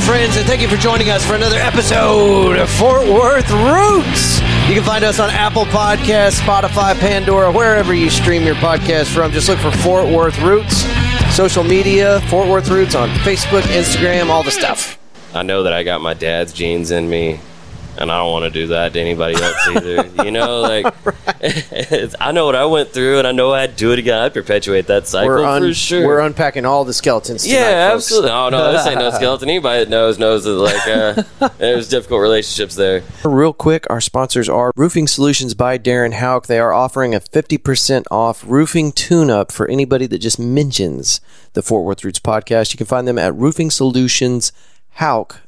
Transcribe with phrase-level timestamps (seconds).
[0.00, 4.40] Friends, and thank you for joining us for another episode of Fort Worth Roots.
[4.66, 9.32] You can find us on Apple Podcasts, Spotify, Pandora, wherever you stream your podcast from.
[9.32, 10.84] Just look for Fort Worth Roots.
[11.34, 14.98] Social media, Fort Worth Roots on Facebook, Instagram, all the stuff.
[15.34, 17.38] I know that I got my dad's genes in me,
[17.98, 20.24] and I don't want to do that to anybody else either.
[20.24, 20.86] you know, like
[21.40, 24.20] it's- I know what I went through, and I know I'd do it again.
[24.22, 26.06] I'd perpetuate that cycle We're, un- for sure.
[26.06, 27.42] we're unpacking all the skeletons.
[27.44, 28.04] Tonight, yeah, folks.
[28.04, 28.30] absolutely.
[28.30, 29.48] Oh no, this ain't no skeleton.
[29.48, 31.22] Anybody that knows knows that like uh,
[31.58, 33.02] there's difficult relationships there.
[33.24, 36.46] Real quick, our sponsors are Roofing Solutions by Darren Hauk.
[36.46, 41.20] They are offering a 50% off roofing tune up for anybody that just mentions
[41.54, 42.72] the Fort Worth Roots podcast.
[42.72, 45.40] You can find them at roofingsolutionshauk.com.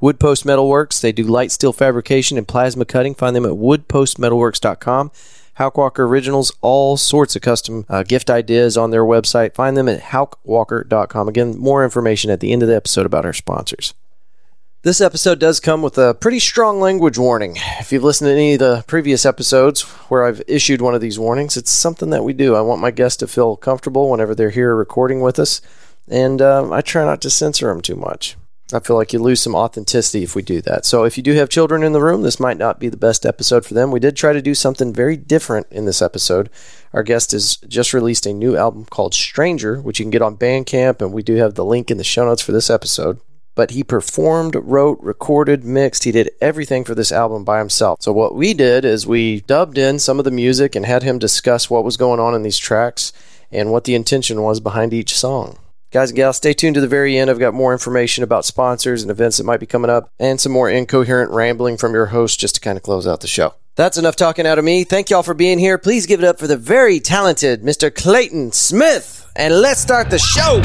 [0.00, 3.14] Wood Post Metalworks, they do light steel fabrication and plasma cutting.
[3.14, 5.10] Find them at woodpostmetalworks.com.
[5.58, 9.54] Haukwalker Originals, all sorts of custom uh, gift ideas on their website.
[9.54, 11.28] Find them at haukwalker.com.
[11.28, 13.92] Again, more information at the end of the episode about our sponsors.
[14.82, 17.56] This episode does come with a pretty strong language warning.
[17.78, 21.18] If you've listened to any of the previous episodes where I've issued one of these
[21.18, 22.56] warnings, it's something that we do.
[22.56, 25.60] I want my guests to feel comfortable whenever they're here recording with us,
[26.08, 28.38] and um, I try not to censor them too much.
[28.72, 30.84] I feel like you lose some authenticity if we do that.
[30.84, 33.26] So if you do have children in the room, this might not be the best
[33.26, 33.90] episode for them.
[33.90, 36.50] We did try to do something very different in this episode.
[36.92, 40.36] Our guest has just released a new album called Stranger, which you can get on
[40.36, 43.20] Bandcamp, and we do have the link in the show notes for this episode
[43.54, 46.04] but he performed, wrote, recorded, mixed.
[46.04, 48.00] He did everything for this album by himself.
[48.00, 51.18] So what we did is we dubbed in some of the music and had him
[51.18, 53.12] discuss what was going on in these tracks
[53.50, 55.58] and what the intention was behind each song.
[55.90, 57.28] Guys and gals, stay tuned to the very end.
[57.28, 60.52] I've got more information about sponsors and events that might be coming up and some
[60.52, 63.54] more incoherent rambling from your host just to kind of close out the show.
[63.74, 64.84] That's enough talking out of me.
[64.84, 65.78] Thank y'all for being here.
[65.78, 67.92] Please give it up for the very talented Mr.
[67.92, 69.28] Clayton Smith.
[69.34, 70.60] And let's start the show.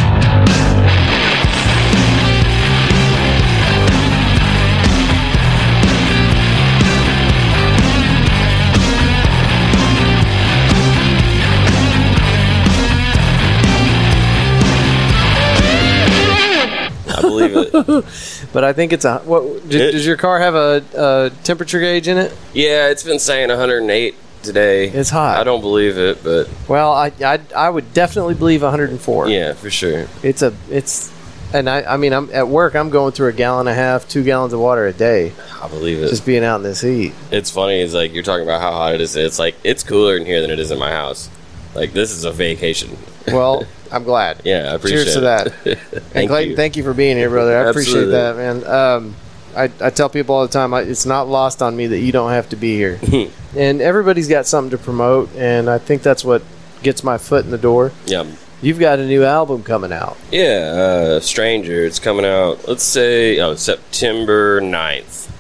[17.36, 18.06] Believe it.
[18.54, 19.68] But I think it's a what?
[19.70, 22.34] d- It- does your car have a, a temperature gauge in it?
[22.54, 24.88] yeah, it's been saying 108 today.
[24.90, 25.38] It's hot.
[25.40, 29.28] I don't believe it, but Well, I, I I would definitely believe 104.
[29.30, 30.08] yeah, for sure.
[30.24, 31.12] It's a it's,
[31.54, 32.76] and I I mean I'm at work.
[32.76, 35.32] I'm going through a gallon and a half, two gallons of water a day,
[35.62, 36.10] I believe it.
[36.10, 37.14] just being out in this heat.
[37.32, 37.80] it's funny.
[37.82, 39.16] It's like you're talking about how hot it is.
[39.16, 41.30] It's like it's cooler in here than it is in my house.
[41.74, 42.98] Like this is a vacation.
[43.28, 44.42] Well, I'm glad.
[44.44, 45.54] Yeah, I appreciate Cheers to that.
[46.16, 46.56] and Clayton, you.
[46.56, 47.58] thank you for being here, brother.
[47.58, 48.66] I appreciate that, man.
[48.66, 49.16] Um,
[49.56, 52.12] I, I tell people all the time, I, it's not lost on me that you
[52.12, 53.00] don't have to be here.
[53.56, 56.44] and everybody's got something to promote, and I think that's what
[56.84, 57.92] gets my foot in the door.
[58.06, 58.26] Yeah.
[58.62, 60.18] You've got a new album coming out.
[60.32, 61.86] Yeah, uh, Stranger.
[61.86, 65.32] It's coming out, let's say, oh, September 9th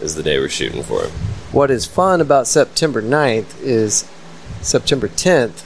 [0.00, 1.10] is the day we're shooting for it.
[1.52, 4.08] What is fun about September 9th is
[4.62, 5.64] September 10th,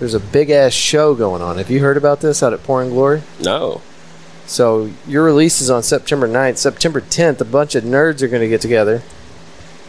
[0.00, 1.58] there's a big ass show going on.
[1.58, 3.22] Have you heard about this out at Pouring Glory?
[3.40, 3.80] No.
[4.46, 6.56] So your release is on September 9th.
[6.56, 9.02] September 10th, a bunch of nerds are going to get together.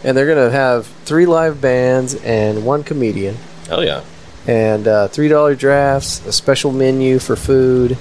[0.04, 3.38] And they're going to have three live bands and one comedian.
[3.72, 4.04] Oh yeah.
[4.48, 7.98] And uh, $3 drafts, a special menu for food.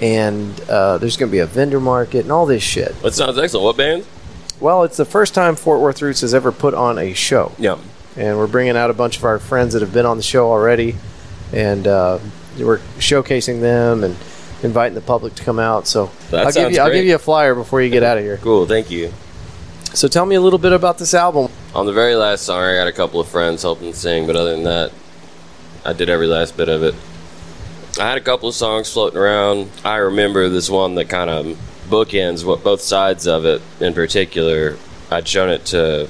[0.00, 3.00] And uh, there's going to be a vendor market and all this shit.
[3.02, 3.64] That sounds excellent.
[3.64, 4.04] What band?
[4.60, 7.52] Well, it's the first time Fort Worth Roots has ever put on a show.
[7.58, 7.78] Yeah.
[8.16, 10.50] and we're bringing out a bunch of our friends that have been on the show
[10.50, 10.96] already,
[11.52, 12.18] and uh,
[12.58, 14.16] we're showcasing them and
[14.62, 15.86] inviting the public to come out.
[15.86, 16.98] So That I'll give you I'll great.
[17.00, 18.38] give you a flyer before you get out of here.
[18.38, 18.66] Cool.
[18.66, 19.12] Thank you.
[19.94, 21.50] So tell me a little bit about this album.
[21.74, 24.50] On the very last song, I got a couple of friends helping sing, but other
[24.54, 24.92] than that,
[25.84, 26.94] I did every last bit of it.
[27.98, 29.70] I had a couple of songs floating around.
[29.84, 31.46] I remember this one that kind of
[31.88, 34.76] bookends what both sides of it in particular.
[35.10, 36.08] I'd shown it to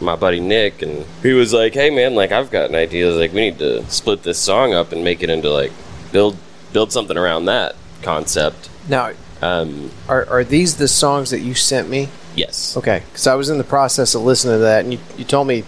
[0.00, 3.10] my buddy Nick, and he was like, "Hey man, like I've got an idea.
[3.10, 5.72] Like we need to split this song up and make it into like
[6.12, 6.36] build
[6.72, 9.10] build something around that concept." Now,
[9.42, 12.08] Um, are are these the songs that you sent me?
[12.34, 12.76] yes.
[12.76, 15.46] Okay, because I was in the process of listening to that, and you, you told
[15.48, 15.64] me,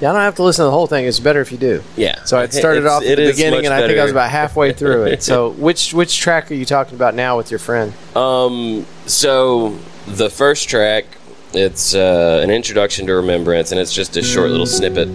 [0.00, 1.04] yeah, I don't have to listen to the whole thing.
[1.06, 1.82] It's better if you do.
[1.96, 2.22] Yeah.
[2.24, 4.72] So I started It's- off at the beginning, and I think I was about halfway
[4.72, 5.22] through it.
[5.22, 7.92] So which which track are you talking about now with your friend?
[8.16, 9.76] Um, so
[10.06, 11.04] the first track,
[11.52, 15.08] it's uh, an introduction to Remembrance, and it's just a short little snippet.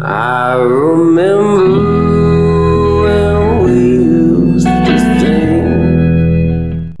[0.00, 1.82] I remember
[3.02, 6.96] when we used to sing.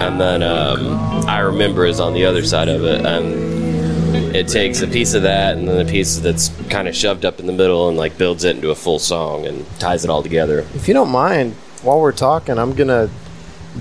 [0.00, 3.47] And then um, I remember is on the other side of it, and
[4.38, 7.40] it takes a piece of that and then a piece that's kind of shoved up
[7.40, 10.22] in the middle and like builds it into a full song and ties it all
[10.22, 10.60] together.
[10.74, 13.10] If you don't mind, while we're talking, I'm gonna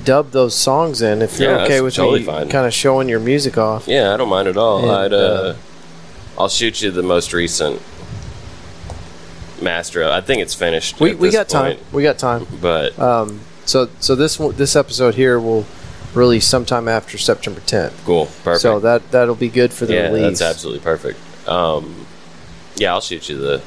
[0.03, 1.21] dub those songs in.
[1.21, 3.87] If you're Yeah, okay with totally me, kind of showing your music off.
[3.87, 4.83] Yeah, I don't mind at all.
[4.83, 5.55] And, I'd, uh, uh,
[6.39, 7.81] I'll shoot you the most recent
[9.61, 10.03] master.
[10.03, 10.99] I think it's finished.
[10.99, 11.77] We, we got time.
[11.91, 12.45] We got time.
[12.61, 15.65] but Um, so so this this episode here will
[16.13, 17.93] release sometime after September 10th.
[18.05, 18.61] cool, perfect.
[18.61, 20.39] So that that'll be good for the yeah, release.
[20.39, 21.19] that's absolutely perfect.
[21.47, 22.05] Um,
[22.75, 23.61] yeah, I'll shoot you the.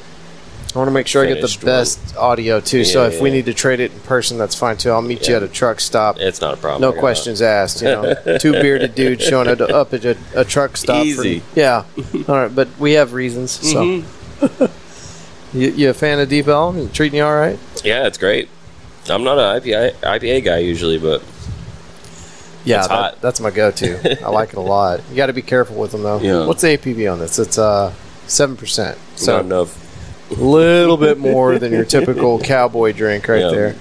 [0.73, 1.65] I want to make sure I get the Finished one.
[1.65, 2.85] best audio too.
[2.85, 4.89] so Yeah, if we need to trade it in person, that's fine too.
[4.91, 6.17] I'll meet you at a truck stop.
[6.17, 6.81] It's not a problem.
[6.81, 7.81] No questions asked.
[7.81, 10.95] You know, two bearded dudes showing up at a, a truck stop.
[11.01, 11.41] for- Easy.
[11.55, 11.83] yeah.
[12.29, 13.51] All right, but we have reasons.
[13.51, 15.57] So, Mm-hmm.
[15.57, 16.89] you, you a fan of Deep Ellum?
[16.91, 17.59] Treating you all right?
[17.83, 18.47] Yeah, it's great.
[19.09, 21.21] I'm not an IPA IPA guy usually, but
[22.63, 24.23] Yeah, that- that's my go-to.
[24.25, 25.01] I like it a lot.
[25.09, 26.19] You got to be careful with them though.
[26.19, 26.45] Yeah.
[26.45, 27.39] What's the ABV on this?
[27.39, 27.93] It's uh
[28.27, 28.97] seven percent.
[29.15, 30.31] so So not enough.
[30.31, 33.49] a little bit more than your typical cowboy drink right Yeah.
[33.51, 33.75] there.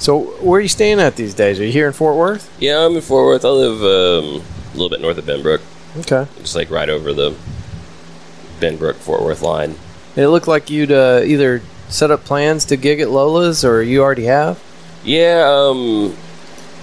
[0.00, 1.58] So where are you staying at these days?
[1.58, 2.50] Are you here in Fort Worth?
[2.60, 3.44] Yeah, I'm in Fort Worth.
[3.44, 4.42] I live um,
[4.72, 5.60] a little bit north of Benbrook,
[6.00, 6.26] Okay.
[6.40, 7.34] just like right over the
[8.60, 9.76] Benbrook Fort Worth line.
[10.16, 14.02] It looked like you'd uh, either set up plans to gig at Lola's or you
[14.02, 14.60] already have.
[15.04, 16.16] Yeah, um,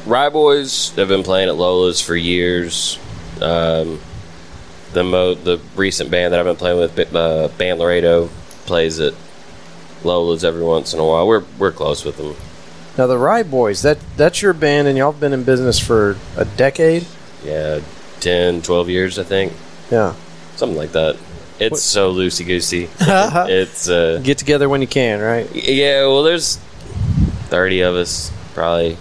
[0.05, 2.99] Rye Boys have been playing at Lola's for years.
[3.41, 3.99] Um,
[4.93, 8.29] the mo- the recent band that I've been playing with, uh, Band Laredo,
[8.65, 9.13] plays at
[10.03, 11.27] Lola's every once in a while.
[11.27, 12.35] We're we're close with them.
[12.97, 16.17] Now the Rye Boys, that that's your band, and y'all have been in business for
[16.37, 17.05] a decade.
[17.43, 17.79] Yeah,
[18.21, 19.53] 10, 12 years, I think,
[19.91, 20.13] Yeah.
[20.55, 21.17] something like that.
[21.59, 22.89] It's What- so loosey goosey.
[22.99, 25.47] it's uh, Get together when you can, right?
[25.53, 26.57] Yeah, well, there's
[27.49, 28.97] 30 of us, probably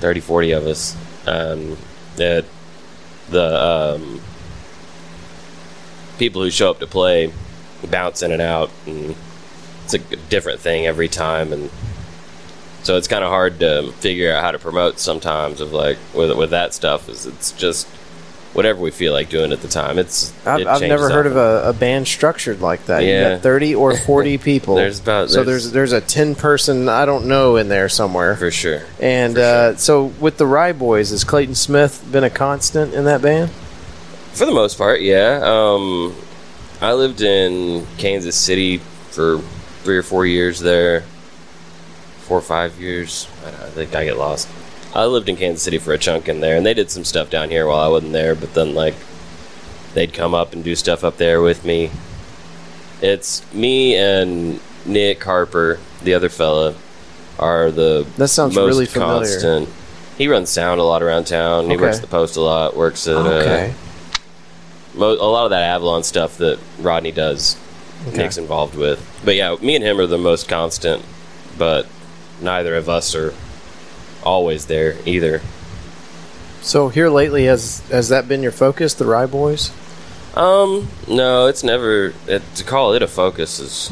[0.00, 0.96] 30, 40 of us.
[1.26, 1.76] Um,
[2.16, 2.44] that
[3.30, 4.20] the um,
[6.18, 7.32] people who show up to play
[7.88, 9.14] bounce in and out, and
[9.84, 11.52] it's a different thing every time.
[11.52, 11.70] And
[12.82, 16.36] so it's kind of hard to figure out how to promote sometimes of like with,
[16.36, 17.86] with that stuff is it's just
[18.52, 19.98] whatever we feel like doing at the time.
[19.98, 23.02] It's I've, it I've never heard of a, a band structured like that.
[23.04, 23.30] You Yeah.
[23.34, 24.74] got thirty or forty people.
[24.74, 28.36] There's about- so there's- there's there's a ten person I don't know in there somewhere.
[28.36, 28.82] for sure.
[29.00, 33.04] And for uh, so with the Rye Boys, has Clayton Smith been a constant in
[33.04, 33.50] that band?
[34.32, 35.40] For the most part, yeah.
[35.42, 36.14] Um,
[36.80, 38.78] I lived in Kansas City
[39.10, 39.38] for
[39.82, 41.02] three or four years there.
[42.22, 43.26] Four or five years.
[43.44, 44.48] I, don't- I think I get lost.
[44.94, 47.30] I lived in Kansas City for a chunk in there, and they did some stuff
[47.30, 48.34] down here while I wasn't there.
[48.34, 48.94] But then, like,
[49.94, 51.90] they'd come up and do stuff up there with me.
[53.00, 56.74] It's me and Nick Harper, the other fella,
[57.38, 59.20] are the That sounds most really familiar.
[59.20, 59.68] constant.
[60.18, 61.66] He runs sound a lot around town.
[61.70, 61.82] He Okay.
[61.82, 62.76] works the post a lot.
[62.76, 63.72] Works at uh, Okay.
[64.94, 67.56] mo- a lot of that Avalon stuff that Rodney does,
[68.08, 68.18] Okay.
[68.18, 69.00] Nick's involved with.
[69.24, 71.02] But yeah, me and him are the most constant,
[71.56, 71.86] but
[72.42, 73.32] neither of us are
[74.22, 75.40] always there either.
[76.62, 79.72] So here lately, has has that been your focus, the Rye Boys?
[80.34, 82.12] Um, no, it's never.
[82.26, 83.90] It, to call it a focus is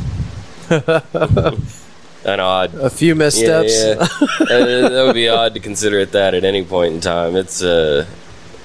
[0.70, 2.74] an odd.
[2.74, 3.72] A few missteps.
[3.74, 4.06] Yeah, yeah.
[4.40, 7.36] Uh, that would be odd to consider it that at any point in time.
[7.36, 8.06] It's uh,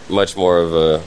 [0.09, 0.99] much more of a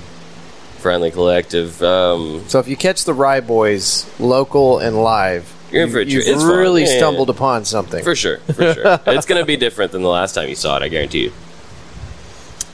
[0.79, 1.82] friendly collective.
[1.82, 6.05] Um, So if you catch the Rye Boys local and live, You're in for a
[6.05, 6.32] you, treat.
[6.35, 6.99] have really Yeah, yeah.
[6.99, 8.03] stumbled upon something.
[8.05, 9.01] for sure, for sure.
[9.06, 10.82] it's going to be different than the last time you saw it.
[10.82, 11.32] I guarantee you.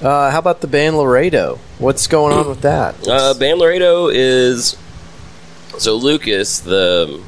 [0.01, 1.59] Uh, how about the band Laredo?
[1.79, 3.07] What's going on with that?
[3.07, 4.77] Uh, Band Laredo is
[5.79, 7.23] so Lucas, the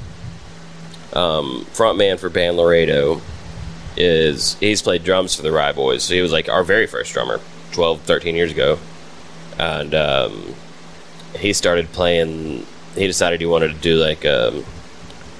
[1.12, 3.20] um, front man for Band Laredo,
[3.96, 6.02] is he's played drums for the Rye Boys.
[6.02, 7.40] So he was like our very first drummer
[7.72, 8.78] 12, 13 years ago,
[9.58, 10.54] and um,
[11.38, 12.66] he started playing.
[12.96, 14.64] He decided he wanted to do like a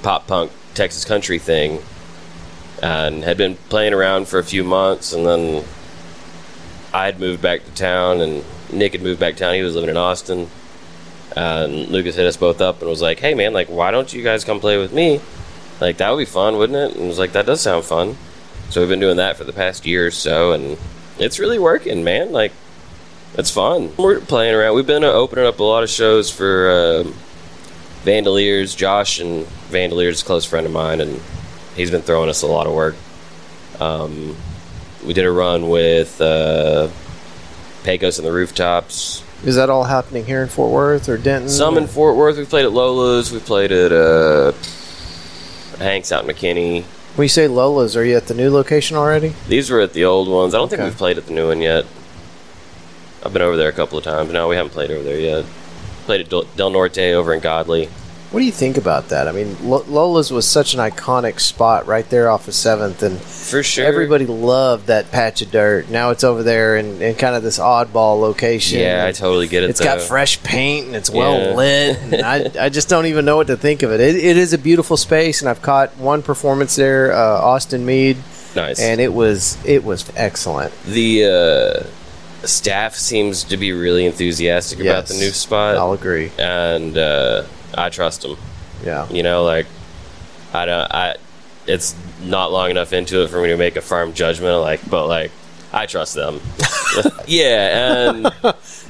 [0.05, 1.83] pop punk Texas country thing,
[2.83, 5.65] and had been playing around for a few months, and then
[6.93, 9.55] I had moved back to town, and Nick had moved back to town.
[9.55, 10.49] He was living in Austin,
[11.35, 14.23] and Lucas hit us both up and was like, "Hey, man, like, why don't you
[14.23, 15.21] guys come play with me?
[15.81, 18.17] Like, that would be fun, wouldn't it?" And I was like, "That does sound fun."
[18.71, 20.77] So we've been doing that for the past year or so, and
[21.19, 22.33] it's really working, man.
[22.33, 22.53] Like,
[23.37, 23.93] it's fun.
[23.97, 24.75] We're playing around.
[24.75, 27.13] We've been uh, opening up a lot of shows for uh,
[28.05, 28.77] Vandoliers.
[28.77, 31.21] Josh and Vandoliers close friend of mine, and
[31.75, 32.95] he's been throwing us a lot of work.
[33.81, 34.37] Um,
[35.05, 36.89] we did a run with uh,
[37.83, 39.23] Pecos and the Rooftops.
[39.45, 41.51] Is that all happening here in Fort Worth or Denton?
[41.51, 42.39] Some in Fort Worth.
[42.39, 43.31] We played at Lola's.
[43.31, 44.53] We played at uh,
[45.79, 46.85] Hanks out in McKinney.
[47.17, 49.35] When you say Lola's, are you at the new location already?
[49.49, 50.55] These were at the old ones.
[50.55, 51.85] I don't think we've played at the new one yet.
[53.25, 54.33] I've been over there a couple of times.
[54.33, 55.45] No, we haven't played over there yet.
[56.05, 57.89] Played at Del, Del Norte over in Godley.
[58.31, 59.29] What do you think about that?
[59.29, 63.21] I mean, L- Lola's was such an iconic spot right there off of Seventh, and
[63.21, 63.85] For sure.
[63.87, 65.89] everybody loved that patch of dirt.
[65.89, 68.81] Now it's over there in, in kind of this oddball location.
[68.81, 69.71] Yeah, I totally get it.
[69.71, 71.55] It's got fresh paint and it's well Yeah.
[71.55, 71.99] lit.
[72.13, 74.01] And I, I just don't even know what to think of it.
[74.01, 74.17] it.
[74.17, 78.17] It is a beautiful space, and I've caught one performance there, uh, Austin Meade,
[78.57, 78.81] nice.
[78.81, 80.73] and it was it was excellent.
[80.87, 81.25] the
[81.87, 81.87] uh,
[82.47, 86.31] staff seems to be really enthusiastic about the new spot, I'll agree.
[86.39, 87.45] and uh,
[87.77, 88.37] I trust them.
[88.85, 89.67] Yeah, You know, like
[90.53, 90.93] I don't.
[90.93, 91.17] I
[91.67, 94.61] it's not long enough into it for me to make a firm judgment.
[94.61, 95.31] Like, but like
[95.73, 96.41] I trust them.
[97.27, 98.33] yeah, and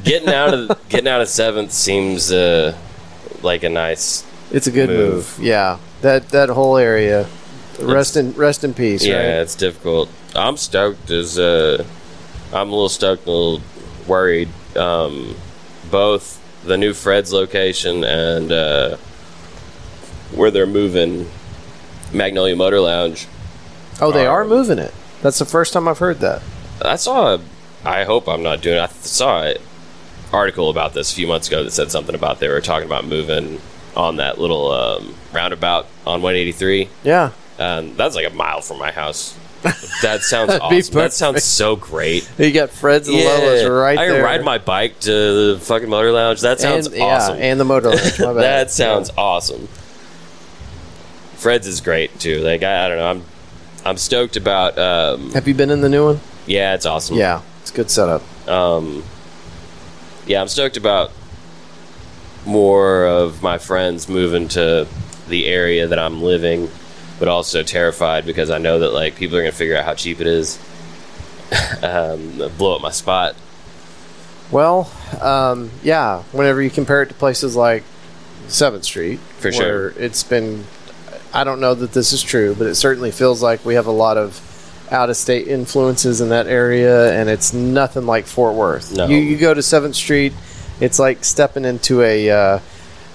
[0.05, 2.77] getting out of getting out of seventh seems uh,
[3.43, 4.25] like a nice.
[4.51, 5.39] it's a good Move.
[5.39, 5.47] move.
[5.47, 7.27] Yeah, that that whole area.
[7.81, 9.05] Rest in rest in peace.
[9.05, 9.43] Yeah, right?
[9.43, 10.09] it's difficult.
[10.35, 11.11] I'm stoked.
[11.11, 11.85] As uh,
[12.55, 13.61] I'm a little stoked, a little
[14.07, 14.49] worried.
[14.77, 15.35] Um,
[15.91, 18.97] both the new Fred's location and uh,
[20.35, 21.29] where they're moving
[22.13, 23.27] Magnolia Motor Lounge.
[24.01, 24.93] Oh, they are Um, moving it.
[25.23, 26.43] That's the first time I've heard that.
[26.83, 27.39] I saw.
[27.85, 28.79] I hope I'm not doing.
[28.79, 29.57] I saw an
[30.33, 33.05] article about this a few months ago that said something about they were talking about
[33.07, 33.61] moving
[33.97, 36.89] on that little um, roundabout on 183.
[37.05, 39.37] Yeah, Um, that's like a mile from my house.
[40.03, 40.95] That sounds awesome.
[40.95, 42.31] That sounds so great.
[42.39, 43.85] you got Fred's and Lola's right there.
[43.87, 44.15] I there.
[44.17, 46.43] can ride my bike to the fucking motor lounge.
[46.43, 47.39] That sounds and, awesome.
[47.39, 48.21] Yeah, and the motor lounge.
[48.21, 48.43] My bad.
[48.43, 49.67] that sounds awesome.
[51.37, 52.41] Fred's is great too.
[52.41, 53.11] Like I, I don't know.
[53.11, 53.23] I'm
[53.85, 54.79] I'm stoked about.
[54.79, 56.21] Um, Have you been in the new one?
[56.47, 57.17] yeah, it's awesome.
[57.17, 58.23] Yeah, it's a good setup.
[58.49, 59.05] Um,
[60.27, 61.13] yeah, I'm stoked about
[62.47, 64.87] more of my friends moving to
[65.29, 66.71] the area that I'm living,
[67.19, 70.21] but also terrified because I know that like people are gonna figure out how cheap
[70.21, 70.59] it is.
[71.83, 73.37] um, blow up my spot.
[74.51, 74.91] Well,
[75.21, 76.23] um, yeah.
[76.33, 77.83] Whenever you compare it to places like
[78.49, 79.89] Seventh Street, For sure.
[79.97, 80.65] it's been.
[81.33, 83.93] I don't know that this is true, but it certainly feels like we have a
[83.93, 84.41] lot of
[84.93, 88.95] out-of-state influences in that area, and it's nothing like Fort Worth.
[88.95, 89.07] No.
[89.09, 90.33] You, you go to Seventh Street,
[90.81, 92.59] it's like stepping into a uh,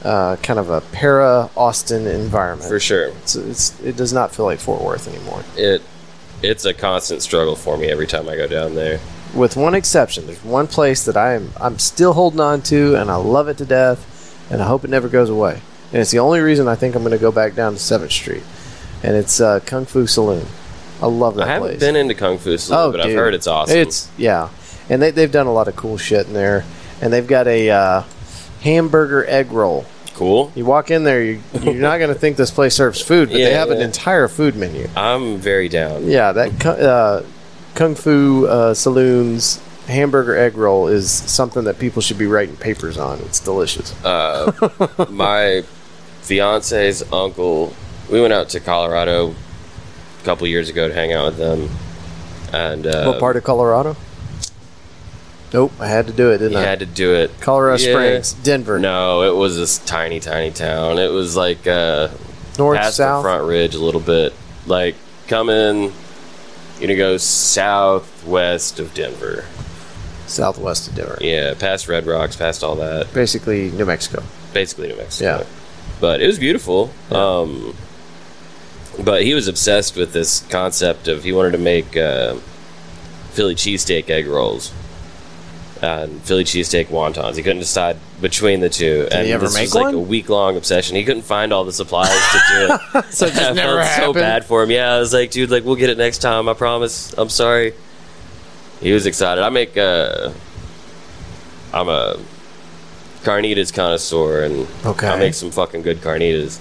[0.03, 2.69] uh, kind of a para Austin environment.
[2.69, 3.07] For sure.
[3.07, 5.43] It's, it's, it does not feel like Fort Worth anymore.
[5.55, 5.81] It
[6.41, 8.99] it's a constant struggle for me every time I go down there.
[9.33, 10.25] with one exception.
[10.25, 13.65] There's one place that I'm I'm still holding on to, and I love it to
[13.65, 15.61] death, and I hope it never goes away.
[15.91, 18.11] And it's the only reason I think I'm going to go back down to Seventh
[18.11, 18.43] Street,
[19.03, 20.45] and it's uh, Kung Fu Saloon.
[21.01, 21.79] I love that I haven't place.
[21.79, 23.77] been into Kung Fu Saloon, oh, but I've heard it's awesome.
[23.77, 24.49] It's yeah,
[24.89, 26.63] and they they've done a lot of cool shit in there,
[27.01, 28.03] and they've got a uh,
[28.61, 29.85] hamburger egg roll.
[30.15, 30.51] cool.
[30.55, 33.35] You walk in there, you, you're not going to think this place serves food, but
[33.35, 33.85] they Yeah, have an yeah.
[33.85, 34.87] entire food menu.
[34.95, 36.07] I'm very down.
[36.07, 37.21] Yeah, that uh,
[37.75, 42.97] Kung Fu uh, Saloon's hamburger egg roll is something that people should be writing papers
[42.97, 43.19] on.
[43.21, 43.93] It's delicious.
[44.03, 44.51] Uh,
[45.09, 45.63] my
[46.21, 47.73] fiance's uncle,
[48.11, 49.29] we went out to Colorado
[50.21, 51.69] a couple years ago to hang out with them,
[52.53, 53.95] and uh, what part of Colorado?
[55.53, 56.63] Nope, I had to do it, didn't you I?
[56.63, 57.31] had to do it.
[57.41, 57.91] Colorado Yeah.
[57.93, 60.99] Springs, Denver, No, it was this tiny, tiny town.
[60.99, 62.09] It was like uh,
[62.57, 63.23] north, past south.
[63.23, 64.33] the Front Ridge a little bit.
[64.67, 64.95] Like
[65.27, 65.91] coming,
[66.79, 69.45] you know, go southwest of Denver.
[70.27, 71.17] southwest of Denver.
[71.21, 73.11] Yeah, past Red Rocks, past all that.
[73.13, 74.21] Basically, New Mexico.
[74.53, 75.39] Basically New Mexico.
[75.39, 75.43] Yeah.
[75.99, 76.91] But it was beautiful.
[77.11, 77.75] Um,
[79.03, 82.35] but he was obsessed with this concept of he wanted to make uh,
[83.31, 84.71] Philly cheesesteak egg rolls
[85.81, 87.35] and Philly cheesesteak wontons.
[87.35, 89.07] He couldn't decide between the two.
[89.11, 89.93] and he ever this make was like one?
[89.95, 90.95] a week long obsession.
[90.97, 93.05] He couldn't find all the supplies to do it.
[93.11, 94.13] So it just I never felt so happened?
[94.15, 94.71] bad for him.
[94.71, 96.49] Yeah, I was like, dude, like we'll get it next time.
[96.49, 97.13] I promise.
[97.17, 97.73] I'm sorry.
[98.81, 99.43] He was excited.
[99.43, 99.77] I make.
[99.77, 100.31] Uh,
[101.73, 102.17] I'm a
[103.23, 105.07] carnitas connoisseur, and Okay.
[105.07, 106.59] I make some fucking good carnitas.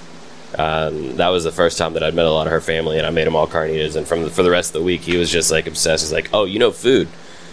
[0.58, 3.06] Um, that was the first time that I'd met a lot of her family, and
[3.06, 3.96] I made them all carnitas.
[3.96, 6.02] And from the, for the rest of the week, he was just like obsessed.
[6.04, 7.08] He's like, "Oh, you know food?"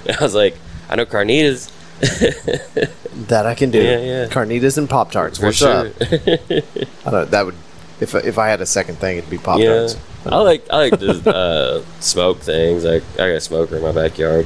[0.08, 0.58] And I was like,
[0.90, 1.72] "I know carnitas."
[3.30, 3.82] That I can do.
[3.82, 4.26] Yeah, yeah.
[4.28, 5.40] Carnitas and Pop Tarts.
[5.40, 5.88] For What's sure.
[5.88, 5.94] up?
[6.02, 7.56] I don't, that would,
[8.02, 9.98] if I- if I had a second thing, it'd be Pop yeah, Tarts.
[10.26, 12.84] I like I like to uh, smoke things.
[12.86, 14.46] I I got a smoker in my backyard,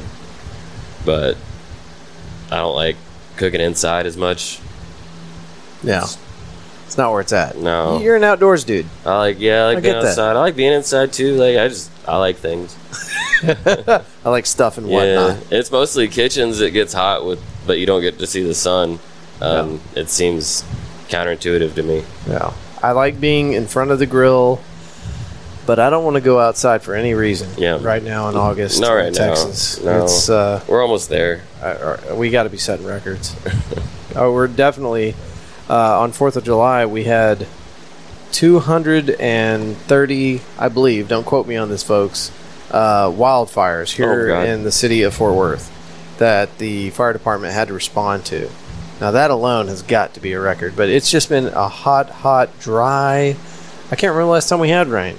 [1.03, 1.35] but
[2.51, 2.95] I don't like
[3.37, 4.59] cooking inside as much.
[5.81, 6.05] Yeah,
[6.85, 7.57] it's not where it's at.
[7.57, 7.99] No.
[7.99, 8.85] you're an outdoors dude.
[9.03, 10.19] I like yeah, I like I being get that.
[10.19, 11.33] I like being inside too.
[11.37, 12.75] Like I just I like things.
[14.25, 15.51] I like stuff and Yeah, whatnot.
[15.51, 16.61] it's mostly kitchens.
[16.61, 18.99] It gets hot with, but you don't get to see the sun.
[19.41, 20.63] Um, It seems
[21.07, 22.03] counterintuitive to me.
[22.27, 22.51] Yeah.
[22.83, 24.59] I like being in front of the grill,
[25.65, 27.49] but I don't want to go outside for any reason.
[27.57, 27.79] Yeah.
[27.81, 29.27] Right now in August, Not in right now.
[29.27, 30.03] Texas, No.
[30.03, 31.41] it's uh, We're almost there.
[31.61, 33.35] I, I- we got to be setting records.
[34.15, 35.15] oh, we're definitely
[35.69, 37.47] uh, on Fourth of July, we had
[38.31, 41.07] 230, I believe.
[41.07, 42.31] Don't quote me on this, folks.
[42.71, 45.71] Uh, wildfires here Oh, in the city of Fort Worth
[46.19, 48.49] that the fire department had to respond to.
[49.01, 52.09] Now that alone has got to be a record, but it's just been a hot,
[52.09, 53.35] hot, dry.
[53.91, 55.17] I can't remember the last time we had rain.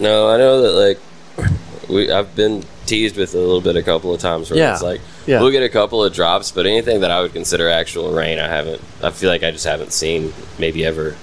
[0.00, 4.14] No, I know that like we I've been teased with a little bit a couple
[4.14, 4.72] of times where Yeah.
[4.72, 5.40] it's like Yeah.
[5.40, 8.46] we'll get a couple of drops, but anything that I would consider actual rain, I
[8.48, 8.80] haven't.
[9.02, 11.16] I feel like I just haven't seen maybe ever.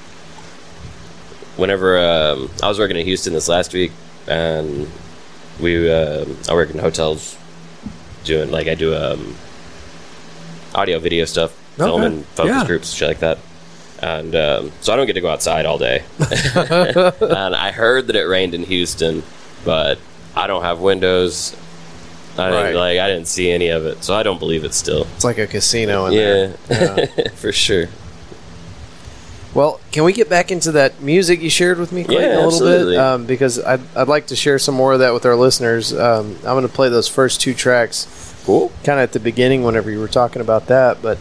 [1.58, 3.92] Whenever um, I was working in Houston this last week,
[4.28, 4.88] and
[5.60, 7.38] we uh, I work in hotels,
[8.24, 9.36] doing like I do um,
[10.74, 11.86] audio video stuff, Okay.
[11.90, 12.66] filming focus Yeah.
[12.66, 13.38] groups, shit like that.
[14.02, 16.04] And um, so I don't get to go outside all day.
[16.20, 19.22] and I heard that it rained in Houston,
[19.64, 20.00] but
[20.36, 21.56] I don't have windows.
[22.38, 22.62] I Right.
[22.68, 25.06] didn't, like I didn't see any of it, so I don't believe it still.
[25.16, 27.10] It's like a casino in Yeah, there.
[27.18, 27.28] Yeah.
[27.36, 27.90] for sure.
[29.54, 32.36] Well, can we get back into that music you shared with me, Clayton, Yeah, a
[32.38, 32.94] little absolutely.
[32.96, 33.00] bit?
[33.02, 35.92] Um, because I'd, I'd like to share some more of that with our listeners.
[35.94, 38.08] Um, I'm going to play those first two tracks
[38.46, 38.72] Cool.
[38.84, 41.18] kind of at the beginning whenever you were talking about that, but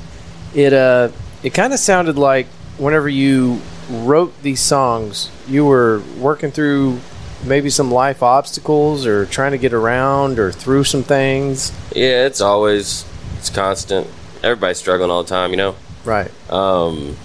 [0.55, 1.11] it uh,
[1.43, 2.47] it kind of sounded like
[2.79, 3.61] whenever you
[3.91, 7.01] wrote these songs, you were working through
[7.45, 11.73] maybe some life obstacles or trying to get around or through some things.
[11.95, 13.05] Yeah, it's always
[13.39, 14.07] it's constant.
[14.43, 15.75] Everybody's struggling all the time, you know.
[16.05, 16.31] Right.
[16.51, 17.17] Um,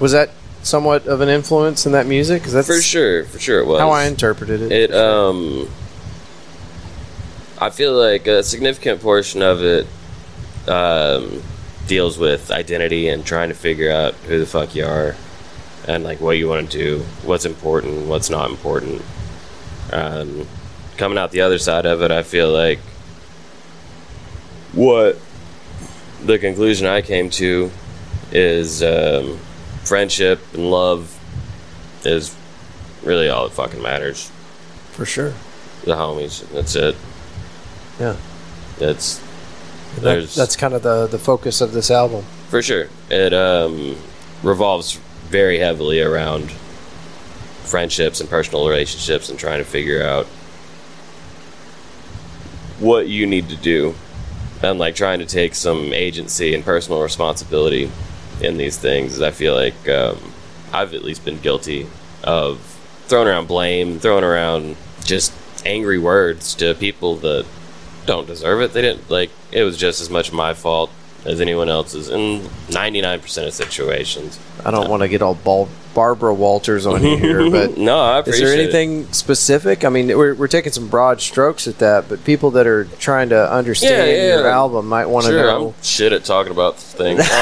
[0.00, 0.30] Was that
[0.62, 2.42] somewhat of an influence in that music?
[2.42, 3.80] 'Cause that's for sure, for sure it was.
[3.80, 4.72] how I interpreted it.
[4.72, 5.68] It um
[7.58, 9.86] I feel like a significant portion of it
[10.68, 11.42] um
[11.86, 15.16] deals with identity and trying to figure out who the fuck you are
[15.88, 19.02] and like what you want to do, what's important, what's not important.
[19.92, 20.46] Um
[20.96, 22.78] coming out the other side of it, I feel like
[24.72, 25.18] what
[26.24, 27.70] the conclusion I came to
[28.32, 29.38] is um,
[29.90, 31.18] friendship and love
[32.04, 32.36] is
[33.02, 34.30] really all that fucking matters
[34.92, 35.34] for sure.
[35.82, 36.48] the homies.
[36.50, 36.94] That's it.
[37.98, 38.14] Yeah.
[38.78, 39.20] It's
[39.98, 42.24] That, that's kind of the, the focus of this album.
[42.50, 42.86] for sure.
[43.10, 43.96] It um,
[44.44, 44.94] revolves
[45.28, 46.52] very heavily around
[47.64, 50.26] friendships and personal relationships and trying to figure out
[52.78, 53.96] what you need to do
[54.62, 57.90] and like trying to take some agency and personal responsibility
[58.42, 59.14] in these things.
[59.14, 60.32] is I feel like um,
[60.72, 61.86] I've at least been guilty
[62.24, 62.58] of
[63.06, 65.32] throwing around blame, throwing around just
[65.66, 67.46] angry words to people that
[68.06, 68.72] don't deserve it.
[68.72, 70.90] They didn't like it was just as much my fault
[71.24, 74.38] as anyone else's in 99% of situations.
[74.64, 78.18] I don't want to get all bal- Barbara Walters on you here, but no, I
[78.20, 78.62] is appreciate there it.
[78.62, 79.84] anything specific?
[79.84, 83.30] I mean, we're, we're taking some broad strokes at that, but people that are trying
[83.30, 84.36] to understand Yeah, yeah.
[84.38, 85.68] your album might want to Sure, know.
[85.68, 87.20] I'm shit at talking about things.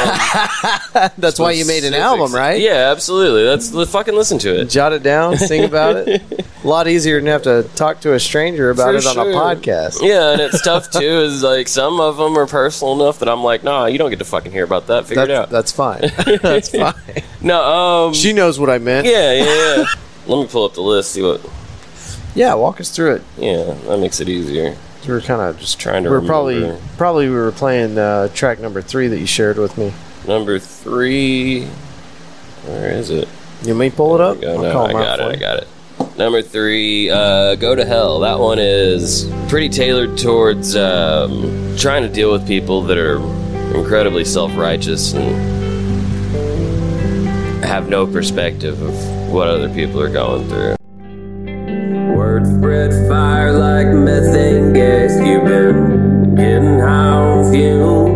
[0.94, 2.60] Um, That's why you made an album, right?
[2.60, 3.44] Yeah, absolutely.
[3.44, 4.66] That's fucking listen to it.
[4.70, 6.22] Jot it down, sing about it.
[6.64, 9.30] A lot easier than have to talk to a stranger about For it on a
[9.32, 10.02] podcast.
[10.02, 10.98] Yeah, and it's tough too.
[11.02, 14.18] Is like some of them are personal enough that I'm like, nah, you don't get
[14.18, 15.06] to fucking hear about that.
[15.06, 15.50] Figure it out.
[15.50, 16.00] that's fine.
[16.42, 16.94] that's fine.
[17.40, 17.62] No,
[18.06, 19.06] um, She knows what I meant.
[19.06, 19.44] yeah, yeah,
[19.76, 19.84] yeah.
[20.26, 21.12] Let me pull up the list.
[21.12, 21.40] See what?
[22.34, 23.22] Yeah, walk us through it.
[23.36, 24.76] Yeah, that makes it easier.
[25.06, 26.82] We were kind of just Trying to We were probably remember.
[26.96, 29.92] probably we were playing uh, track number three that you shared with me.
[30.26, 31.64] Number three.
[32.66, 33.28] Where is it?
[33.62, 34.38] You may pull it up.
[34.40, 34.86] There we I'll go.
[34.92, 35.24] No, I got it.
[35.24, 35.68] I got it.
[36.18, 38.18] Number three, uh, go to hell.
[38.20, 43.18] That one is pretty tailored towards um, trying to deal with people that are
[43.72, 45.32] incredibly self-righteous and
[47.64, 50.74] have no perspective of what other people are going through.
[52.16, 55.16] Words spread fire like methane gas.
[55.24, 58.07] You've been getting high on fumes,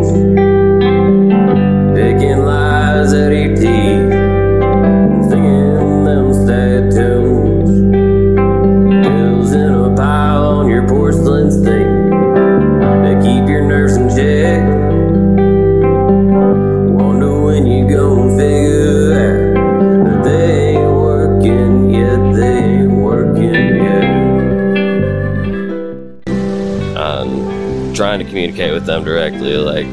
[28.33, 29.85] communicate with them directly, like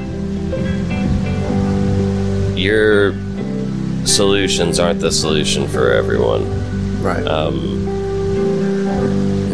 [2.58, 3.12] your
[4.06, 7.02] solutions aren't the solution for everyone.
[7.02, 7.22] Right.
[7.26, 7.84] Um,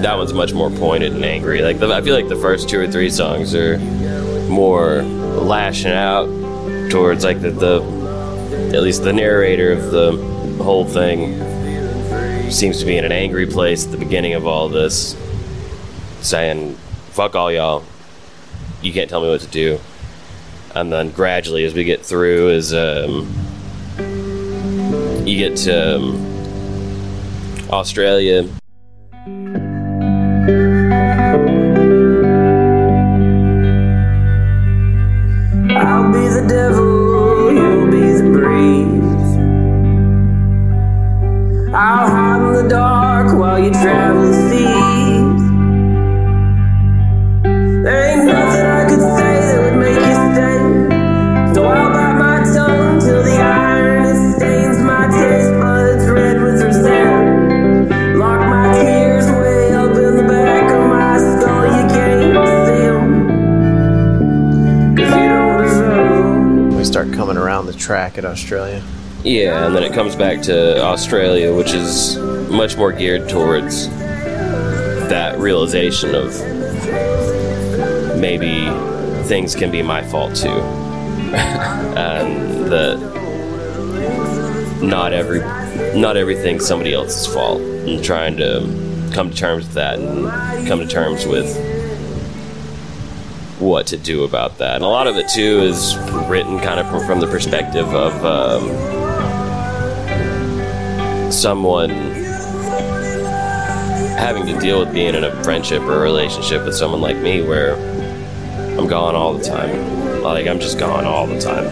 [0.03, 1.63] that one's much more pointed and angry.
[1.63, 3.77] Like the, I feel like the first two or three songs are
[4.49, 6.27] more lashing out
[6.89, 7.83] towards like the, the
[8.73, 10.13] at least the narrator of the
[10.63, 11.43] whole thing
[12.53, 15.17] seems to be in an angry place at the beginning of all this,
[16.21, 16.77] saying
[17.11, 17.83] "fuck all y'all,
[18.87, 19.81] you can't tell me what to do.
[20.75, 23.29] And then gradually, as we get through, is um,
[25.27, 28.49] you get to um, Australia
[68.19, 68.83] at Australia.
[69.23, 72.17] Yeah, and then it comes back to Australia, which is
[72.49, 73.89] much more geared towards
[75.09, 76.33] that realization of
[78.21, 78.67] maybe
[79.25, 80.49] things can be my fault too.
[81.37, 82.99] and that
[84.83, 85.41] not every
[85.99, 87.61] not everything's somebody else's fault.
[87.61, 91.57] And trying to come to terms with that and come to terms with
[93.59, 94.77] what to do about that.
[94.77, 95.95] And a lot of it too is
[96.29, 98.63] written kind of from, the perspective of um,
[101.31, 101.91] someone
[104.17, 107.43] having to deal with being in a friendship or a relationship with someone like me
[107.43, 107.77] where
[108.79, 110.23] I'm gone all the time.
[110.23, 111.67] Like I'm just gone all the time.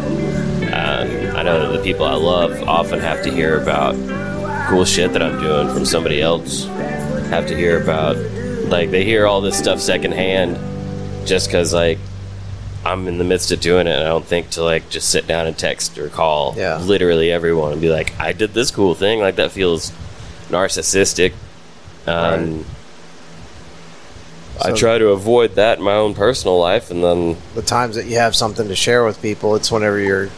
[0.62, 3.95] And I know that the people I love often have to hear about
[4.69, 6.64] cool shit that I'm doing from somebody else.
[7.29, 8.17] Have to hear about
[8.69, 10.57] like they hear all this stuff secondhand
[11.27, 11.99] just because like
[12.85, 13.92] I'm in the midst of doing it.
[13.92, 16.79] And I don't think to like just sit down and text or call Yeah.
[16.79, 19.20] literally everyone and be like, I did this cool thing.
[19.20, 19.90] Like that feels
[20.51, 21.33] narcissistic.
[22.07, 22.64] Um,
[24.62, 27.97] I So- try to avoid that in my own personal life, and then The times
[27.97, 30.29] that you have something to share with people, it's whenever you're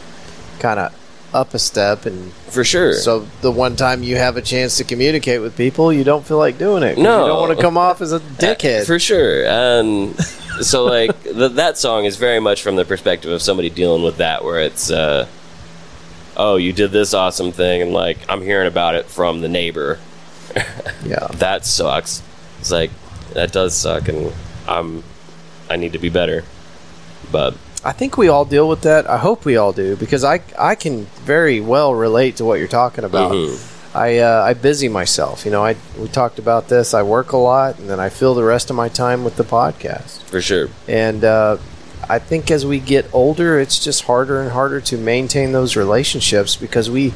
[0.59, 0.91] kind of
[1.33, 4.83] up a step and for sure, so the one time you have a chance to
[4.83, 6.97] communicate with people, you don't feel like doing it.
[6.97, 7.21] No.
[7.21, 8.85] you don't want to come off as a dickhead.
[8.87, 9.45] for sure.
[9.45, 10.15] And
[10.61, 14.17] so, like th- that song is very much from the perspective of somebody dealing with
[14.17, 15.27] that, where it's, uh,
[16.35, 19.99] oh, you did this awesome thing, and like I'm hearing about it from the neighbor.
[21.05, 22.21] yeah, That sucks.
[22.59, 22.91] It's like
[23.33, 24.33] that does suck, and
[24.67, 25.03] I'm
[25.69, 26.43] I need to be better.
[27.31, 29.09] But I think we all deal with that.
[29.09, 32.67] I hope we all do because I I can very well relate to what you're
[32.67, 33.31] talking about.
[33.33, 33.73] Mhm.
[33.97, 35.43] I uh, I busy myself.
[35.43, 36.93] You know, I we talked about this.
[36.93, 39.43] I work a lot, and then I fill the rest of my time with the
[39.43, 40.21] podcast.
[40.23, 41.57] for sure, And uh,
[42.07, 46.55] I think as we get older, it's just harder and harder to maintain those relationships
[46.55, 47.13] because we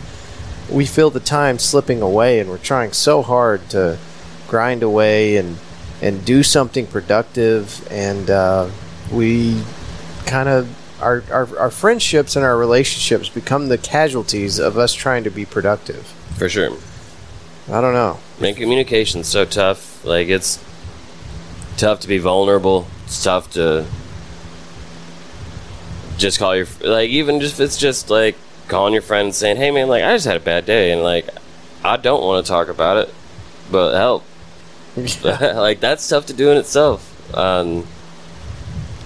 [0.72, 4.00] we feel the time slipping away, and we're trying so hard to
[4.48, 5.58] grind away and
[6.02, 8.68] and do something productive, and uh,
[9.12, 9.62] we
[10.26, 10.68] kind of
[11.00, 15.46] our, our our friendships and our relationships become the casualties of us trying to be
[15.46, 16.12] productive.
[16.42, 16.72] For sure.
[17.72, 18.18] I don't know.
[18.40, 20.04] Man, communication's so tough.
[20.04, 20.58] Like it's
[21.78, 22.88] tough to be vulnerable.
[23.06, 23.86] It's tough to
[26.18, 28.36] just call your like even just if it's just like
[28.70, 31.04] calling your friend and saying, "Hey, man, like I just had a bad day," and
[31.04, 31.30] like
[31.84, 33.14] I don't want to talk about it,
[33.70, 34.24] but help.
[35.24, 37.38] like that's tough to do in itself.
[37.38, 37.86] Um,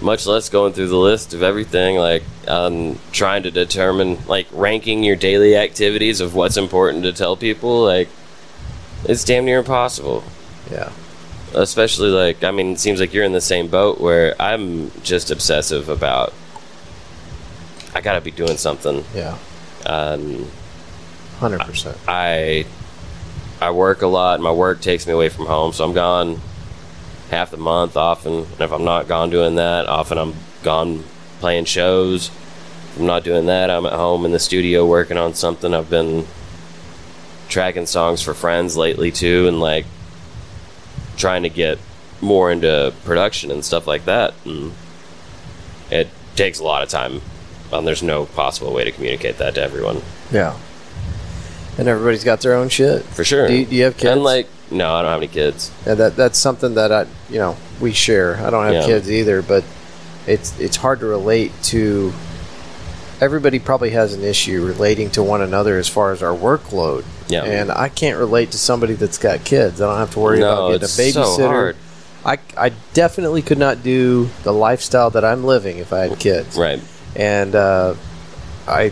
[0.02, 5.04] much less going through the list of everything, like um, trying to determine, like ranking
[5.04, 7.84] your daily activities of what's important to tell people.
[7.84, 8.10] Like
[9.06, 10.24] it's damn near impossible.
[10.72, 10.92] yeah.
[11.54, 15.32] Especially like I mean, it seems like you're in the same boat where I'm just
[15.32, 16.34] obsessive about.
[17.94, 19.06] I gotta be doing something.
[19.14, 19.38] Yeah.
[19.86, 20.48] Um,
[21.40, 21.98] Hundred percent.
[22.08, 22.66] I
[23.62, 24.42] I work a lot.
[24.42, 26.42] My work takes me away from home, so I'm gone
[27.30, 28.34] half the month often.
[28.34, 30.34] And if I'm not gone doing that, often I'm
[30.64, 31.04] gone
[31.40, 32.28] playing shows.
[32.28, 35.74] If I'm not doing that, I'm at home in the studio working on something.
[35.74, 36.26] I've been
[37.50, 39.86] tracking songs for friends lately too, and like
[41.18, 41.78] trying to get
[42.22, 44.34] more into production and stuff like that.
[44.46, 44.74] And
[45.92, 47.22] it takes a lot of time.
[47.72, 50.02] And there's no possible way to communicate that to everyone.
[50.32, 50.58] Yeah.
[51.78, 53.04] And everybody's got their own shit.
[53.04, 53.48] For sure.
[53.48, 54.12] Do you, do you have kids?
[54.14, 55.72] And like, no, I don't have any kids.
[55.86, 58.38] Yeah, that that's something that I you know we share.
[58.38, 58.86] I don't have Yeah.
[58.86, 59.64] kids either, but
[60.26, 62.14] it's it's hard to relate to.
[63.22, 67.06] Everybody probably has an issue relating to one another as far as our workload.
[67.30, 67.44] Yeah.
[67.46, 69.82] And I can't relate to somebody that's got kids.
[69.82, 71.48] I don't have to worry No, about getting a it's so babysitter.
[71.48, 71.76] hard.
[72.26, 76.58] I, I definitely could not do the lifestyle that I'm living if I had kids.
[76.58, 76.82] Right.
[77.16, 77.96] And uh,
[78.68, 78.92] I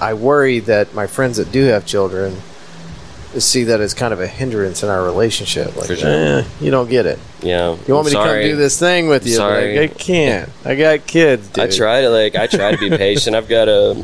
[0.00, 2.36] I worry that my friends that do have children
[3.38, 5.76] see that as kind of a hindrance in our relationship.
[5.76, 6.08] Like, sure.
[6.08, 7.18] eh, you don't get it.
[7.42, 7.76] Yeah.
[7.86, 8.42] You want me I'm to sorry.
[8.44, 9.34] come do this thing with you?
[9.34, 9.78] Sorry.
[9.78, 10.50] Like, I can't.
[10.64, 11.48] I got kids.
[11.48, 11.64] Dude.
[11.64, 13.36] I try to like I try to be patient.
[13.36, 14.02] I've got a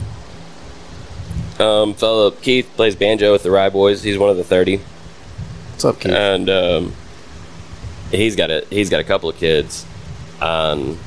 [1.59, 4.03] Um, fellow Keith plays banjo with the Rye Boys.
[4.03, 4.79] He's one of the thirty,
[5.73, 6.13] What's up, Keith?
[6.13, 6.93] and um,
[8.11, 9.87] he's got a he's got a couple of kids.
[10.41, 10.99] Um,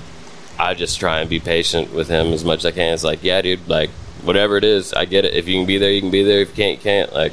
[0.58, 2.94] I just try and be patient with him as much as I can.
[2.94, 3.90] It's like, yeah, dude, like
[4.24, 5.34] whatever it is, I get it.
[5.34, 6.42] If you can be there, you can be there.
[6.42, 7.14] If you can't, you can't.
[7.14, 7.32] Like,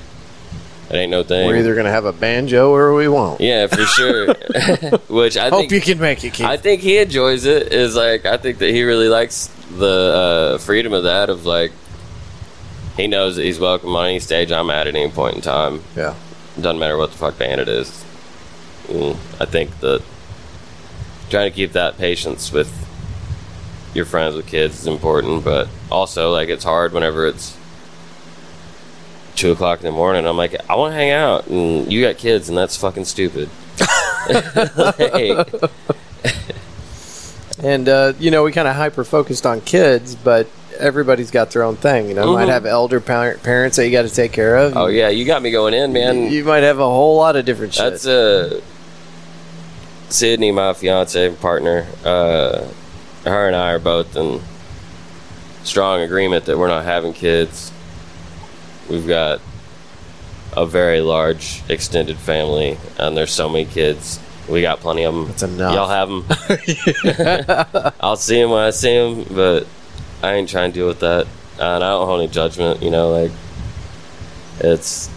[0.91, 1.47] it ain't no thing.
[1.47, 3.41] We're either gonna have a banjo or we won't.
[3.41, 4.35] yeah, for sure.
[5.09, 6.47] Which I Hope think you can make it, Keith.
[6.47, 7.73] I think he enjoys it.
[7.73, 11.31] Is like I think that he really likes the uh, freedom of that.
[11.31, 11.73] Of like,
[12.97, 15.83] he knows that he's welcome on any stage I'm at at any point in time.
[15.97, 16.15] yeah.
[16.61, 18.05] Doesn't matter what the fuck band it is.
[18.87, 20.03] Mm, I think that
[21.31, 22.84] trying to keep that patience with
[23.95, 27.57] your friends with kids is important, but also like it's hard whenever it's
[29.37, 30.27] two o'clock in the morning.
[30.27, 33.49] I'm like, I want to hang out, and you got kids, and that's fucking stupid.
[34.27, 35.49] Like,
[37.63, 41.63] And uh, you know, we kind of hyper focused on kids, but everybody's got their
[41.63, 42.09] own thing.
[42.09, 42.53] You know, might Mhm.
[42.53, 44.77] have elder par- parents that you got to take care of.
[44.77, 46.31] oh yeah, you got me going in, man.
[46.33, 47.85] You might have a whole lot of different shit.
[47.91, 48.61] That's uh
[50.09, 51.87] Sydney, my fiance and partner.
[52.05, 52.65] Uh,
[53.25, 54.41] her and I are both in
[55.63, 57.73] strong agreement that we're not having kids.
[58.89, 59.41] We've got
[60.57, 64.21] a very large extended family, and there's so many kids.
[64.49, 65.27] We got plenty of them.
[65.27, 65.75] That's enough.
[65.75, 67.93] Y'all have them.
[68.01, 69.67] I'll see them when I see them, but
[70.23, 71.27] I ain't trying to deal with that.
[71.59, 72.83] And I don't hold any judgment.
[72.83, 73.33] You know, like
[74.61, 75.09] it's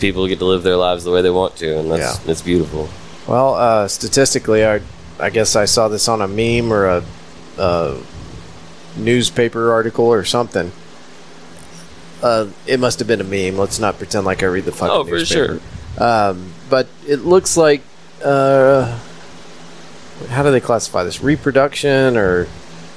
[0.00, 2.30] people get to live their lives the way they want to, and that's Yeah.
[2.32, 2.88] it's beautiful.
[3.28, 4.80] Well, uh, statistically, I,
[5.18, 7.04] I guess I saw this on a meme or a,
[7.58, 8.00] a
[8.96, 10.72] newspaper article or something.
[12.22, 13.58] Uh, it must have been a meme.
[13.58, 15.60] Let's not pretend like I read the fucking Oh, for newspaper.
[15.98, 17.82] Um, but it looks like,
[18.24, 18.98] uh,
[20.28, 21.22] how do they classify this?
[21.22, 22.46] Reproduction or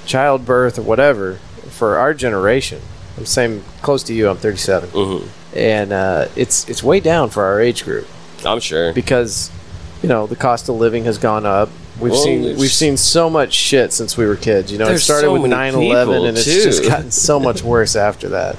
[0.06, 1.36] childbirth or whatever
[1.69, 2.82] for our generation.
[3.17, 4.30] I'm saying close to you.
[4.30, 8.06] I'm 37, hmm and uh, it's it's way down for our age group
[8.45, 8.91] I'm sure.
[8.91, 9.49] because
[10.04, 11.69] you know the cost of living has gone up.
[11.99, 14.71] We've seen we've seen so much shit since we were kids.
[14.71, 16.63] You know, it started so with many 9/11 and it's too.
[16.63, 18.58] just gotten so much worse after that.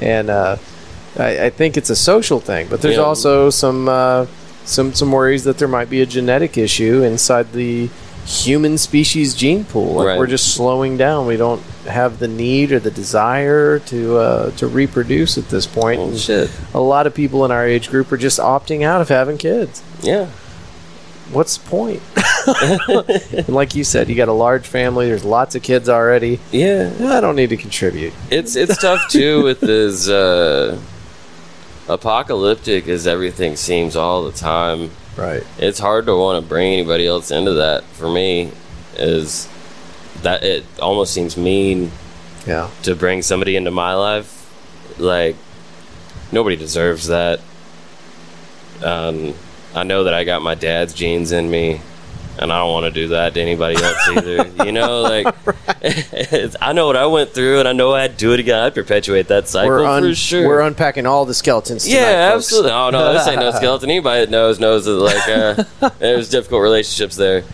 [0.00, 0.56] And uh,
[1.18, 3.02] I, I think it's a social thing, but there's Yeah.
[3.02, 4.26] also some uh,
[4.64, 7.90] some some worries that there might be a genetic issue inside the
[8.26, 9.94] human species gene pool.
[9.94, 10.18] Like Right.
[10.18, 11.26] we're just slowing down.
[11.26, 16.18] We don't have the need or the desire to uh, to reproduce at this point.
[16.18, 16.50] Shit.
[16.74, 19.82] a lot of people in our age group are just opting out of having kids
[20.02, 20.26] Yeah.
[21.32, 22.02] What's the point?
[23.38, 25.06] and like you said, you got a large family.
[25.08, 26.40] There's lots of kids already.
[26.52, 26.92] Yeah.
[27.00, 28.12] I don't need to contribute.
[28.30, 30.78] It's it's tough too with this uh,
[31.88, 34.90] apocalyptic as everything seems all the time.
[35.16, 35.42] Right.
[35.58, 37.84] It's hard to want to bring anybody else into that.
[37.84, 38.52] For me,
[38.96, 39.48] is
[40.22, 41.90] that it almost seems mean
[42.46, 42.70] Yeah.
[42.82, 44.34] to bring somebody into my life.
[44.98, 45.36] Like
[46.32, 47.40] nobody deserves that.
[48.82, 49.34] Um,
[49.74, 51.80] I know that I got my dad's genes in me,
[52.38, 54.46] and I don't want to do that to anybody else either.
[54.64, 55.26] you know, like
[56.62, 58.58] I know what I went through, and I know I'd do it again.
[58.60, 60.46] I'd perpetuate that cycle We're, un- for sure.
[60.48, 61.84] we're unpacking all the skeletons.
[61.84, 62.46] Tonight, yeah, folks.
[62.46, 62.70] absolutely.
[62.72, 63.90] Oh no, this ain't no skeleton.
[63.90, 67.44] Anybody that knows knows that like uh, there's difficult relationships there.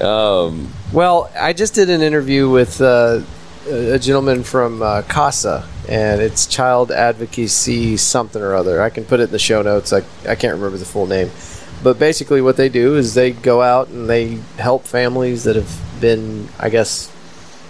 [0.00, 3.22] Um, Well, I just did an interview with uh,
[3.68, 8.80] a gentleman from uh, CASA, and it's Child Advocacy something or other.
[8.82, 9.92] I can put it in the show notes.
[9.92, 11.30] I, I can't remember the full name.
[11.82, 15.80] But basically, what they do is they go out and they help families that have
[16.00, 17.12] been, I guess,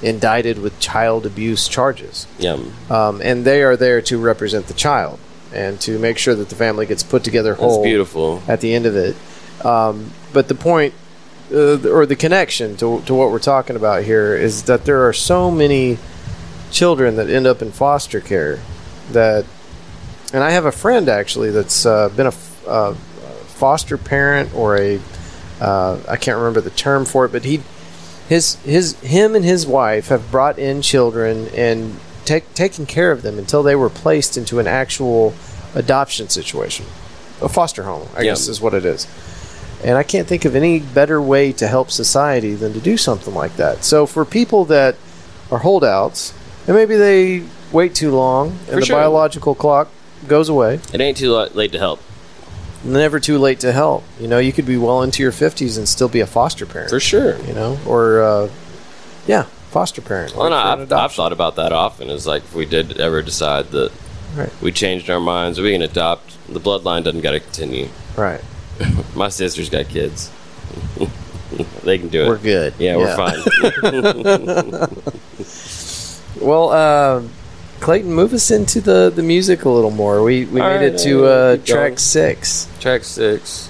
[0.03, 2.27] indicted with child abuse charges.
[2.39, 2.59] yeah,
[2.89, 5.19] Um, and they are there to represent the child
[5.53, 7.77] and to make sure that the family gets put together whole.
[7.77, 8.43] that's beautiful.
[8.49, 9.17] at the end of it.
[9.65, 10.95] Um, but the point,
[11.53, 15.13] uh, or the connection to, to what we're talking about here, is that there are
[15.13, 15.99] so many
[16.71, 18.61] children that end up in foster care
[19.13, 19.45] that,
[20.33, 24.77] and I have a friend actually that's uh, been a f- uh, foster parent or
[24.77, 25.01] a,
[25.61, 27.63] uh, I can't remember the term for it, but he,
[28.29, 33.23] his his him and his wife have brought in children and take, taken care of
[33.23, 35.33] them until they were placed into an actual
[35.75, 36.85] adoption situation,
[37.41, 39.07] a foster home, I guess is what it is.
[39.85, 43.35] And I can't think of any better way to help society than to do something
[43.35, 43.85] like that.
[43.85, 44.97] So for people that
[45.51, 46.35] are holdouts,
[46.67, 48.97] and maybe they wait too long, and For the sure.
[48.97, 49.89] biological clock
[50.27, 52.01] goes away, It ain't too late to help.
[52.85, 54.03] never too late to help.
[54.21, 56.91] You know, you could be well into your fifties and still be a foster parent.
[56.91, 57.39] For sure.
[57.45, 58.49] You know, or uh,
[59.27, 60.35] yeah, foster parent.
[60.35, 62.11] Well, or no, I've, I've thought about that often.
[62.11, 63.93] Is like if we did ever decide that
[64.37, 64.51] Right.
[64.61, 66.37] we changed our minds, we can adopt.
[66.53, 67.89] The bloodline doesn't got to continue.
[68.17, 68.41] Right.
[69.15, 70.31] My sister's got kids.
[71.83, 72.29] they can do it.
[72.29, 72.75] We're good.
[72.79, 74.89] Yeah, we're fine.
[76.41, 77.23] Well, uh,
[77.81, 80.23] Clayton, move us into the, the music a little more.
[80.23, 81.97] We we All made right, it to uh, track going.
[81.97, 82.69] six.
[82.81, 83.69] Track six,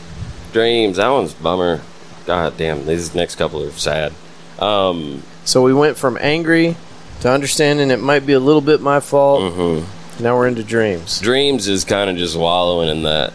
[0.53, 0.97] Dreams.
[0.99, 1.81] That one's a bummer.
[2.27, 4.13] God damn, these next couple are sad.
[4.59, 6.77] Um, So we went from angry
[7.21, 9.41] to understanding it might be a little bit my fault.
[9.55, 9.85] mhm.
[10.21, 11.21] Now we're into dreams.
[11.21, 13.33] Dreams is kind of just wallowing in that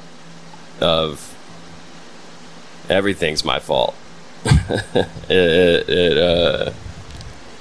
[0.80, 1.33] of
[2.90, 3.96] everything's my fault.
[4.46, 6.74] it it, it uh,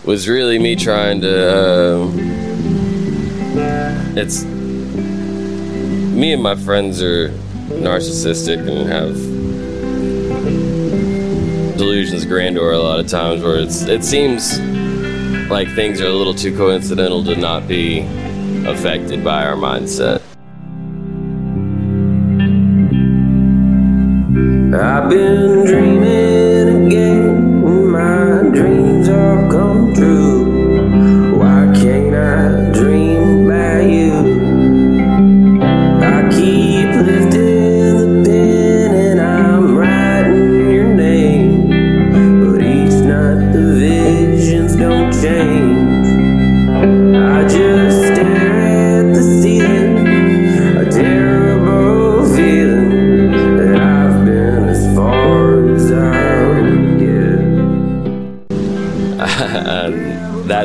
[0.04, 1.54] was really me trying to.
[1.54, 2.10] Uh,
[4.14, 7.30] it's me and my friends are
[7.68, 9.14] narcissistic and have
[11.78, 14.58] delusions of grandeur a lot of times where it's it seems
[15.50, 18.00] like things are a little too coincidental to not be
[18.66, 20.22] affected by our mindset.
[24.74, 25.91] I've been dreaming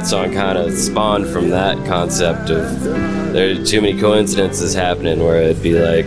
[0.01, 0.07] that.
[0.07, 2.83] Song kind of spawned from that concept of
[3.33, 6.05] there are too many coincidences happening where it'd be like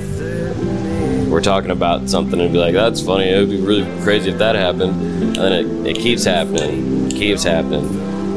[1.28, 4.38] we're talking about something and be like that's funny it would be really crazy if
[4.38, 4.92] that happened.
[5.22, 7.84] And then it, it keeps happening keeps happening.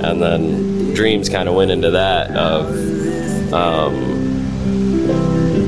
[0.04, 4.12] And then dreams kind of went into that of um,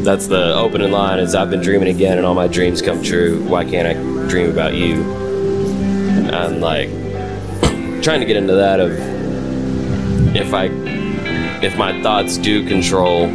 [0.03, 3.43] that's the opening line is i've been dreaming again and all my dreams come true.
[3.43, 3.93] Why can't i
[4.29, 5.03] dream about you?
[6.33, 6.89] And like
[8.03, 9.14] trying to get into that of
[10.35, 10.65] if I
[11.63, 13.27] if my thoughts do control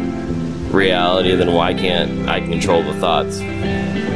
[0.71, 3.39] reality, then why can't I control the thoughts?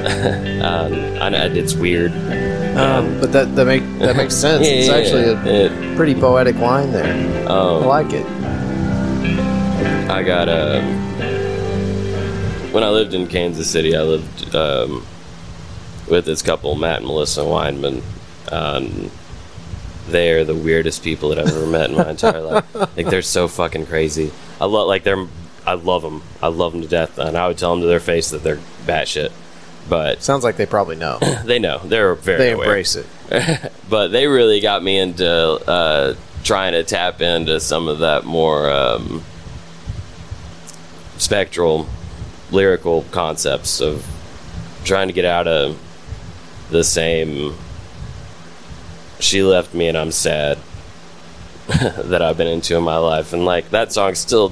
[0.05, 2.11] um, I it's weird.
[2.77, 4.65] Um, but that that make that makes sense.
[4.65, 5.95] Yeah, it's yeah, actually a yeah.
[5.95, 7.13] pretty poetic line there.
[7.49, 8.25] I Um, like it.
[10.09, 10.81] I got a.
[12.71, 15.05] When I lived in Kansas City, I lived um,
[16.09, 18.03] with this couple, Matt and Melissa Weinman.
[18.51, 19.09] Um,
[20.07, 22.75] they're the weirdest people that I've ever met in my entire life.
[22.75, 24.31] Like they're so fucking crazy.
[24.59, 25.27] I love like they're.
[25.65, 26.21] I love them.
[26.43, 28.59] I love them to death, and I would tell them to their face that they're
[28.85, 29.31] batshit.
[29.89, 31.19] But Sounds like they probably know.
[31.45, 32.37] they know they're very.
[32.37, 33.71] they aware embrace it.
[33.89, 38.69] but they really got me into uh, trying to tap into some of that more
[38.69, 39.23] um,
[41.17, 41.87] spectral
[42.51, 44.05] lyrical concepts of
[44.83, 45.79] trying to get out of
[46.69, 47.55] the same
[49.19, 50.57] she left me and i'm sad
[51.67, 54.51] that i've been into in my life and like that song still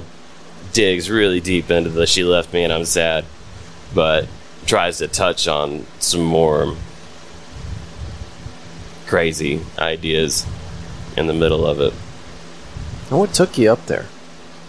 [0.72, 3.24] digs really deep into the she left me and i'm sad
[3.94, 4.26] but
[4.66, 6.74] tries to touch on some more
[9.06, 10.46] crazy ideas
[11.16, 11.92] in the middle of it.
[13.10, 14.06] And what took you up there?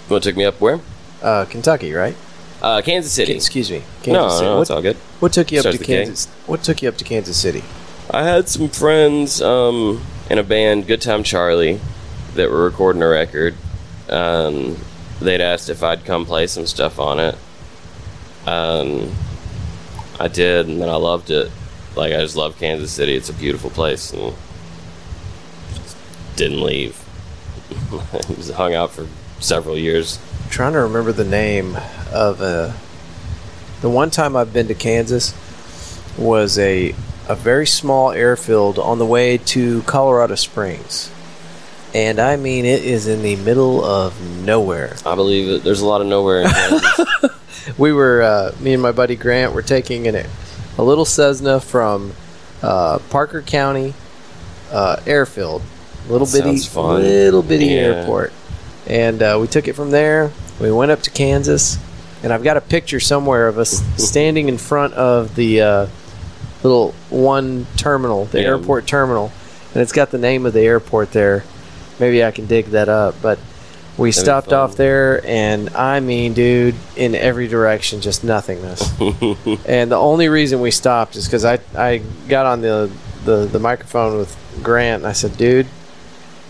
[0.07, 0.79] What took me up where?
[1.21, 2.15] Uh, Kentucky, right?
[2.61, 3.33] Uh, Kansas City.
[3.33, 4.45] Excuse me, Kansas no, City.
[4.45, 4.97] no, what, it's all good.
[5.19, 6.05] what took you up Starts to with K.
[6.05, 6.27] Kansas?
[6.45, 7.63] What took you up to Kansas City?
[8.09, 11.79] I had some friends um, in a band, Good Time Charlie,
[12.35, 13.55] that were recording a record.
[14.09, 14.77] Um,
[15.19, 17.35] they'd asked if I'd come play some stuff on it.
[18.45, 19.11] Um,
[20.19, 21.51] I did, and then I loved it.
[21.95, 23.15] Like I just love Kansas City.
[23.15, 24.35] It's a beautiful place, and
[26.35, 27.01] didn't leave.
[27.91, 29.07] I was hung out for
[29.39, 30.19] several years.
[30.43, 31.75] I'm trying to remember the name
[32.11, 32.73] of uh,
[33.81, 35.33] the one time I've been to Kansas
[36.17, 36.93] was a
[37.27, 41.11] a very small airfield on the way to Colorado Springs.
[41.93, 44.95] And I mean it is in the middle of nowhere.
[45.05, 45.63] I believe it.
[45.63, 46.99] There's a lot of nowhere in Kansas.
[47.79, 50.27] We were uh, me and my buddy Grant were taking an,
[50.77, 52.13] a little Cessna from
[52.61, 53.95] uh, Parker County
[54.71, 55.63] uh, airfield,
[56.07, 57.71] little bitty, little bitty Yeah.
[57.81, 58.33] airport,
[58.85, 60.31] and uh, we took it from there.
[60.61, 61.79] We went up to Kansas,
[62.21, 65.87] and I've got a picture somewhere of us standing in front of the uh,
[66.67, 68.47] little one terminal, the Yeah.
[68.49, 69.31] airport terminal,
[69.73, 71.43] and it's got the name of the airport there.
[71.99, 73.39] Maybe I can dig that up, but.
[73.97, 78.81] We That'd stopped off there, and I mean, dude, in every direction, just nothingness.
[79.65, 82.91] and the only reason we stopped is because I, I got on the,
[83.23, 85.67] the, the microphone with Grant, and I said, dude,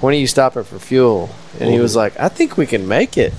[0.01, 1.29] when are you stopping for fuel?
[1.59, 3.31] And he was like, I think we can make it.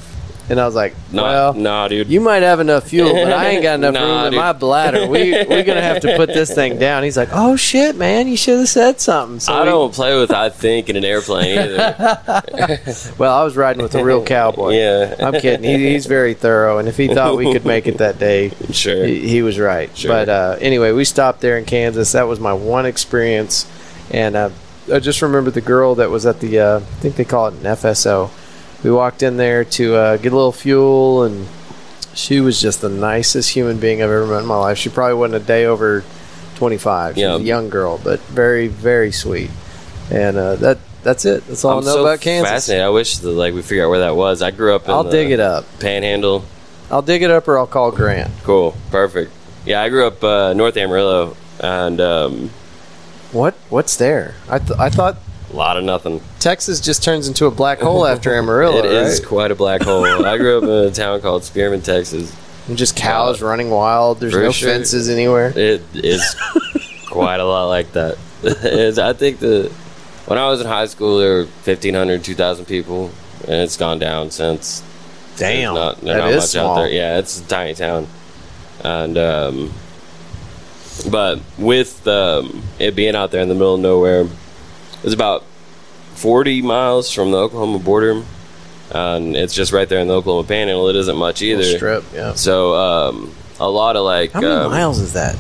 [0.49, 2.07] And I was like, Nah, well, nah, dude.
[2.09, 4.41] you might have enough fuel, but I ain't got enough Nah, room in dude.
[4.41, 5.07] my bladder.
[5.09, 7.03] We we're gonna have to put this thing down.
[7.03, 9.41] He's like, oh shit, man, you should have said something.
[9.41, 12.83] So I we- don't play with I think in an airplane either.
[13.19, 14.75] Well, I was riding with a real cowboy.
[14.77, 15.15] Yeah.
[15.19, 15.65] I'm kidding.
[15.65, 19.05] He, he's very thorough, and if he thought we could make it that day, Sure.
[19.05, 19.95] he, he was right.
[19.97, 20.11] Sure.
[20.11, 22.13] But uh, anyway, we stopped there in Kansas.
[22.13, 23.67] That was my one experience,
[24.13, 24.51] and uh,
[24.93, 26.61] I just remember the girl that was at the.
[26.61, 28.31] Uh, I think they call it an FSO.
[28.83, 31.47] We walked in there to uh, get a little fuel, and
[32.15, 34.79] she was just the nicest human being I've ever met in my life.
[34.79, 36.05] She probably wasn't a day over
[36.57, 37.15] 25.
[37.15, 37.33] She Yeah.
[37.35, 39.51] was a young girl, but very, very sweet.
[40.11, 41.47] And uh, that that's it.
[41.47, 42.51] That's all I'm I know so about Kansas.
[42.51, 42.85] fascinated.
[42.85, 44.41] I wish that like we figure out where that was.
[44.43, 45.65] I grew up in I'll dig it up.
[45.81, 46.45] Panhandle.
[46.91, 48.31] I'll dig it up, or I'll call Grant.
[48.45, 48.77] Cool.
[48.93, 49.33] Perfect.
[49.65, 52.51] Yeah, I grew up uh, North Amarillo and um,
[53.33, 53.55] What?
[53.69, 54.35] What's there?
[54.49, 55.17] I th- I thought
[55.53, 56.21] a lot of nothing.
[56.41, 59.29] Texas just turns into a black hole after Amarillo, It is right?
[59.29, 60.05] quite a black hole.
[60.05, 62.35] I grew up in a town called Spearman, Texas.
[62.69, 64.19] And just cows running wild.
[64.19, 64.71] There's no sure.
[64.71, 65.53] fences anywhere.
[65.57, 66.35] It is
[67.07, 68.19] quite a lot like that.
[68.99, 69.73] I think the
[70.27, 74.31] when I was in high school, there were 1,500, 2,000 people, and it's gone down
[74.33, 74.83] since.
[75.37, 76.73] Damn, There's not, that not is much small.
[76.73, 76.91] out there.
[76.91, 78.09] Yeah, it's a tiny town,
[78.83, 79.73] and um,
[81.11, 84.27] but with um, it being out there in the middle of nowhere,
[85.05, 85.45] it's about
[86.15, 88.23] 40 miles from the Oklahoma border,
[88.91, 90.89] and it's just right there in the Oklahoma Panhandle.
[90.89, 91.63] It isn't much either.
[91.63, 92.05] Strip.
[92.15, 92.35] Yeah.
[92.35, 95.37] So um, a lot of like How many um, miles is that?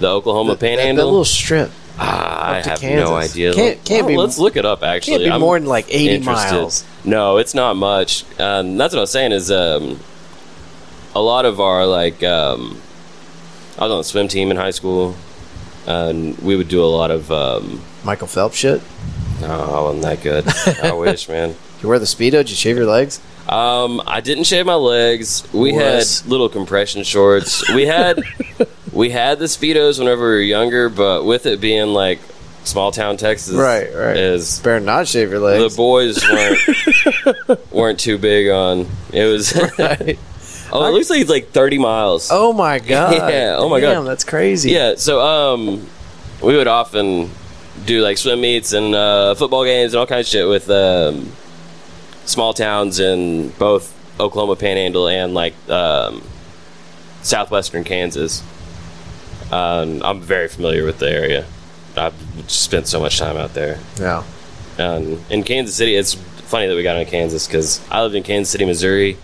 [0.00, 1.04] the Oklahoma that- Panhandle.
[1.06, 1.70] That, little strip
[2.00, 3.08] Ah, I have Kansas.
[3.10, 3.52] no idea.
[3.52, 4.84] Can't- can't Well, be- Let's look it up.
[4.84, 6.52] Actually, can't be I'm more than like 80 interested.
[6.54, 6.84] miles.
[7.04, 8.24] No, it's not much.
[8.38, 9.32] Um, that's what I was saying.
[9.32, 9.98] Is um,
[11.16, 12.80] a lot of our like um,
[13.76, 15.16] I was on the swim team in high school,
[15.88, 17.32] and we would do a lot of.
[17.32, 18.80] Um, Michael Phelps shit.
[19.42, 20.48] no, I wasn't that good.
[20.82, 21.54] I wish, man.
[21.82, 22.30] You wear the speedo?
[22.40, 23.20] Did you shave your legs?
[23.46, 25.46] Um, I didn't shave my legs.
[25.52, 27.70] We had little compression shorts.
[27.70, 28.22] We had
[28.92, 32.18] we had the speedos whenever we were younger, but with it being like
[32.64, 34.16] small town Texas, Right, right.
[34.16, 35.74] is Better not shave your legs.
[35.74, 40.18] the boys weren't weren't too big on it was Right.
[40.72, 43.12] oh it looks like it's like 30 miles Oh my god.
[43.30, 43.92] Yeah, oh my God.
[43.92, 44.70] Damn, that's crazy.
[44.70, 45.86] yeah so um
[46.42, 47.30] we would often
[47.88, 51.32] do like swim meets and uh, football games and all kinds of shit with um,
[52.26, 56.22] small towns in both Oklahoma Panhandle and like um,
[57.22, 58.42] southwestern Kansas.
[59.50, 61.46] Um, I'm very familiar with the area.
[61.96, 62.14] I've
[62.46, 63.80] spent so much time out there.
[63.98, 64.22] Yeah.
[65.30, 68.52] in Kansas City, it's funny that we got into Kansas because I lived in Kansas
[68.52, 69.16] City, Missouri,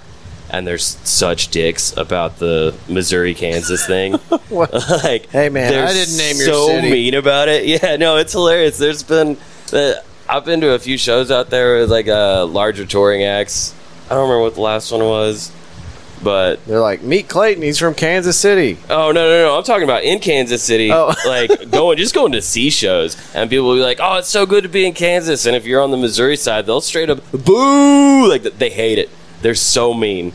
[0.59, 4.19] and there's such dicks about the Missouri Kansas thing.
[4.51, 6.91] Like, Hey, man, I didn't name your so city.
[6.91, 7.65] mean about it.
[7.67, 8.79] Yeah, no, it's hilarious.
[8.79, 9.37] There's been,
[9.73, 9.95] uh,
[10.29, 13.75] I've been to a few shows out there with like uh, larger touring acts.
[14.07, 15.51] I don't remember what the last one was,
[16.23, 17.63] but They're like, meet Clayton.
[17.63, 18.79] He's from Kansas City.
[18.89, 19.57] Oh no no no!
[19.59, 21.13] I'm talking about in Kansas City, Oh.
[21.27, 24.47] like going just going to see shows, and people will be like, "Oh, it's so
[24.47, 27.21] good to be in Kansas." And if you're on the Missouri side, they'll straight up
[27.33, 29.11] boo, like they hate it.
[29.43, 30.33] They're so mean.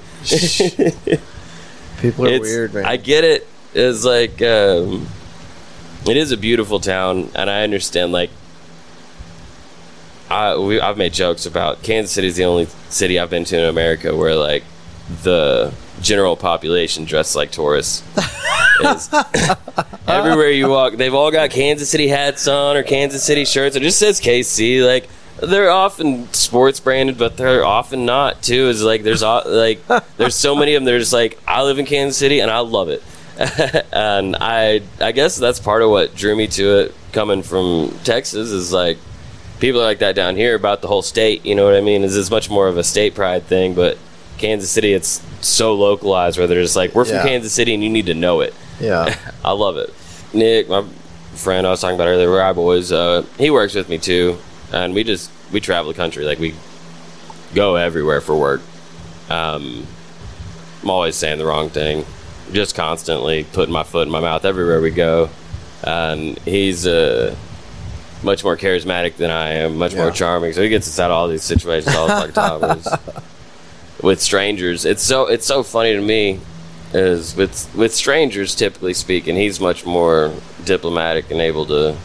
[2.02, 2.86] People are It's- weird, man.
[2.86, 3.48] I get it.
[3.74, 5.08] It's like um,
[6.08, 8.12] it is a beautiful town, and I understand.
[8.12, 8.32] Like,
[10.30, 13.58] I we, I've made jokes about Kansas City is the only city I've been to
[13.58, 14.64] in America where like
[15.24, 18.04] the general population dressed like tourists.
[20.08, 23.76] Everywhere you walk, they've all got Kansas City hats on or Kansas City shirts.
[23.76, 24.86] It just says KC.
[24.86, 25.10] Like
[25.42, 28.68] they're often sports branded, but they're often not too.
[28.70, 29.80] Is like there's like
[30.18, 30.86] there's so many of them.
[30.86, 33.04] They're just like I live in Kansas City and I love it.
[33.94, 38.50] and I I guess that's part of what drew me to it coming from Texas
[38.52, 38.98] is like
[39.60, 41.46] people are like that down here about the whole state.
[41.46, 42.04] You know what I mean?
[42.04, 43.98] Is it's much more of a state pride thing, but
[44.38, 47.24] Kansas City it's so localized where they're just like we're from Yeah.
[47.24, 48.54] Kansas City and you need to know it.
[48.80, 49.18] yeah.
[49.44, 49.94] I love it.
[50.34, 50.86] Nick, my
[51.34, 54.38] friend I was talking about earlier, Rye Boys, uh, he works with me too,
[54.72, 56.56] and we just we travel the country like we
[57.54, 58.62] go everywhere for work.
[59.30, 59.86] Um,
[60.82, 62.06] I'm always saying the wrong thing,
[62.52, 65.30] just constantly putting my foot in my mouth everywhere we go,
[65.84, 67.36] and he's uh,
[68.24, 70.54] much more charismatic than I am, much more charming.
[70.54, 73.24] So he gets us out of all these situations all the time.
[74.02, 74.86] With strangers.
[74.86, 76.40] It's so it's so funny to me
[76.94, 81.98] is with with strangers typically speaking, he's much more diplomatic and able to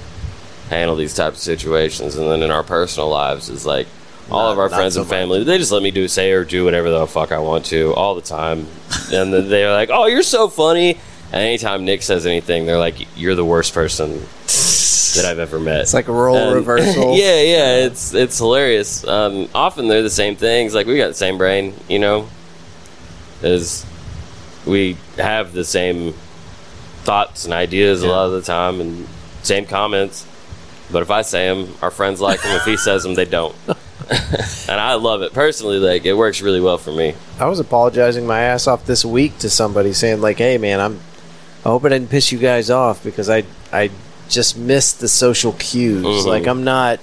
[0.71, 2.17] handle these types of situations.
[2.17, 3.87] And then in our personal lives is like
[4.31, 6.45] all Not- of our friends so and family, they just let me do say or
[6.45, 8.67] do whatever the fuck I want to all the time.
[9.13, 10.99] and then they're like, "Oh, you're so funny."
[11.33, 14.21] And anytime Nick says anything, they're like, "You're the worst person
[15.17, 17.15] that I've ever met." It's like a role And- reversal.
[17.17, 19.07] yeah, yeah, it's it's hilarious.
[19.07, 20.75] Um, often they're the same things.
[20.75, 22.29] Like we got the same brain, you know.
[23.43, 23.85] is
[24.65, 26.15] we have the same
[27.03, 29.07] thoughts and ideas a lot of the time and
[29.43, 30.27] same comments.
[30.95, 32.53] But if I say them, our friends like them.
[32.57, 33.55] If he says them, they don't.
[33.69, 35.79] and I love it personally.
[35.79, 37.15] Like it works really well for me.
[37.39, 41.01] I was apologizing my ass off this week to somebody saying like, "Hey, man, I'm.
[41.65, 43.43] I hope I didn't piss you guys off because I
[43.73, 43.91] I
[44.29, 46.05] just missed the social cues.
[46.05, 46.27] Mhm.
[46.27, 47.01] Like I'm not.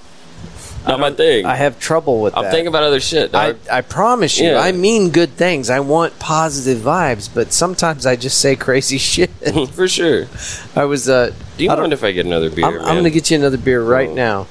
[0.87, 1.45] Not my thing.
[1.45, 2.51] I have trouble with I'm that.
[2.51, 3.35] thinking about other shit.
[3.35, 3.53] I.
[3.71, 4.59] I promise you, Yeah.
[4.59, 5.69] I mean good things.
[5.69, 9.29] I want positive vibes, but sometimes I just say crazy shit.
[9.73, 10.27] for sure.
[10.75, 11.09] I was.
[11.09, 12.65] Uh, Do you I mind if I get another beer?
[12.65, 14.13] I'm, I'm going to get you another beer right Oh.
[14.15, 14.47] now.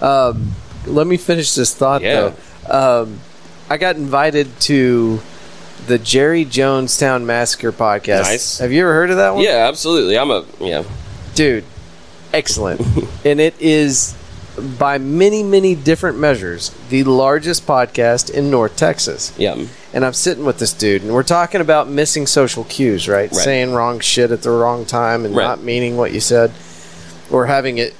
[0.00, 0.52] Um,
[0.86, 2.32] let me finish this thought Yeah.
[2.66, 3.02] though.
[3.02, 3.20] Um,
[3.68, 5.20] I got invited to
[5.86, 8.22] the Jerry Jonestown Massacre podcast.
[8.22, 8.58] Nice.
[8.60, 9.44] Have you ever heard of that one?
[9.44, 10.18] Yeah, absolutely.
[10.18, 10.84] I'm a yeah.
[11.34, 11.64] dude,
[12.32, 12.80] excellent.
[13.26, 14.14] and it is
[14.78, 19.34] by many, many different measures the largest podcast in North Texas.
[19.38, 19.66] Yeah.
[19.92, 23.30] And I'm sitting with this dude, and we're talking about missing social cues, right?
[23.30, 23.34] Right.
[23.34, 25.44] Saying wrong shit at the wrong time and Right.
[25.44, 26.52] not meaning what you said,
[27.30, 27.94] or having it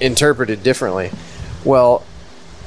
[0.00, 1.10] interpreted differently.
[1.64, 2.04] Well,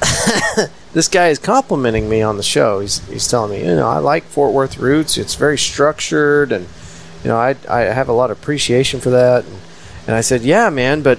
[0.92, 2.80] this guy is complimenting me on the show.
[2.80, 5.16] He's, he's telling me, you know, I like Fort Worth Roots.
[5.16, 6.66] It's very structured, and
[7.22, 9.44] you know, I I have a lot of appreciation for that.
[9.44, 9.58] And,
[10.06, 11.18] and I said, yeah, man, but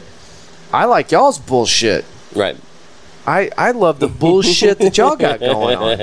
[0.74, 2.06] I like y'all's bullshit.
[2.36, 2.58] Right.
[3.28, 6.00] I, I love the bullshit that y'all got going on.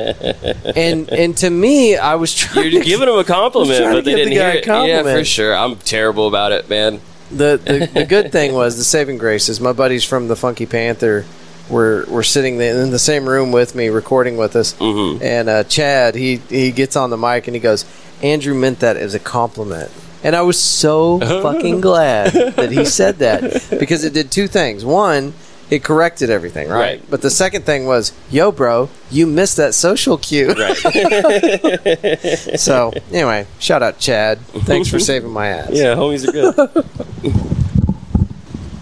[0.76, 4.14] And and to me, I was trying You're to giving them a compliment, but they
[4.14, 4.88] didn't guy hear a it.
[4.88, 5.56] Yeah, for sure.
[5.56, 7.00] I'm terrible about it, man.
[7.30, 10.64] the, the the good thing was the saving grace is my buddies from the Funky
[10.64, 11.24] Panther
[11.68, 14.74] were were sitting in the same room with me, recording with us.
[14.74, 15.20] Mhm.
[15.20, 17.84] And uh, Chad, he he gets on the mic and he goes,
[18.22, 19.90] "Andrew meant that as a compliment."
[20.24, 24.84] And I was so fucking glad that he said that because it did two things.
[24.84, 25.32] One,
[25.70, 26.78] it corrected everything, right?
[26.80, 27.10] Right.
[27.10, 30.76] But the second thing was, "Yo, bro, you missed that social cue." Right.
[32.58, 34.40] So anyway, shout out Chad.
[34.64, 35.70] Thanks for saving my ass.
[35.72, 36.54] yeah, homies are good.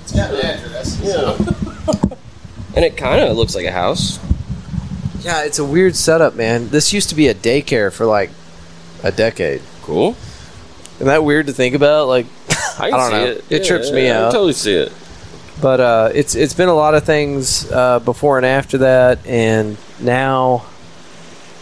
[0.03, 1.01] it's got an address.
[1.03, 1.37] Yeah.
[2.75, 4.19] and it kind of looks like a house.
[5.21, 6.69] Yeah, it's a weird setup, man.
[6.71, 8.31] This used to be a daycare for like
[9.03, 9.61] a decade.
[9.83, 10.17] Cool.
[10.97, 12.09] Isn't that weird to think about?
[12.09, 12.27] Like,
[12.79, 13.25] I, can I don't see know.
[13.27, 13.45] it.
[13.51, 14.29] It trips me out.
[14.29, 14.93] I totally see it.
[15.61, 19.77] but uh, it's it's been a lot of things uh, before and after that, and
[20.01, 20.65] now,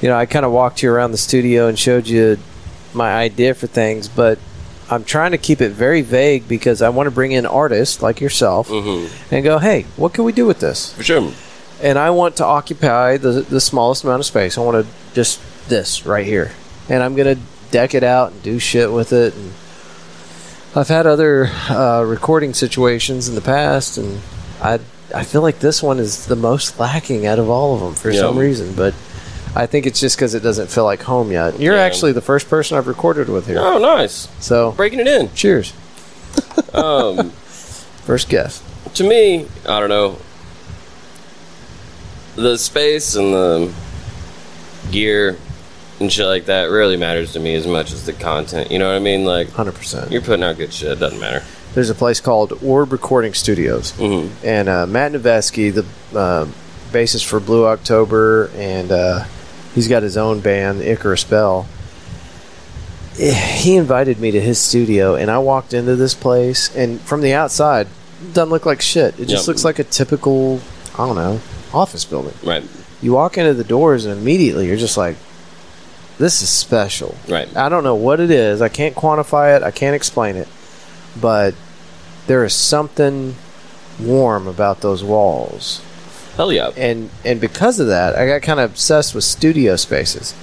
[0.01, 2.39] you know, I kind of walked you around the studio and showed you
[2.93, 4.39] my idea for things, but
[4.91, 8.21] I'm trying to keep it very vague because I want to bring in artists like
[8.21, 10.93] yourself hmm and go, hey, what can we do with this?
[10.95, 11.33] For sure.
[11.83, 14.57] and I want to occupy the the smallest amount of space.
[14.59, 16.53] I want to just this right here,
[16.89, 17.37] and I'm gonna
[17.75, 19.35] deck it out and do shit with it.
[19.35, 19.53] And
[20.77, 24.21] I've had other uh, recording situations in the past, and
[24.63, 24.79] I
[25.13, 28.11] I feel like this one is the most lacking out of all of them for
[28.11, 28.21] Yeah.
[28.21, 28.95] some reason, but.
[29.57, 31.61] I think it's just because it doesn't feel like home yet.
[31.61, 31.83] You're Yeah.
[31.83, 33.61] actually the first person I've recorded with here.
[33.61, 34.27] Oh, nice.
[34.41, 35.33] So, Breaking it in.
[35.33, 35.73] cheers.
[36.75, 37.31] Um,
[38.05, 38.65] First guest.
[38.95, 40.19] to me, I don't know.
[42.35, 43.73] The space and the
[44.91, 45.37] gear
[46.01, 48.71] and shit like that really matters to me as much as the content.
[48.71, 49.25] You know what I mean?
[49.25, 50.11] Like, 100%.
[50.11, 50.93] you're putting out good shit.
[50.93, 51.43] It doesn't matter.
[51.75, 53.91] There's a place called Orb Recording Studios.
[53.93, 55.85] hmm and uh, Matt Noveskey, the
[56.19, 56.47] uh,
[56.93, 59.25] bassist for Blue October, and uh,
[59.75, 61.67] he's got his own band, Icarus Bell.
[63.19, 67.21] Eh, He invited me to his studio, and I walked into this place, and from
[67.21, 67.87] the outside,
[68.23, 69.19] it doesn't look like shit.
[69.21, 69.49] It just Yep.
[69.49, 70.61] looks like a typical,
[70.95, 71.41] I don't know,
[71.73, 72.35] office building.
[72.45, 72.63] Right.
[73.03, 75.17] You walk into the doors, and immediately you're just like,
[76.19, 77.15] this is special.
[77.29, 77.55] Right.
[77.57, 78.63] I don't know what it is.
[78.63, 79.63] I can't quantify it.
[79.63, 80.49] I can't explain it.
[81.21, 81.55] But
[82.27, 83.35] there is something
[84.01, 85.83] warm about those walls.
[86.37, 86.71] Hell yeah.
[86.77, 90.35] And and because of that, I got kind of obsessed with studio spaces.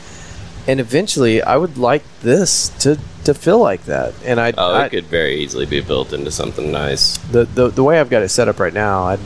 [0.67, 4.13] And eventually I would like this to to feel like that.
[4.25, 7.17] And I, Oh, I it could very easily be built into something nice.
[7.17, 9.17] the, the the way I've got it set up right now, I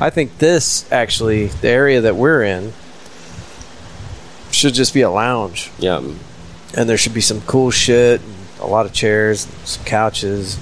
[0.00, 2.72] I think this actually the area that we're in
[4.58, 6.00] should just be a lounge Yeah.
[6.74, 8.20] and there should be some cool shit,
[8.60, 10.58] a lot of chairs, some couches.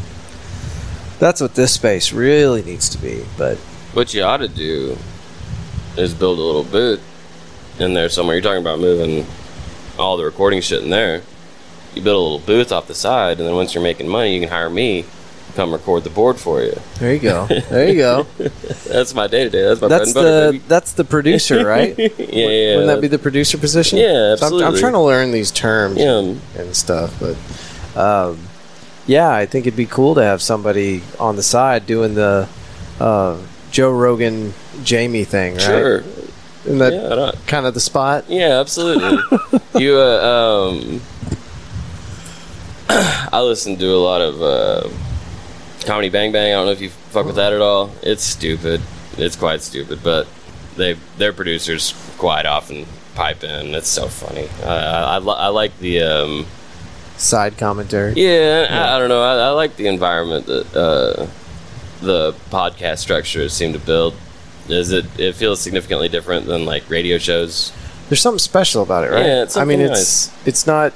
[1.19, 3.25] That's what this space really needs to be.
[3.39, 3.57] But
[3.95, 4.99] What you ought to do
[5.97, 7.01] is build a little booth
[7.79, 8.37] in there somewhere.
[8.37, 9.27] You're talking about moving
[9.99, 11.23] all the recording shit in there.
[11.95, 14.41] You build a little booth off the side, and then once you're making money, you
[14.41, 15.07] can hire me
[15.57, 16.79] come record the board for you.
[17.01, 17.47] there you go.
[17.47, 18.27] There you go.
[18.87, 19.63] That's my day to day.
[19.63, 20.65] That's my that's bread and butter, the baby.
[20.69, 21.99] that's the producer, right?
[21.99, 22.77] yeah, yeah.
[22.77, 23.99] Wouldn't that be the producer position?
[23.99, 26.35] Yeah, So I'm, I'm trying to learn these terms Yeah.
[26.61, 27.37] and stuff, but
[28.01, 28.39] um,
[29.07, 32.49] yeah, I think it'd be cool to have somebody on the side doing the
[33.01, 33.39] uh,
[33.71, 34.53] Joe Rogan
[34.85, 35.63] Jamie thing, right?
[35.63, 36.05] Sure.
[36.67, 38.25] Isn't that Yeah, kind of the spot?
[38.29, 39.19] yeah, absolutely.
[39.81, 41.01] you, uh, um,
[42.89, 44.89] I listen to a lot of uh,
[45.87, 46.53] comedy Bang Bang.
[46.53, 47.91] I don't know if you fuck with that at all.
[48.03, 48.81] It's stupid.
[49.17, 50.27] It's quite stupid, but
[50.77, 53.75] they their producers quite often pipe in.
[53.75, 54.49] It's so funny.
[54.63, 56.47] I I, I, li- I like the um,
[57.17, 58.13] Side commentary.
[58.15, 58.67] yeah.
[58.69, 59.23] I, I don't know.
[59.23, 61.27] I, I like the environment that uh,
[62.03, 64.15] the podcast structures seem to build.
[64.69, 65.07] Is it?
[65.19, 67.73] It feels significantly different than like radio shows.
[68.09, 69.25] There's something special about it, right?
[69.25, 70.93] Yeah, it's I mean, something it's it's not.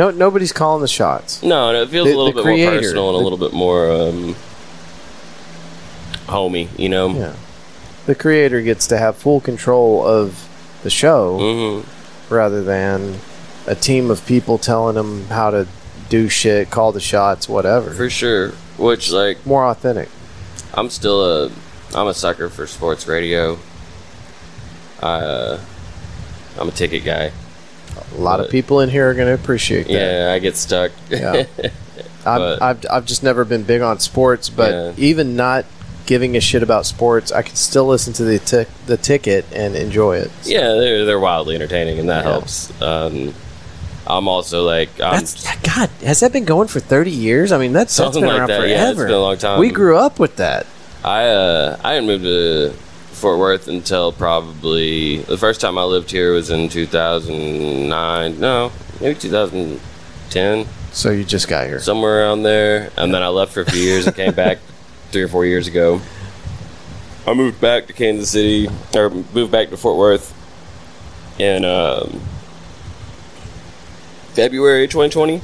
[0.00, 1.42] No, nobody's calling the shots.
[1.42, 3.52] No, no, it feels The- a little the bit more personal and a little bit
[3.52, 4.34] more um,
[6.26, 6.70] homey.
[6.78, 7.10] You know.
[7.10, 7.34] Yeah,
[8.06, 10.48] the creator gets to have full control of
[10.82, 13.18] the show hmm rather than
[13.66, 15.66] a team of people telling them how to
[16.08, 17.90] do shit, call the shots, whatever.
[17.90, 18.52] For sure.
[18.78, 20.08] Which like More authentic.
[20.72, 21.50] I'm still a
[21.94, 23.58] I'm a sucker for sports radio.
[25.02, 25.60] I uh,
[26.58, 27.32] I'm a ticket guy.
[28.16, 29.92] A lot of people in here are going to appreciate that.
[29.92, 30.92] Yeah, I get stuck.
[31.08, 31.44] Yeah.
[31.62, 34.92] I've, But- I've, I've just never been big on sports, but Yeah.
[34.98, 35.64] even not
[36.06, 39.74] giving a shit about sports, I can still listen to the tic the ticket and
[39.76, 40.30] enjoy it.
[40.44, 42.30] yeah, they're they're wildly entertaining, and that Yeah.
[42.32, 42.82] helps.
[42.82, 43.32] Um,
[44.06, 45.24] I'm also like I'm
[45.62, 45.88] God.
[46.04, 47.52] Has that been going for thirty years?
[47.52, 48.72] I mean, that's, that's Something been like around that, forever.
[48.72, 49.60] yeah, it's been a long time.
[49.60, 50.66] We grew up with that.
[51.04, 52.74] I uh, I didn't move to
[53.12, 58.40] Fort Worth until probably the first time I lived here was in 2009.
[58.40, 61.80] No, maybe 2010, So you just got here.
[61.80, 62.90] somewhere around there.
[62.96, 64.58] And then I left for a few years and came back
[65.10, 66.00] three or four years ago.
[67.26, 70.34] I moved back to Kansas City, or moved back to Fort Worth
[71.38, 72.20] in um,
[74.32, 75.42] February 2020.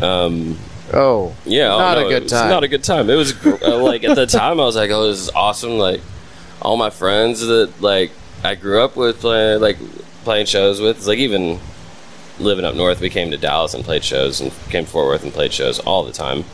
[0.00, 0.58] Um,
[0.92, 2.50] oh, yeah, oh, Not a good time.
[2.50, 3.10] Not a good time.
[3.10, 6.00] It was uh, like at the time I was like, "Oh, this is awesome!" Like
[6.62, 8.10] all my friends that like
[8.44, 9.78] I grew up with playing like
[10.24, 10.98] playing shows with.
[10.98, 11.60] It's like even
[12.38, 15.24] living up north, we came to Dallas and played shows, and came to Fort Worth
[15.24, 16.44] and played shows all the time.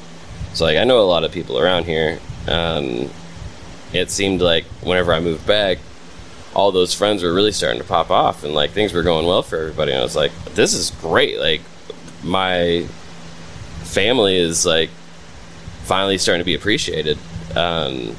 [0.55, 2.19] So like I know a lot of people around here.
[2.49, 3.11] Um,
[3.93, 5.79] it seemed like whenever I moved back,
[6.55, 9.43] all those friends were really starting to pop off, and like things were going well
[9.43, 9.93] for everybody.
[9.93, 11.61] And I was like, "This is great!" Like
[12.23, 12.87] my
[13.85, 14.91] family is like
[15.85, 17.19] finally starting to be appreciated.
[17.55, 18.17] Um,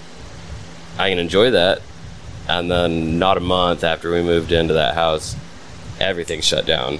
[0.97, 1.81] I can enjoy that.
[2.47, 5.35] And then, not a month after we moved into that house,
[5.99, 6.99] everything shut down.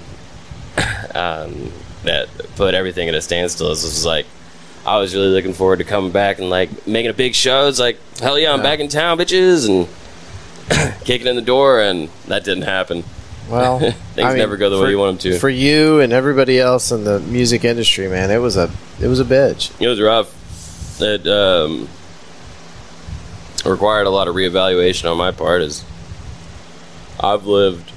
[1.13, 1.71] um,
[2.03, 3.69] that put everything at a standstill.
[3.69, 4.25] This was like,
[4.87, 7.67] I was really looking forward to coming back and like making a big show.
[7.67, 8.63] It's like, hell yeah, I'm Yeah.
[8.63, 9.87] back in town, bitches, and
[11.05, 13.03] kicking in the door, and that didn't happen.
[13.49, 15.39] Well, Things I mean, never go the way you want them to.
[15.39, 18.71] For you and everybody else in the music industry, man, it was a
[19.01, 19.71] it was a bitch.
[19.79, 20.33] It was rough.
[21.01, 21.89] It um,
[23.65, 25.61] required a lot of reevaluation on my part.
[25.61, 25.83] As
[27.19, 27.91] I've lived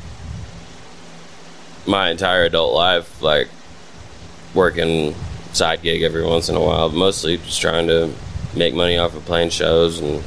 [1.87, 3.49] my entire adult life, like
[4.55, 5.15] working
[5.53, 8.13] side gig every once in a while, mostly just trying to
[8.55, 10.23] make money off of playing shows and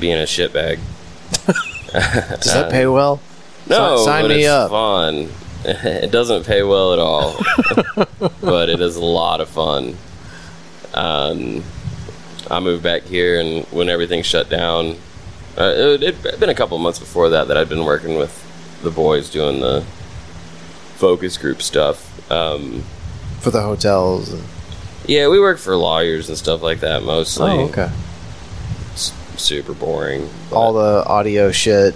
[0.00, 0.78] being a shitbag.
[1.92, 3.20] Does that pay well?
[3.68, 4.70] No, Si- sign me it's up.
[4.70, 5.28] fun.
[5.64, 7.36] it doesn't pay well at all,
[8.42, 9.96] but it is a lot of fun.
[10.92, 11.64] Um,
[12.50, 14.96] I moved back here, and when everything shut down,
[15.56, 18.40] uh, it had been a couple months before that that I'd been working with
[18.82, 19.82] the boys doing the
[20.96, 22.10] focus group stuff.
[22.30, 22.82] Um,
[23.40, 24.34] For the hotels.
[25.06, 27.50] Yeah, we work for lawyers and stuff like that mostly.
[27.50, 27.90] oh, okay.
[28.92, 30.28] It's super boring.
[30.52, 31.94] All the audio shit.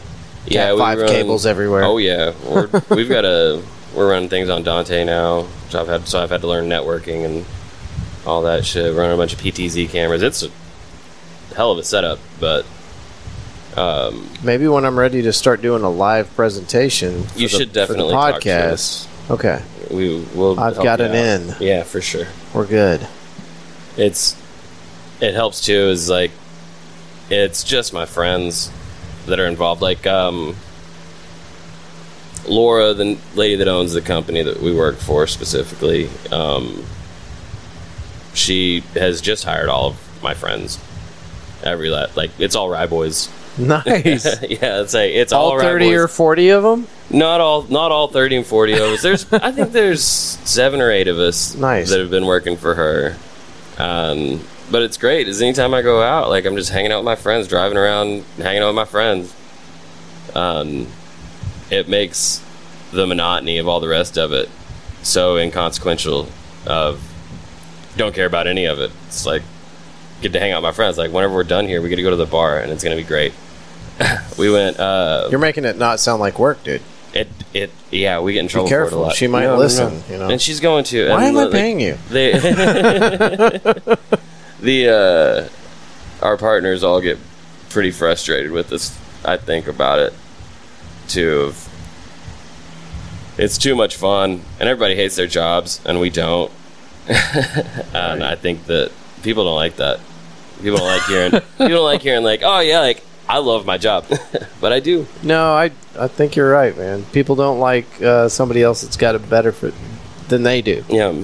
[0.50, 1.82] Yeah, we five run- cables everywhere.
[1.84, 3.62] Oh yeah, we're, we've got a
[3.94, 5.46] we're running things on Dante now.
[5.70, 7.44] So I've had so I've had to learn networking and
[8.26, 8.94] all that shit.
[8.94, 10.22] Running a bunch of PTZ cameras.
[10.22, 10.50] It's a
[11.54, 12.66] hell of a setup, but
[13.76, 17.72] um, Maybe when I'm ready to start doing a live presentation, for You the- should
[17.72, 19.06] definitely the talk to podcast.
[19.30, 20.58] Okay, we will.
[20.58, 21.54] I've got an in.
[21.60, 22.26] Yeah, for sure.
[22.54, 23.06] we're good.
[23.96, 24.36] It's
[25.20, 25.72] it helps too.
[25.88, 26.30] Is like
[27.30, 28.70] it's just my friends
[29.28, 29.80] that are involved.
[29.82, 30.56] Like um,
[32.46, 36.84] Laura, the lady that owns the company that we work for specifically, um,
[38.34, 40.78] she has just hired all of my friends.
[41.62, 43.28] Every la- like it's all Rye boys.
[43.58, 43.86] Nice.
[44.42, 46.86] yeah, it's a it's all, all thirty or forty of them.
[47.10, 49.02] Not all, not all thirty and forty of us.
[49.02, 51.90] There's, I think there's seven or eight of us Nice.
[51.90, 53.16] that have been working for her.
[53.78, 54.40] Um,
[54.70, 55.28] but it's great.
[55.28, 58.24] Is anytime I go out, like I'm just hanging out with my friends, driving around,
[58.36, 59.34] hanging out with my friends.
[60.34, 60.86] Um,
[61.70, 62.42] it makes
[62.92, 64.48] the monotony of all the rest of it
[65.02, 66.28] so inconsequential.
[66.66, 67.00] Of
[67.96, 68.90] don't care about any of it.
[69.06, 69.42] It's like
[70.20, 70.98] get to hang out with my friends.
[70.98, 72.96] Like whenever we're done here, we get to go to the bar, and it's gonna
[72.96, 73.32] be great.
[74.38, 74.78] we went.
[74.78, 76.82] Uh, You're making it not sound like work, dude.
[77.14, 79.00] it it yeah we get in Be trouble for it a careful.
[79.00, 79.14] lot.
[79.16, 79.94] She might No, no, listen.
[79.94, 80.02] no.
[80.10, 80.28] You know.
[80.30, 81.08] and she's going to.
[81.08, 81.96] Why am I like, paying you?
[82.10, 82.32] They
[84.60, 87.18] the uh, our partners all get
[87.70, 88.98] pretty frustrated with this.
[89.24, 90.14] I think about it
[91.08, 91.52] too.
[93.36, 96.50] It's too much fun, and everybody hates their jobs, and we don't.
[97.08, 98.90] and I think that
[99.22, 100.00] people don't like that.
[100.60, 101.30] People don't like hearing.
[101.30, 104.06] people don't like hearing like, oh yeah, like I love my job,
[104.60, 105.06] but I do.
[105.22, 107.04] No, I I think you're right, man.
[107.12, 109.72] People don't like uh, somebody else that's got it better for
[110.28, 110.84] than they do.
[110.88, 111.14] Yeah.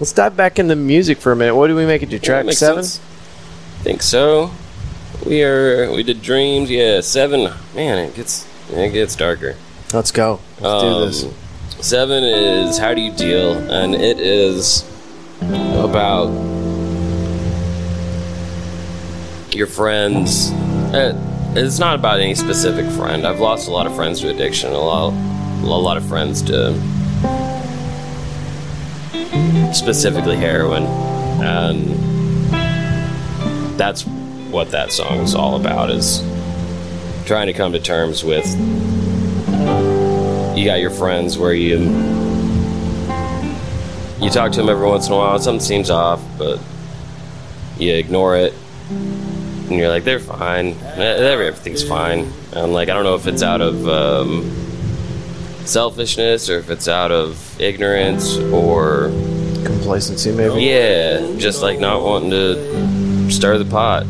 [0.00, 1.54] Let's dive back into the music for a minute.
[1.56, 2.18] What do we make it to?
[2.18, 2.84] Track makes seven.
[2.84, 3.04] sense.
[3.82, 4.52] think so.
[5.26, 5.90] We are.
[5.92, 6.70] We did dreams.
[6.70, 7.52] Yeah, seven.
[7.74, 9.56] Man, it gets it gets darker.
[9.92, 10.38] Let's go.
[10.60, 11.26] Let's do Um, this.
[11.86, 14.84] Seven is how do you deal, and it is
[15.40, 16.28] about
[19.52, 20.50] your friends.
[20.92, 21.14] Uh,
[21.56, 23.26] it's not about any specific friend.
[23.26, 24.70] I've lost a lot of friends to addiction.
[24.72, 26.72] A lot, a lot of friends to
[29.74, 30.84] specifically heroin,
[31.42, 31.88] and
[33.78, 34.06] that's
[34.50, 35.90] what that song is all about.
[35.90, 36.22] Is
[37.26, 38.46] trying to come to terms with
[40.56, 41.78] you got your friends where you
[44.18, 46.58] you talk to them every once in a while something seems off but
[47.78, 48.54] you ignore it
[48.90, 53.60] and you're like they're fine everything's fine and like i don't know if it's out
[53.60, 54.50] of um,
[55.64, 59.10] selfishness or if it's out of ignorance or
[59.88, 60.64] Complacency, maybe.
[60.64, 64.04] yeah just like not wanting to stir the pot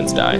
[0.00, 0.36] friends die.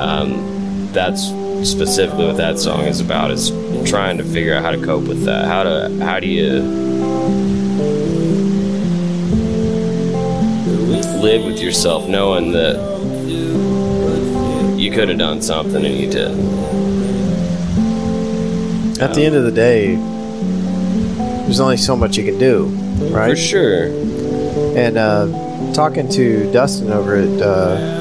[0.00, 1.28] Um, that's
[1.68, 3.30] specifically what that song is about.
[3.30, 3.50] Is
[3.88, 5.46] trying to figure out how to cope with that.
[5.46, 6.60] How to, how do you
[11.20, 12.76] live with yourself, knowing that
[14.78, 16.30] you could have done something and you did.
[19.00, 19.96] At the end of the day,
[21.44, 22.66] there's only so much you can do,
[23.10, 23.30] right?
[23.30, 23.86] For sure.
[24.76, 27.97] And uh, talking to Dustin over at uh,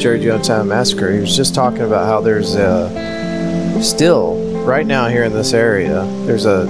[0.00, 5.24] Jerry Jonestown Massacre, he was just talking about how there's uh, still right now here
[5.24, 6.62] in this area, there's a,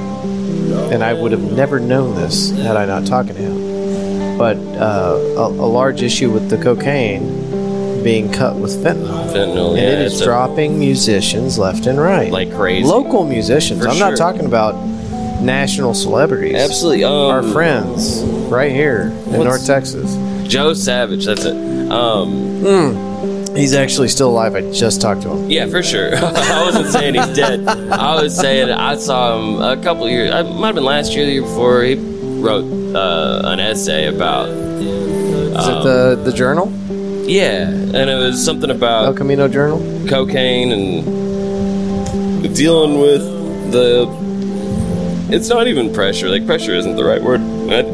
[0.92, 5.16] and I would have never known this had I not talked to him, but uh,
[5.36, 9.32] a, a large issue with the cocaine being cut with fentanyl.
[9.32, 12.32] Fentanyl, And yeah, it is it's a- dropping musicians left and right.
[12.32, 12.84] like crazy.
[12.86, 13.82] Local musicians.
[13.82, 14.10] For I'm sure.
[14.10, 14.74] not talking about
[15.42, 16.54] national celebrities.
[16.56, 17.04] Absolutely.
[17.04, 20.16] Um, Our friends right here in North Texas.
[20.48, 21.26] Joe Savage.
[21.26, 21.54] That's it.
[21.92, 23.09] Um,
[23.60, 24.54] He's actually still alive.
[24.54, 25.50] I just talked to him.
[25.50, 26.14] yeah, for sure.
[26.16, 27.66] I wasn't saying he's dead.
[27.68, 30.32] I was saying I saw him a couple years.
[30.34, 31.82] It might have been last year, the year before.
[31.82, 31.94] He
[32.40, 34.48] wrote uh, an essay about.
[34.48, 36.72] Is Um, it the the journal?
[37.28, 39.78] Yeah, and it was something about El Camino Journal?
[40.08, 41.04] cocaine and
[42.56, 43.22] dealing with
[43.72, 44.08] the.
[45.32, 46.28] It's not even pressure.
[46.28, 47.40] Like pressure isn't the right word.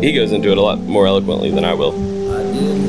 [0.03, 1.93] He goes into it a lot more eloquently than I will.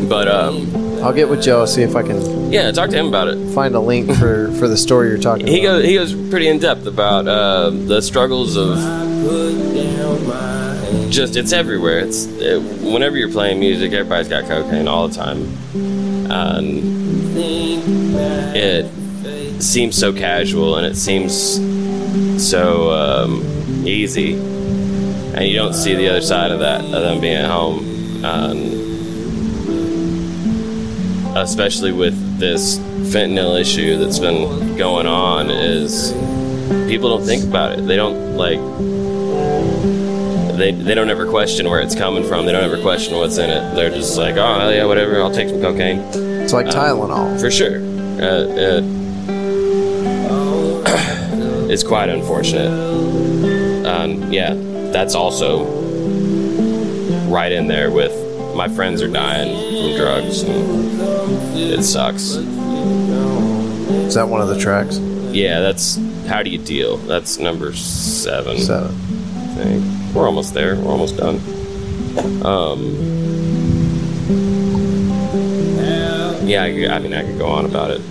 [0.08, 0.72] But um,
[1.04, 1.66] I'll get with Joe.
[1.66, 2.18] See if I can
[2.50, 3.38] yeah, talk to him about it.
[3.54, 5.78] find a link for for the story you're talking He about.
[5.80, 8.78] goes he goes pretty in depth about uh, the struggles of
[11.10, 12.00] just it's everywhere.
[12.00, 15.42] It's it, whenever you're playing music, everybody's got cocaine all the time,
[16.32, 16.84] and
[18.56, 18.90] it
[19.62, 21.60] seems so casual and it seems
[22.44, 23.42] so um,
[23.86, 27.80] easy, and you don't see the other side of that of them being at home,
[28.26, 28.76] and
[31.38, 32.78] especially with this
[33.12, 36.12] fentanyl issue that's been going on is
[36.88, 37.88] people don't think about it.
[37.88, 38.60] They don't like
[40.58, 42.46] they they don't ever question where it's coming from.
[42.46, 43.76] They don't ever question what's in it.
[43.76, 45.22] They're just like, oh yeah, whatever.
[45.22, 46.00] I'll take some cocaine
[46.44, 47.40] It's like Tylenol.
[47.40, 47.80] for sure.
[48.20, 48.82] Uh, uh,
[51.70, 52.72] is quite unfortunate.
[53.86, 54.54] Um, yeah,
[54.92, 55.66] that's also
[57.30, 58.14] right in there with
[58.56, 60.42] my friends are dying from drugs.
[60.42, 60.97] And
[61.56, 62.36] it sucks.
[62.36, 64.98] Is that one of the tracks?
[65.00, 65.98] Yeah, that's
[66.28, 66.98] how do you deal?
[66.98, 68.58] That's number seven.
[68.60, 68.96] Seven.
[69.36, 70.76] I think we're almost there.
[70.76, 71.36] We're almost done.
[72.46, 72.96] Um,
[76.48, 78.02] yeah, I, I mean, I could go on about it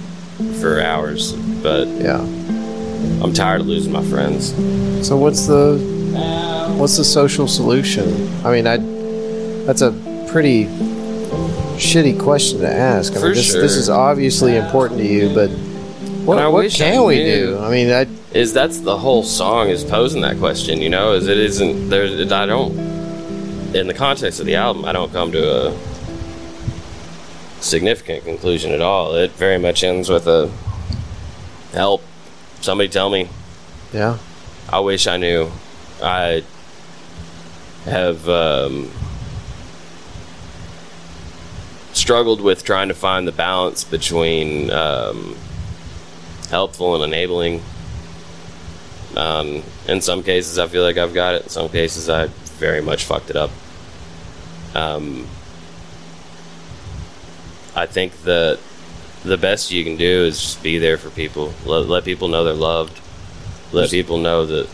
[0.60, 2.20] for hours, but Yeah.
[3.22, 4.50] I'm tired of losing my friends.
[5.06, 5.78] So what's the
[6.76, 8.28] what's the social solution?
[8.44, 8.76] I mean, I
[9.64, 9.92] that's a
[10.28, 10.64] pretty
[11.76, 13.12] shitty question to ask.
[13.14, 13.60] I mean, this, sure.
[13.60, 15.50] this is obviously important to you, but
[16.26, 17.58] what, what can we do?
[17.60, 18.06] I mean, I,
[18.36, 20.80] Is that's the whole song is posing that question?
[20.80, 22.04] You know, is it isn't there?
[22.04, 22.76] I don't.
[23.74, 25.78] In the context of the album, I don't come to a
[27.60, 29.14] significant conclusion at all.
[29.14, 30.50] It very much ends with a
[31.72, 32.02] help.
[32.60, 33.28] Somebody tell me.
[33.92, 34.18] yeah,
[34.68, 35.50] I wish I knew.
[36.02, 36.42] I
[37.84, 38.90] have um,
[42.06, 45.34] struggled with trying to find the balance between um,
[46.50, 47.60] helpful and enabling.
[49.16, 51.42] Um, in some cases, I feel like I've got it.
[51.42, 52.28] In some cases, I
[52.60, 53.50] very much fucked it up.
[54.72, 55.26] Um,
[57.74, 58.60] I think that
[59.24, 61.52] the best you can do is just be there for people.
[61.64, 63.00] Let, let people know they're loved.
[63.72, 64.68] Let people know that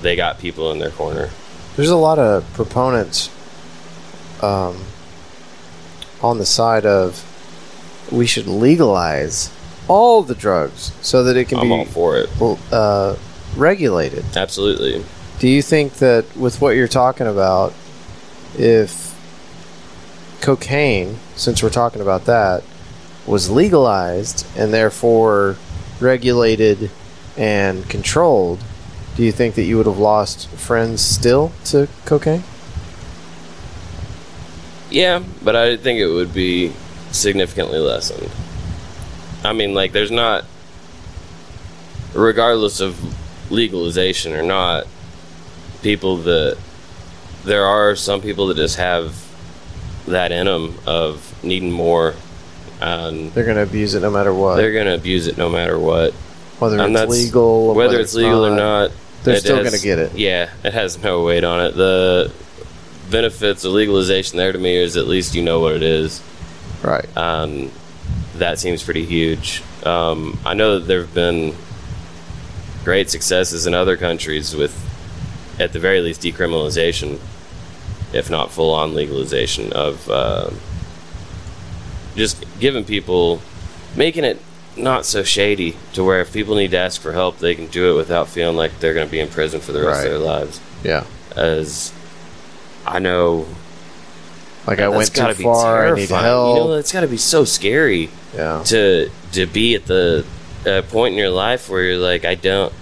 [0.00, 1.30] they got people in their corner.
[1.76, 3.30] there's a lot of proponents
[4.42, 4.84] um,
[6.22, 7.28] on the side of
[8.10, 9.50] we should legalize
[9.88, 12.28] all the drugs so that it can I'm all be for it.
[12.72, 13.16] uh,
[13.56, 14.24] regulated.
[14.36, 15.04] Absolutely.
[15.38, 17.74] Do you think that with what you're talking about,
[18.56, 19.12] if
[20.40, 22.62] cocaine, since we're talking about that,
[23.26, 25.56] was legalized and therefore
[26.00, 26.90] regulated
[27.36, 28.60] and controlled,
[29.16, 32.44] do you think that you would have lost friends still to cocaine?
[34.92, 36.72] Yeah, but I think it would be
[37.10, 38.30] significantly lessened.
[39.44, 40.44] I mean, like, there's not,
[42.14, 42.98] regardless of
[43.50, 44.86] legalization or not,
[45.82, 46.58] people that,
[47.44, 49.16] there are some people that just have
[50.06, 52.14] that in them of needing more,
[52.80, 54.56] and They're going to abuse it no matter what.
[54.56, 56.12] they're going to abuse it no matter what.
[56.58, 58.92] whether and it's legal or whether it's legal or not,
[59.24, 60.16] they're still gonna get it.
[60.16, 61.76] Yeah, it has no weight on it.
[61.76, 62.32] The
[63.12, 66.20] benefits of legalization there to me is at least you know what it is.
[66.82, 67.06] Right.
[67.16, 67.70] Um,
[68.36, 69.62] that seems pretty huge.
[69.84, 71.54] Um, I know that there have been
[72.84, 74.74] great successes in other countries with,
[75.60, 77.20] at the very least, decriminalization,
[78.12, 80.50] if not full on legalization, of uh,
[82.16, 83.40] just giving people,
[83.96, 84.40] making it
[84.76, 87.92] not so shady to where if people need to ask for help, they can do
[87.92, 90.06] it without feeling like they're going to be in prison for the rest Right.
[90.12, 90.60] of their lives.
[90.82, 91.04] Yeah.
[91.36, 91.92] As
[92.86, 93.46] I know
[94.66, 95.88] Like I went too far.
[95.88, 96.56] I need help.
[96.56, 98.62] You know, it's got to be so scary yeah.
[98.66, 100.24] to to be at the
[100.66, 102.72] uh, point in your life where you're like, I don't,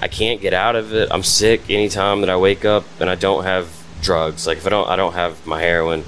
[0.00, 1.08] I can't get out of it.
[1.10, 3.68] I'm sick anytime that I wake up and I don't have
[4.00, 4.46] drugs.
[4.46, 6.04] Like if I don't, I don't have my heroin,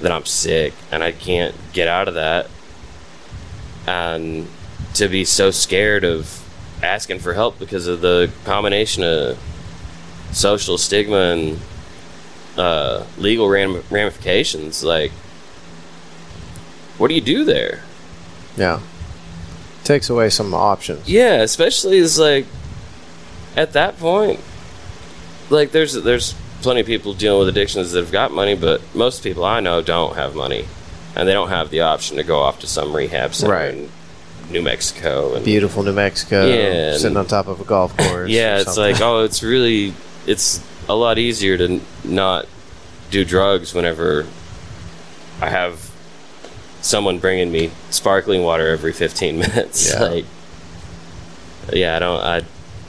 [0.00, 2.48] then I'm sick and I can't get out of that.
[3.86, 4.46] And
[4.94, 6.36] to be so scared of
[6.82, 9.38] asking for help because of the combination of
[10.32, 11.58] social stigma and
[12.60, 15.10] uh, legal ram- ramifications, like,
[16.98, 17.82] what do you do there?
[18.56, 18.80] Yeah.
[19.84, 21.08] Takes away some options.
[21.08, 22.46] Yeah, especially as like
[23.56, 24.40] at that point,
[25.48, 29.22] like there's there's plenty of people dealing with addictions that have got money, but most
[29.24, 30.66] people I know don't have money,
[31.16, 33.74] and they don't have the option to go off to some rehab center Right.
[33.74, 33.88] in
[34.50, 35.34] New Mexico.
[35.34, 36.46] And Beautiful New Mexico.
[36.46, 38.28] Yeah, Sitting and- on top of a golf course.
[38.30, 38.92] yeah, it's something.
[38.92, 39.94] like oh, it's really
[40.26, 40.60] it's
[40.90, 42.46] a lot easier to not
[43.10, 44.26] do drugs whenever
[45.40, 45.90] I have
[46.80, 49.92] someone bringing me sparkling water every 15 minutes.
[49.92, 50.00] Yeah.
[50.00, 50.24] Like,
[51.72, 52.20] yeah, I don't.
[52.20, 52.42] I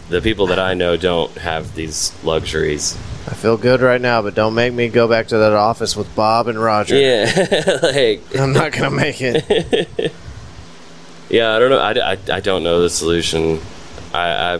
[0.10, 2.98] the people that I know don't have these luxuries.
[3.28, 6.14] I feel good right now, but don't make me go back to that office with
[6.16, 7.00] Bob and Roger.
[7.00, 10.12] Yeah, like I'm not gonna make it.
[11.30, 11.80] yeah, I don't know.
[11.80, 13.62] I, I, I don't know the solution.
[14.14, 14.60] I, I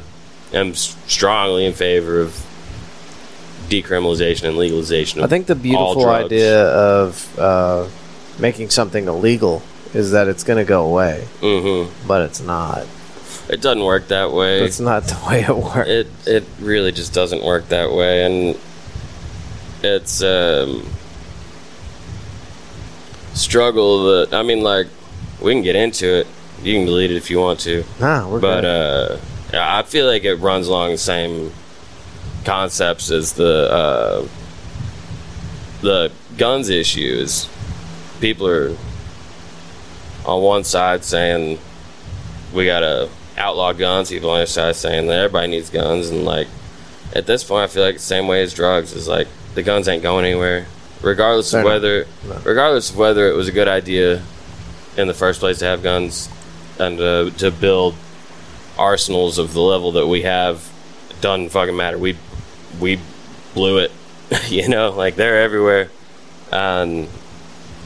[0.54, 2.46] am strongly in favor of
[3.72, 5.24] decriminalization and legalization.
[5.24, 7.88] I think the beautiful idea of uh,
[8.40, 9.64] making something illegal
[9.94, 12.08] is that it's gonna go away, Mm-hmm.
[12.08, 12.86] but it's not.
[13.50, 14.62] It doesn't work that way.
[14.64, 15.90] It's not the way it works.
[15.90, 18.58] it it really just doesn't work that way, and
[19.84, 20.86] it's um
[23.34, 24.88] struggle that I mean, like
[25.42, 26.28] we can get into it.
[26.64, 29.20] You can delete it if you want to, nah, we're but good.
[29.56, 31.52] uh, I feel like it runs along the same
[32.46, 34.28] concepts as the uh,
[35.82, 37.48] the guns issues.
[38.20, 38.76] People are
[40.26, 41.60] on one side saying
[42.54, 44.10] we gotta outlaw guns.
[44.10, 46.48] People on the other side saying that everybody needs guns, and like
[47.14, 49.88] at this point, I feel like the same way as drugs is like the guns
[49.88, 50.66] ain't going anywhere,
[51.02, 52.40] regardless of whether No.
[52.44, 54.22] regardless of whether it was a good idea
[54.98, 56.30] in the first place to have guns
[56.80, 57.96] and uh, to build
[58.78, 60.70] arsenals of the level that we have.
[61.22, 61.98] Doesn't fucking matter.
[62.00, 62.18] We
[62.80, 63.00] we
[63.54, 63.92] blew it.
[64.48, 65.90] you know, like they're everywhere.
[66.52, 67.08] And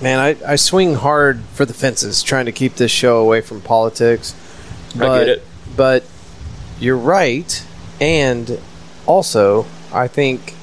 [0.02, 3.62] Man, I, I swing hard for the fences trying to keep this show away from
[3.62, 4.36] politics.
[4.96, 5.44] I get it.
[5.76, 6.04] But
[6.80, 7.66] you're right.
[8.02, 8.60] And
[9.06, 10.54] also, I think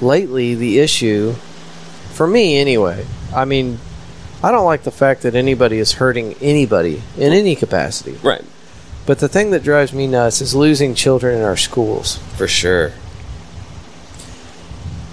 [0.00, 1.32] lately the issue,
[2.12, 3.04] for me anyway,
[3.34, 3.78] I mean,
[4.42, 8.12] I don't like the fact that anybody is hurting anybody in any capacity.
[8.22, 8.44] right,
[9.06, 12.18] But the thing that drives me nuts is losing children in our schools.
[12.36, 12.92] for sure.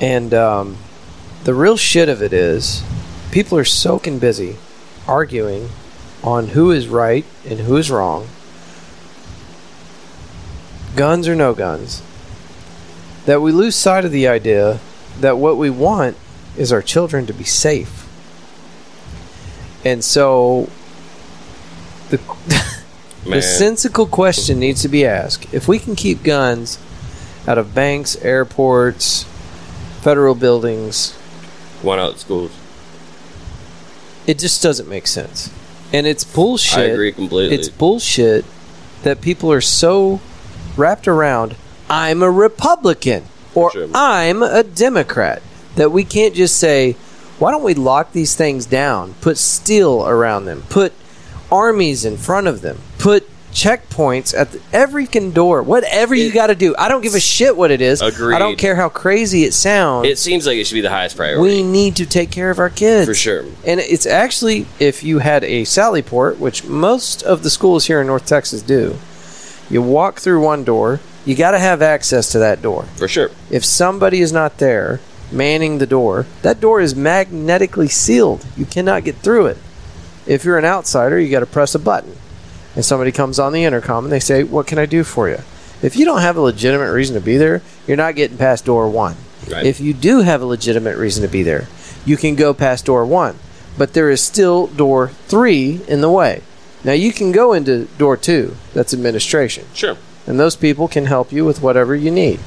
[0.02, 0.78] And um,
[1.44, 2.84] the real shit of it is,
[3.32, 4.58] people are soaking busy
[5.08, 5.70] arguing
[6.24, 8.28] on who is right and who is wrong,
[10.96, 12.02] guns or no guns,
[13.26, 14.80] that we lose sight of the idea
[15.20, 16.18] that what we want
[16.58, 18.08] is our children to be safe.
[19.86, 20.70] And so
[22.10, 22.20] the,
[23.24, 23.42] the Man.
[23.42, 26.78] sensical question needs to be asked if we can keep guns
[27.48, 29.24] out of banks, airports,
[30.02, 31.14] federal buildings,
[31.82, 32.52] One out schools.
[34.28, 35.50] it just doesn't make sense.
[35.92, 36.80] And it's bullshit.
[36.80, 37.56] I agree completely.
[37.56, 38.46] It's bullshit
[39.04, 40.20] that people are so
[40.76, 41.56] wrapped around
[41.90, 43.88] I'm a Republican or Sure.
[43.94, 45.42] I'm a Democrat
[45.76, 46.94] that we can't just say,
[47.40, 50.94] why don't we lock these things down, put steel around them, put
[51.52, 56.48] armies in front of them, put checkpoints at the, every can door, whatever you got
[56.48, 56.74] to do.
[56.78, 58.02] I don't give a shit what it is.
[58.02, 60.08] I don't care how crazy it sounds.
[60.08, 61.42] it seems like it should be the highest priority.
[61.42, 63.44] we need to take care of our kids For sure.
[63.66, 68.02] and it's actually if you had a sally port which most of the schools here
[68.02, 68.98] in north texas do
[69.70, 73.30] you walk through one door you got to have access to that door for sure.
[73.52, 75.00] if somebody is not there
[75.32, 79.58] manning the door that door is magnetically sealed you cannot get through it
[80.26, 82.16] if you're an outsider you got to press a button
[82.76, 85.40] and somebody comes on the intercom and they say what can i do for you
[85.82, 88.90] if you don't have a legitimate reason to be there you're not getting past door
[88.90, 89.16] one
[89.52, 89.66] Right.
[89.66, 91.68] if you do have a legitimate reason to be there,
[92.06, 93.36] you can go past door one.
[93.78, 96.44] But there is still door three in the way.
[96.86, 99.66] Now you can go into door two, that's administration.
[99.74, 99.98] Sure.
[100.26, 102.40] And those people can help you with whatever you need.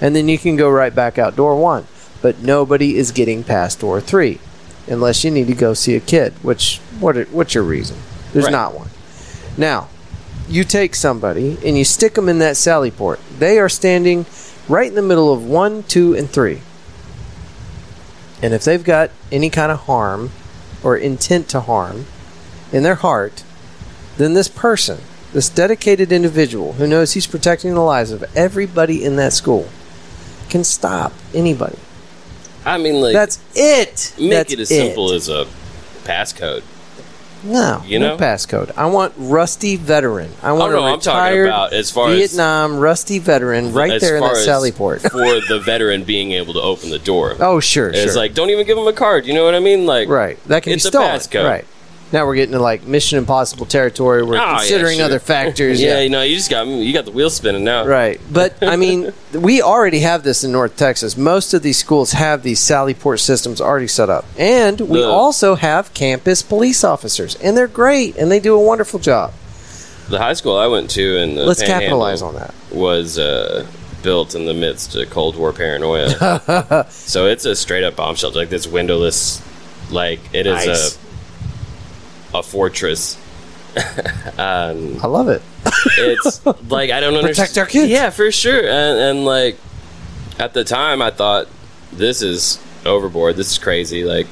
[0.00, 1.86] And then you can go right back out door one.
[2.20, 4.40] But nobody is getting past door three.
[4.88, 7.98] Unless you need to go see a kid, which what what's your reason?
[8.32, 8.50] There's Right.
[8.50, 8.88] not one.
[9.56, 9.88] Now,
[10.48, 13.20] you take somebody and you stick them in that sally port.
[13.38, 14.26] They are standing
[14.68, 16.60] right in the middle of one, two, and three.
[18.42, 20.30] And if they've got any kind of harm
[20.82, 22.06] or intent to harm
[22.72, 23.44] in their heart,
[24.16, 24.98] then this person,
[25.32, 29.68] this dedicated individual who knows he's protecting the lives of everybody in that school,
[30.50, 31.78] can stop anybody.
[32.64, 34.14] I mean, like, That's it.
[34.18, 35.46] make That's it as simple as a
[36.04, 36.62] passcode.
[37.44, 38.16] No, You no know?
[38.16, 38.70] passcode.
[38.76, 40.30] I want rusty veteran.
[40.42, 43.18] I oh, want Oh, no, a I'm talking retired about as far as- Vietnam rusty
[43.18, 45.02] veteran right there in that sally port.
[45.02, 45.10] for
[45.48, 47.36] the veteran being able to open the door.
[47.40, 48.14] oh, sure, it's sure.
[48.16, 49.26] like don't even give him a card.
[49.26, 49.86] You know what I mean?
[49.86, 50.38] Like right.
[50.46, 51.10] That can it's be a stolen.
[51.10, 51.48] passcode.
[51.48, 51.64] Right.
[52.12, 54.22] Now we're getting to like Mission Impossible territory.
[54.22, 55.06] We're Oh, yeah, considering sure.
[55.06, 55.80] other factors.
[55.82, 57.86] yeah, you know, you just got you got the wheel spinning now.
[57.86, 58.20] Right.
[58.30, 61.16] But I mean, we already have this in North Texas.
[61.16, 64.26] Most of these schools have these Sally Port systems already set up.
[64.38, 68.60] And we The- also have campus police officers, and they're great and they do a
[68.60, 69.32] wonderful job.
[70.08, 72.52] The high school I went to and Let's capitalize on that.
[72.72, 73.66] Was uh,
[74.02, 78.38] built in the midst of Cold War paranoia, so it's a straight up bomb shelter.
[78.40, 79.40] Like this windowless,
[79.90, 80.96] like it is Nice.
[80.96, 80.98] a
[82.34, 83.16] a fortress.
[84.38, 85.42] um, I love it.
[85.98, 87.48] it's like I don't understand.
[87.48, 87.90] Protect our kids.
[87.90, 88.60] Yeah, for sure.
[88.60, 89.56] And, and like
[90.38, 91.48] at the time, I thought
[91.92, 93.36] this is overboard.
[93.36, 94.04] This is crazy.
[94.04, 94.26] Like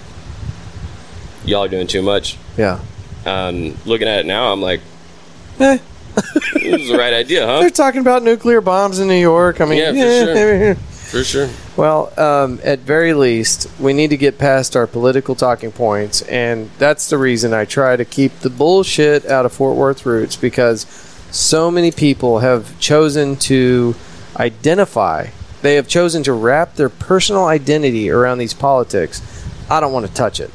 [1.44, 2.36] y'all are doing too much.
[2.58, 2.80] Yeah.
[3.24, 4.80] Um, looking at it now, I'm like,
[5.58, 5.78] Eh,
[6.54, 7.60] this is the right idea, huh?
[7.60, 9.60] they're talking about nuclear bombs in New York.
[9.60, 10.76] I mean, Yeah, for yeah, sure.
[11.10, 11.48] For sure.
[11.76, 16.70] Well, um, at very least, we need to get past our political talking points, and
[16.78, 20.82] that's the reason I try to keep the bullshit out of Fort Worth roots because
[21.32, 23.94] so many people have chosen to
[24.36, 25.26] identify,
[25.62, 29.20] they have chosen to wrap their personal identity around these politics.
[29.68, 30.50] I don't want to touch it.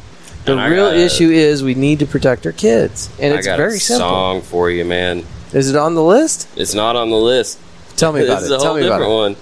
[0.46, 3.52] The real got a- issue is we need to protect our kids, and it's I
[3.52, 4.08] got very a simple.
[4.08, 5.26] song for you, man.
[5.54, 6.48] Is it on the list?
[6.56, 7.60] It's not on the list.
[7.98, 8.48] Tell me about it.
[8.48, 9.16] Tell whole me about different it.
[9.16, 9.36] one.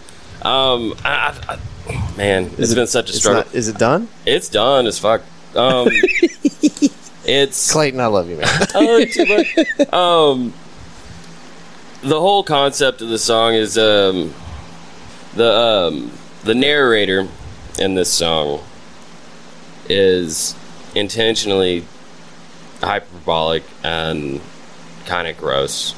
[0.43, 1.09] Um, I,
[1.47, 1.53] I,
[1.93, 3.43] I, man, it's it- been such a struggle.
[3.43, 4.07] not- is it done?
[4.25, 5.21] it's done as fuck.
[5.55, 5.87] Um,
[7.25, 8.47] it's Clayton, I love you, man.
[8.75, 9.93] Oh, too much.
[9.93, 10.53] um,
[12.01, 14.33] the whole concept of the song is um,
[15.35, 16.11] the um,
[16.43, 17.27] the narrator
[17.79, 18.61] in this song
[19.89, 20.55] is
[20.95, 21.85] intentionally
[22.81, 24.41] hyperbolic and
[25.05, 25.95] kind of gross.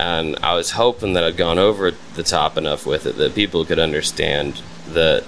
[0.00, 3.66] And I was hoping that I'd gone over the top enough with it that people
[3.66, 5.24] could understand that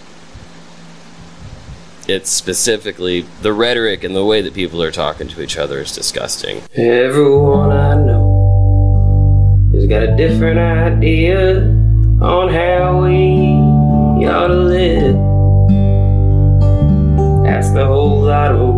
[2.09, 5.95] it's specifically the rhetoric and the way that people are talking to each other is
[5.95, 6.63] disgusting.
[6.75, 11.59] Everyone I know has got a different idea
[12.23, 15.17] on how we ought to live.
[17.47, 18.75] Ask the whole lot of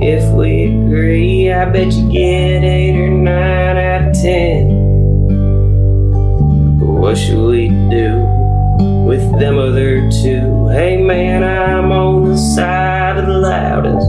[0.00, 1.52] if we agree.
[1.52, 4.81] I bet you get eight or nine out of ten.
[7.02, 8.24] What should we do
[9.04, 10.68] with them other two?
[10.68, 14.06] Hey man, I'm on the side of the loudest.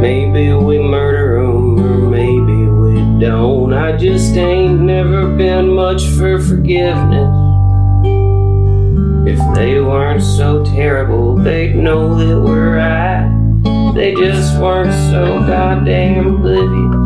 [0.00, 3.74] Maybe we murder 'em, or maybe we don't.
[3.74, 7.28] I just ain't never been much for forgiveness.
[9.28, 13.28] If they weren't so terrible, they'd know that we're right.
[13.94, 16.97] They just weren't so goddamn oblivious.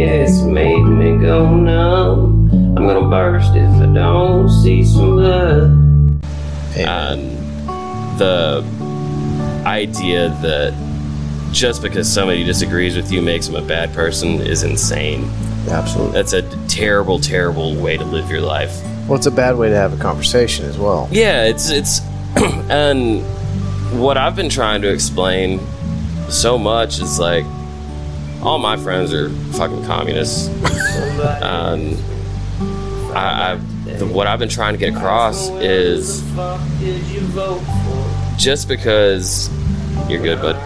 [0.00, 2.48] Yeah, it's made me go numb.
[2.74, 5.70] I'm gonna burst if I don't see some blood.
[6.74, 7.36] and
[8.18, 8.64] the
[9.66, 10.72] idea that
[11.52, 15.30] just because somebody disagrees with you makes them a bad person is insane.
[15.68, 16.12] Absolutely.
[16.14, 18.82] That's a terrible, terrible way to live your life.
[19.06, 21.08] Well, it's a bad way to have a conversation as well.
[21.10, 22.00] Yeah, it's it's
[22.70, 23.20] and
[24.00, 25.60] what I've been trying to explain
[26.30, 27.44] so much is like
[28.42, 30.48] all my friends are fucking communists.
[30.48, 33.56] and um, I, I
[33.98, 36.22] the, what I've been trying to get across is
[38.36, 39.50] just because
[40.08, 40.56] you're good, but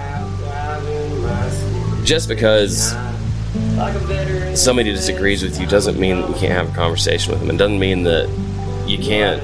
[2.04, 2.94] just because
[4.54, 7.50] somebody disagrees with you doesn't mean that you can't have a conversation with them.
[7.50, 8.28] It doesn't mean that
[8.86, 9.42] you can't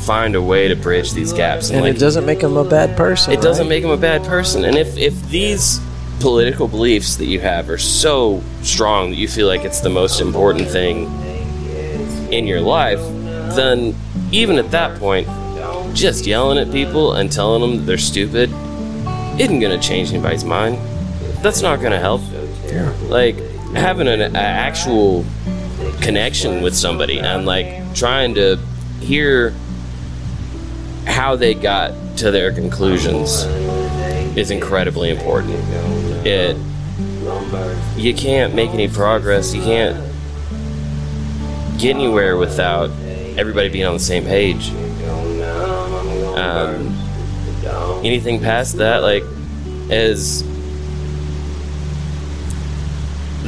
[0.00, 1.70] find a way to bridge these gaps.
[1.70, 3.32] And like, it doesn't make them a bad person.
[3.32, 4.64] it doesn't make them a bad person.
[4.64, 5.80] And if if these
[6.22, 10.20] political beliefs that you have are so strong that you feel like it's the most
[10.20, 11.04] important thing
[12.32, 13.00] in your life,
[13.56, 13.94] then
[14.30, 15.26] even at that point,
[15.94, 18.48] just yelling at people and telling them that they're stupid
[19.38, 20.78] isn't going to change anybody's mind.
[21.42, 22.22] That's not going to help.
[23.10, 23.36] Like
[23.74, 25.24] having an a actual
[26.00, 28.56] connection with somebody and like trying to
[29.00, 29.52] hear
[31.06, 33.42] how they got to their conclusions
[34.36, 36.01] is incredibly important.
[36.24, 36.56] It
[37.96, 39.54] you can't make any progress.
[39.54, 40.12] You can't
[41.78, 42.90] get anywhere without
[43.36, 44.70] everybody being on the same page.
[46.36, 46.98] Um,
[48.04, 49.24] anything past that, like,
[49.90, 50.42] as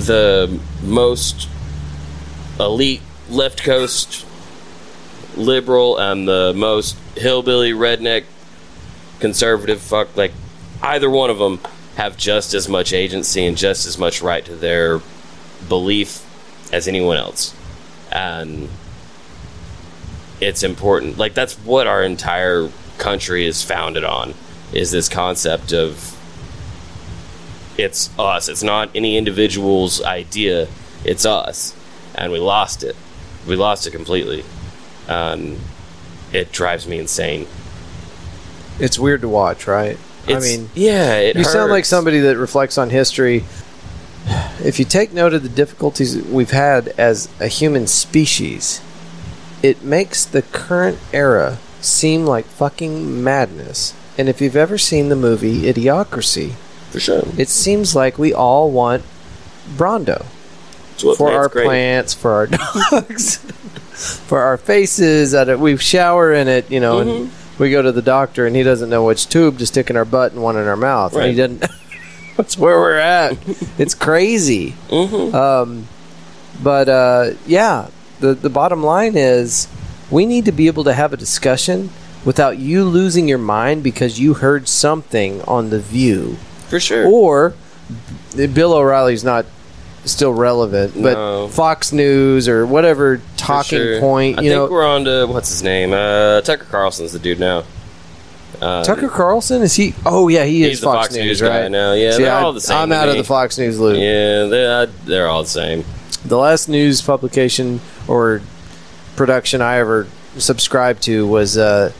[0.06, 1.48] the most
[2.60, 4.26] elite left coast
[5.36, 8.24] liberal and the most hillbilly redneck
[9.18, 10.32] conservative fuck like
[10.82, 11.58] either one of them
[11.96, 15.00] have just as much agency and just as much right to their
[15.68, 16.24] belief
[16.72, 17.54] as anyone else.
[18.10, 18.68] And
[20.40, 21.18] it's important.
[21.18, 24.34] Like that's what our entire country is founded on
[24.72, 26.10] is this concept of
[27.76, 28.48] it's us.
[28.48, 30.68] It's not any individual's idea.
[31.04, 31.76] It's us.
[32.14, 32.96] And we lost it.
[33.46, 34.44] We lost it completely.
[35.08, 35.58] And
[36.32, 37.46] it drives me insane.
[38.78, 39.98] It's weird to watch, right?
[40.28, 43.44] I mean, yeah it you sound like somebody that reflects on history.
[44.62, 48.80] If you take note of the difficulties we've had as a human species,
[49.62, 53.94] it makes the current era seem like fucking madness.
[54.16, 56.52] And if you've ever seen the movie Idiocracy,
[56.90, 59.02] for sure it seems like we all want
[59.76, 60.24] Brawndo
[61.16, 61.66] for our great.
[61.66, 62.46] plants, for our
[62.90, 63.36] dogs,
[64.26, 65.32] for our faces.
[65.32, 67.43] That we shower in it, you know, Mm-hmm.
[67.58, 70.04] We go to the doctor, and he doesn't know which tube to stick in our
[70.04, 71.14] butt and one in our mouth.
[71.14, 71.64] And he doesn't.
[72.36, 73.36] That's where we're at.
[73.78, 74.74] it's crazy.
[74.88, 75.32] Mhm.
[75.34, 75.88] Um,
[76.62, 77.88] but uh, yeah,
[78.20, 79.68] the the bottom line is
[80.10, 81.90] we need to be able to have a discussion
[82.24, 86.36] without you losing your mind because you heard something on the View
[86.68, 87.54] for sure or
[88.34, 89.44] Bill O'Reilly's not
[90.04, 91.48] still relevant, but No.
[91.48, 94.00] Fox News or whatever talking sure.
[94.00, 97.18] point, I you think know, we're on to what's his name uh tucker carlson's the
[97.18, 97.64] dude now
[98.60, 99.94] Uh, Tucker Carlson is he?
[100.06, 101.48] Oh yeah, he He's is the Fox, News, right?
[101.62, 101.92] guy now.
[101.92, 103.20] Yeah, See, they're I, all the same I'm to out of me.
[103.20, 103.96] the Fox News loop.
[103.98, 105.84] Yeah, they're, they're all the same.
[106.24, 108.40] The last news publication or
[109.16, 110.06] production I ever
[110.38, 111.92] subscribed to was uh,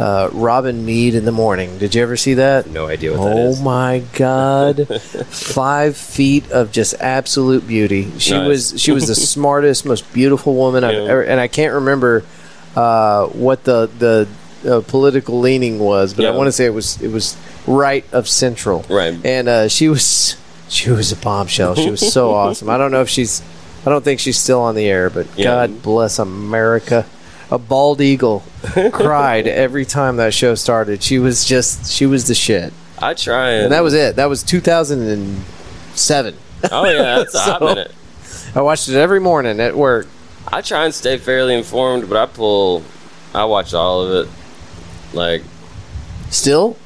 [0.00, 1.76] uh, Robin Meade in the morning.
[1.78, 2.66] Did you ever see that?
[2.68, 3.60] No idea what that Oh is.
[3.60, 4.86] my God!
[5.28, 8.10] Five feet of just absolute beauty.
[8.18, 8.48] She Nice.
[8.48, 11.10] was she was the smartest, most beautiful woman I've Yeah.
[11.10, 12.24] ever, and I can't remember
[12.76, 14.28] uh, what the the
[14.68, 16.36] uh, political leaning was, but I Yeah.
[16.36, 17.36] want to say it was it was
[17.66, 18.84] right of central.
[18.88, 19.14] Right.
[19.24, 20.36] And uh, she was
[20.68, 21.74] she was a bombshell.
[21.74, 22.70] She was so awesome.
[22.70, 23.42] I don't know if she's
[23.84, 25.44] I don't think she's still on the air, but Yeah.
[25.66, 27.04] God bless America.
[27.52, 28.44] A bald eagle
[28.92, 31.02] cried every time that show started.
[31.02, 32.72] She was just she was the shit.
[33.02, 34.16] I try and, And that was it.
[34.16, 36.36] That was 2007.
[36.70, 37.92] oh yeah, that's a hot So- minute.
[38.54, 40.06] I watched it every morning at work.
[40.48, 42.82] I try and stay fairly informed, but I pull,
[43.34, 44.32] I watch all of it.
[45.14, 45.42] Like,
[46.30, 46.76] Still,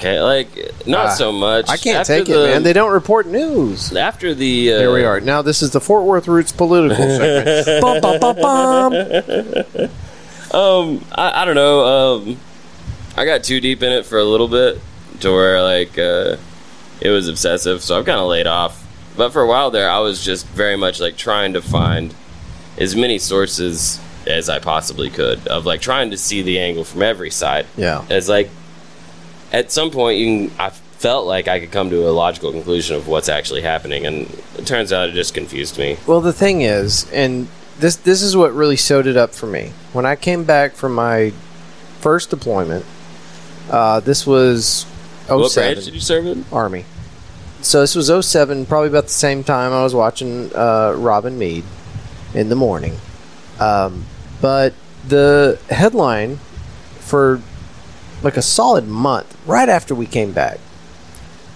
[0.00, 0.48] okay, like
[0.86, 1.68] not Ah, so much.
[1.68, 2.62] I can't After take the- it, man.
[2.62, 3.94] They don't report news.
[3.94, 5.20] After the uh, Here we are.
[5.20, 7.66] Now this is the Fort Worth Roots political segment.
[7.82, 9.90] bum, bum, bum, bum.
[10.52, 11.84] Um, I, I don't know.
[12.16, 12.36] Um,
[13.16, 14.80] I got too deep in it for a little bit
[15.20, 16.36] to where like uh,
[17.00, 18.84] it was obsessive, so I've kind of laid off.
[19.16, 22.14] But for a while there, I was just very much like trying to find
[22.78, 27.02] as many sources as I possibly could of like trying to see the angle from
[27.02, 27.66] every side.
[27.76, 28.04] Yeah.
[28.08, 28.48] It's like
[29.52, 32.96] at some point you can, I felt like I could come to a logical conclusion
[32.96, 35.96] of what's actually happening, and it turns out it just confused me.
[36.06, 37.48] Well, the thing is, and
[37.78, 39.72] this this is what really sewed it up for me.
[39.92, 41.32] When I came back from my
[42.00, 42.84] first deployment,
[43.70, 44.84] uh, this was
[45.26, 46.44] What branch did you serve in?
[46.52, 46.84] Army.
[47.62, 51.64] So this was 07, probably about the same time I was watching uh, Robin Meade
[52.32, 52.96] in the morning.
[53.58, 54.06] Um,
[54.40, 54.72] but
[55.06, 56.36] the headline
[57.00, 57.42] for
[58.22, 60.58] like a solid month right after we came back,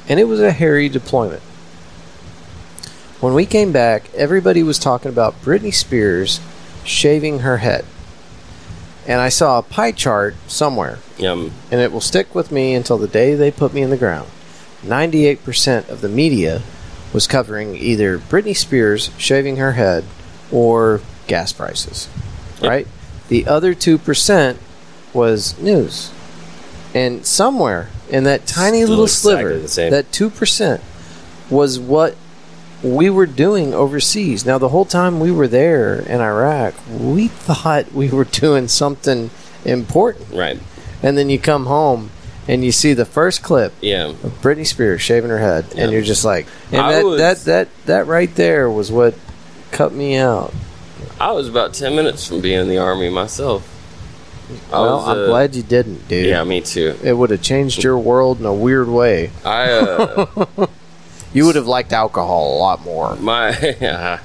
[0.08, 1.42] and it was a hairy deployment.
[3.20, 6.40] When we came back, everybody was talking about Britney Spears
[6.84, 7.84] shaving her head.
[9.06, 12.96] And I saw a pie chart somewhere Um, and it will stick with me until
[12.98, 14.28] the day they put me in the ground.
[14.82, 16.62] 98% of the media
[17.12, 20.04] was covering either Britney Spears shaving her head
[20.50, 22.08] or gas prices,
[22.60, 22.70] Yep.
[22.70, 22.86] right?
[23.28, 24.56] The other 2%
[25.12, 26.10] was news.
[26.94, 30.80] And somewhere in that tiny Still little sliver, that 2%
[31.50, 32.14] was what
[32.82, 34.44] we were doing overseas.
[34.46, 39.30] Now, the whole time we were there in Iraq, we thought we were doing something
[39.64, 40.28] important.
[40.32, 40.58] right.
[41.02, 42.10] And then you come home
[42.48, 44.06] and you see the first clip Yeah.
[44.08, 45.84] of Britney Spears shaving her head, Yeah.
[45.84, 49.14] and you're just like, and I that, was- that that that right there was what
[49.70, 50.52] cut me out.
[51.20, 53.66] I was about 10 minutes from being in the army myself.
[54.70, 56.26] Well, was, I'm uh, glad you didn't, dude.
[56.26, 56.96] Yeah, me too.
[57.02, 59.30] It would have changed your world in a weird way.
[59.44, 60.66] I, uh,
[61.32, 63.16] You would have liked alcohol a lot more.
[63.16, 63.48] my,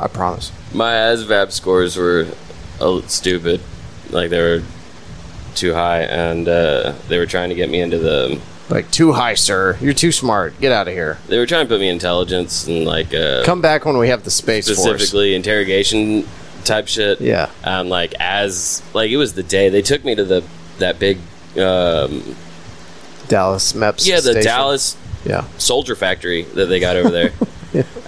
[0.00, 0.50] I promise.
[0.74, 2.26] my ASVAB scores were
[2.80, 3.60] uh, stupid.
[4.10, 4.62] Like, they were
[5.54, 9.34] too high, and uh, they were trying to get me into the, Like too high,
[9.34, 9.76] sir.
[9.80, 10.58] You're too smart.
[10.60, 11.18] Get out of here.
[11.28, 14.08] they were trying to put me in intelligence and, like, uh, Come back when we
[14.08, 14.78] have the space force.
[14.80, 16.26] specifically interrogation
[16.68, 17.20] type shit.
[17.20, 17.50] Yeah.
[17.64, 20.44] And, like, as, like, it was the day they took me to the,
[20.78, 21.18] that big,
[21.58, 22.36] um,
[23.28, 24.06] Dallas MEPS.
[24.06, 24.42] yeah, the station.
[24.44, 25.44] Dallas Yeah.
[25.58, 27.32] soldier factory that they got over there.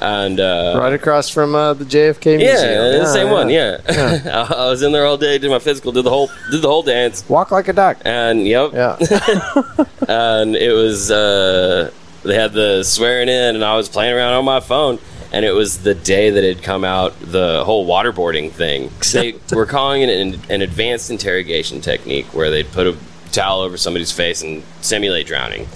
[0.00, 3.04] And, uh, Right across from uh, the JFK Yeah, Museum.
[3.04, 3.50] the same one.
[3.50, 6.62] Yeah, I, I was in there all day, did my physical, did the whole, did
[6.62, 7.98] the whole dance, Walk like a duck.
[8.06, 8.96] and yep, Yeah.
[10.08, 11.90] and it was uh,
[12.22, 14.98] they had the swearing in, and I was playing around on my phone,
[15.32, 18.90] and it was the day that had come out the whole waterboarding thing.
[19.12, 22.96] They were calling it an, an advanced interrogation technique where they'd put a
[23.32, 25.68] towel over somebody's face and simulate drowning.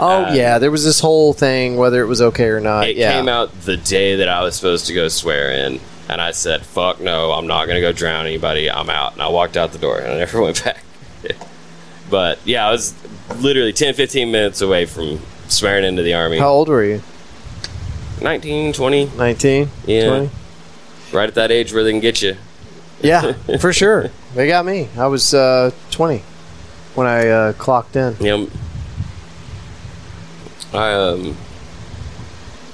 [0.00, 2.88] Oh Uh, yeah, there was this whole thing whether it was okay or not.
[2.88, 3.12] It yeah.
[3.12, 5.78] came out the day that I was supposed to go swear in,
[6.08, 8.70] and I said, "Fuck no, I'm not gonna go drown anybody.
[8.70, 10.82] I'm out." And I walked out the door, and I never went back.
[12.10, 12.94] but yeah, I was
[13.36, 16.38] literally 10, 15 minutes away from swearing into the army.
[16.38, 17.02] How old were you?
[18.22, 19.70] 19, 20, 19?
[19.86, 20.08] Yeah.
[20.08, 20.30] 20?
[21.12, 22.36] right at that age where they can get you.
[23.00, 24.10] Yeah, for sure.
[24.34, 24.88] They got me.
[24.96, 26.22] I was uh, 20
[26.94, 28.16] when I uh, clocked in.
[28.20, 28.48] Yep.
[30.72, 31.36] I um,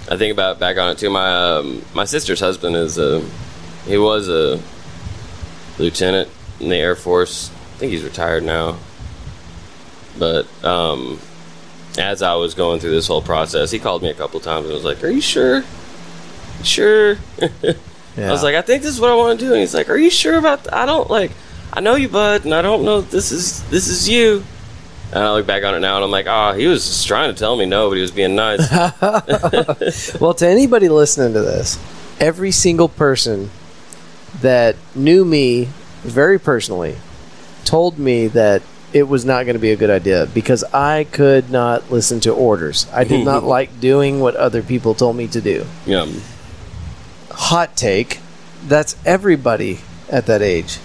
[0.08, 1.10] I think about back on it too.
[1.10, 3.24] My um, my sister's husband is a
[3.86, 4.60] he was a
[5.78, 6.28] lieutenant
[6.60, 7.50] in the Air Force.
[7.50, 8.76] I think he's retired now.
[10.16, 11.18] But um,
[11.98, 14.74] as I was going through this whole process, he called me a couple times and
[14.74, 15.64] was like, "Are you sure?
[16.62, 17.48] Sure?" Yeah.
[18.28, 19.88] I was like, "I think this is what I want to do." And he's like,
[19.90, 20.64] "Are you sure about?
[20.64, 21.32] Th- I don't like.
[21.72, 24.44] I know you, bud, and I don't know if this is this is you."
[25.12, 27.32] And I look back on it now and I'm like, oh, he was just trying
[27.32, 28.60] to tell me no, but he was being nice.
[30.20, 31.78] Well, to anybody listening to this,
[32.20, 33.50] every single person
[34.42, 35.70] that knew me
[36.02, 36.96] very personally
[37.64, 38.62] told me that
[38.92, 42.30] it was not going to be a good idea because I could not listen to
[42.32, 42.86] orders.
[42.92, 45.66] I did not like doing what other people told me to do.
[45.86, 46.06] yeah.
[47.30, 48.18] Hot take
[48.66, 49.78] that's everybody
[50.10, 50.78] at that age.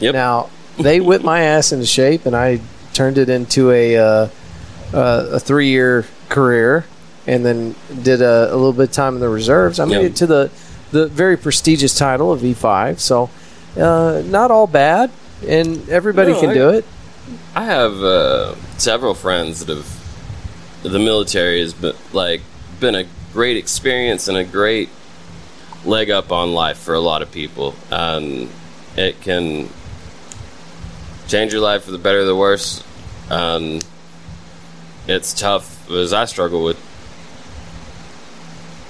[0.00, 0.14] Yep.
[0.14, 2.60] Now, they whipped my ass into shape and I
[2.92, 4.28] turned it into a, uh,
[4.94, 6.84] uh, a three year career
[7.26, 9.80] and then did a, a little bit of time in the reserves.
[9.80, 10.06] I made Yeah.
[10.06, 10.50] it to the,
[10.92, 13.00] the very prestigious title of E5.
[13.00, 13.28] So,
[13.76, 15.10] uh, not all bad,
[15.46, 16.84] and everybody No, can I- do it.
[17.54, 19.96] I have uh, several friends that have
[20.82, 22.42] the military has been like
[22.78, 24.88] been a great experience and a great
[25.84, 27.74] leg up on life for a lot of people.
[27.90, 28.48] Um,
[28.96, 29.68] it can
[31.28, 32.84] change your life for the better or the worse.
[33.30, 33.80] Um,
[35.08, 36.78] it's tough as I struggle with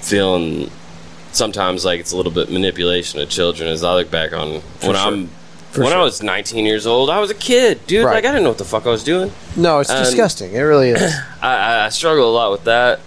[0.00, 0.70] feeling
[1.32, 4.60] sometimes like it's a little bit manipulation of children as I look back on when
[4.80, 4.96] sure.
[4.96, 5.30] I'm
[5.76, 8.04] For when I was 19 years old, I was a kid, dude.
[8.04, 8.14] Right.
[8.14, 9.30] Like I didn't know what the fuck I was doing.
[9.56, 10.54] No, it's disgusting.
[10.54, 11.14] It really is.
[11.42, 13.00] I, I, struggle a lot with that,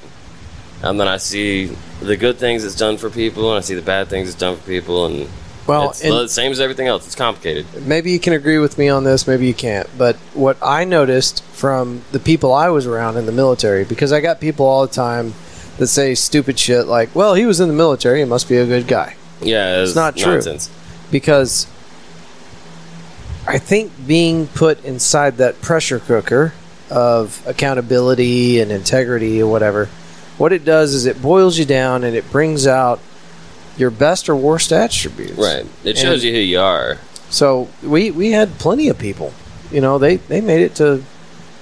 [0.84, 3.82] and then I see the good things it's done for people, and I see the
[3.82, 5.28] bad things it's done for people, and
[5.66, 7.08] Well, it's the same as everything else.
[7.08, 7.66] It's complicated.
[7.88, 9.90] maybe you can agree with me on this, maybe you can't.
[9.98, 14.22] But what I noticed from the people I was around in the military, because I
[14.22, 15.34] got people all the time
[15.80, 18.66] that say stupid shit like, well, he was in the military, he must be a
[18.68, 19.16] good guy.
[19.42, 20.34] Yeah, it's, not true.
[20.34, 20.70] nonsense.
[21.10, 21.66] Because
[23.50, 26.54] I think being put inside that pressure cooker
[26.90, 29.88] of accountability and integrity or whatever,
[30.38, 33.00] what it does is it boils you down and it brings out
[33.78, 35.38] your best or worst attributes.
[35.38, 35.66] Right.
[35.84, 36.98] It shows And- you who you are.
[37.30, 39.34] So we we had plenty of people.
[39.72, 41.04] You know, they they made it to,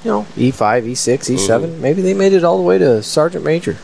[0.04, 2.78] you know, E five, E six, E 7 Maybe they made it all the way
[2.78, 3.76] to sergeant major.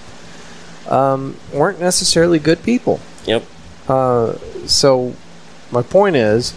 [0.87, 2.99] Um, weren't necessarily good people.
[3.25, 3.43] Yep.
[3.87, 4.33] Uh,
[4.65, 5.13] so
[5.71, 6.53] my point is,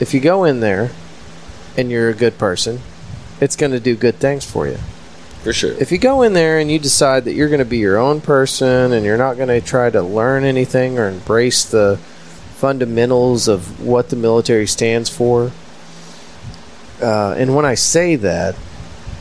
[0.00, 0.90] if you go in there
[1.76, 2.80] and you're a good person,
[3.40, 4.78] it's going to do good things for you.
[5.42, 5.72] For sure.
[5.72, 8.20] If you go in there and you decide that you're going to be your own
[8.20, 11.98] person and you're not going to try to learn anything or embrace the
[12.56, 15.52] fundamentals of what the military stands for,
[17.00, 18.56] uh, and when I say that,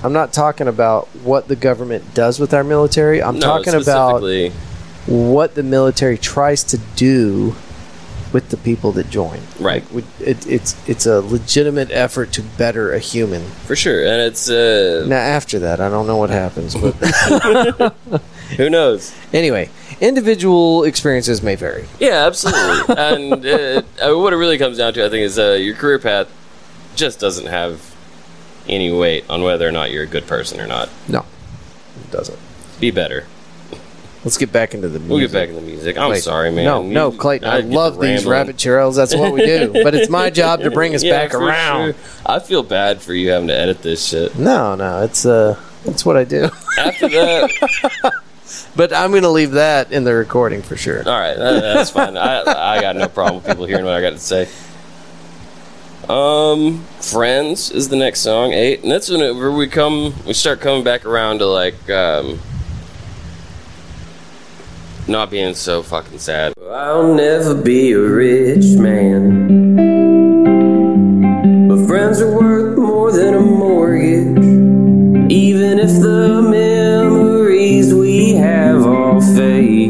[0.04, 3.22] I'm not talking about what the government does with our military.
[3.22, 4.22] I'm no, talking about
[5.06, 7.56] what the military tries to do
[8.38, 9.40] with the people that join.
[9.60, 9.84] Right.
[9.92, 13.42] Like, it, it's it's a legitimate effort to better a human.
[13.66, 16.94] for sure, and it's uh, Now after that, I don't know what happens, but
[18.58, 19.12] who knows.
[19.34, 21.86] anyway, individual experiences may vary.
[22.00, 22.96] Yeah, absolutely.
[22.96, 25.98] and uh, uh, what it really comes down to, I think, is uh, your career
[25.98, 26.28] path
[26.96, 27.96] just doesn't have
[28.70, 30.90] any weight on whether or not you're a good person or not.
[31.08, 31.26] No,
[32.04, 32.38] it doesn't.
[32.80, 33.26] Be better.
[34.24, 35.10] Let's get back into the music.
[35.12, 35.98] We'll get back in the music.
[35.98, 36.22] I'm Clayton.
[36.24, 36.66] sorry, man.
[36.66, 37.48] No, You- no, Clayton.
[37.48, 38.96] I, get love these rabbit trails.
[38.96, 39.72] That's what we do.
[39.84, 41.94] but it's my job to bring us Yeah, back around.
[41.94, 42.02] sure.
[42.26, 44.38] I feel bad for you having to edit this shit.
[44.38, 46.50] No, no, it's uh, it's what I do.
[46.78, 48.14] After that,
[48.76, 51.00] but I'm going to leave that in the recording for sure.
[51.08, 52.18] all right, that- that's fine.
[52.18, 54.50] I, I got no problem with people hearing what I got to say.
[56.10, 60.34] Um, Friends is the next song, eight, and that's when it, where we come, we
[60.34, 62.40] start coming back around to like, um,
[65.08, 66.54] not being so fucking sad.
[66.70, 69.78] I'll never be a rich man.
[71.70, 74.38] But friends are worth more than a mortgage.
[75.32, 79.87] Even if the memories we have all fade.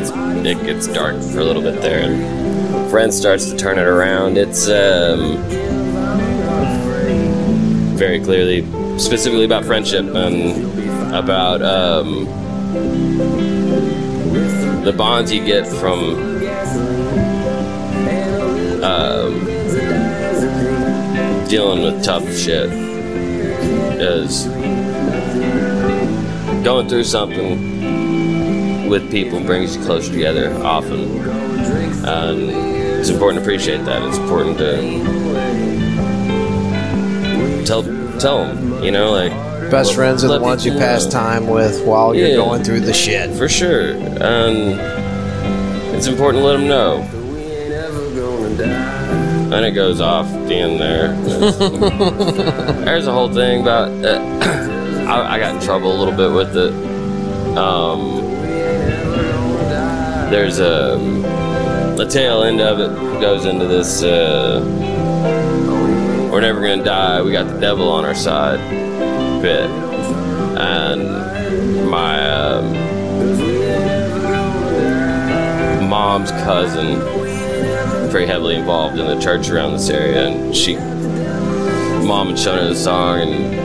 [0.00, 0.10] Gets
[0.46, 4.38] it gets dark for a little bit there and friend starts to turn it around.
[4.38, 5.36] It's um
[7.96, 8.62] very clearly
[8.98, 12.24] specifically about friendship and about um
[14.84, 16.16] the bonds you get from
[18.82, 19.44] um
[21.48, 22.70] dealing with tough shit
[24.00, 24.46] is
[26.64, 27.99] going through something
[28.90, 31.20] with people brings you closer together often.
[32.04, 32.50] And
[33.00, 34.02] it's important to appreciate that.
[34.02, 34.74] It's important to
[37.64, 37.82] tell
[38.18, 39.32] tell them, you know, like
[39.70, 41.10] Best friends are the ones you pass know.
[41.12, 42.34] time with while you're Yeah.
[42.36, 43.30] going through the shit.
[43.36, 43.92] for sure.
[43.92, 44.80] And
[45.94, 47.06] it's important to let them know.
[49.52, 51.12] And it goes off the end there.
[52.84, 53.88] There's a whole thing about.
[54.04, 54.18] Uh,
[55.08, 56.72] I, I got in trouble a little bit with it.
[57.56, 58.19] Um,
[60.30, 60.96] there's a
[61.96, 64.02] the tail end of it goes into this.
[64.02, 64.62] Uh,
[66.32, 67.20] we're never gonna die.
[67.20, 68.60] We got the devil on our side.
[69.42, 69.68] Bit,
[70.58, 72.30] and my.
[72.30, 72.90] Um,
[75.90, 77.00] mom's cousin
[78.10, 80.76] very heavily involved in the church around this area and she
[82.06, 83.59] mom had shown her the song and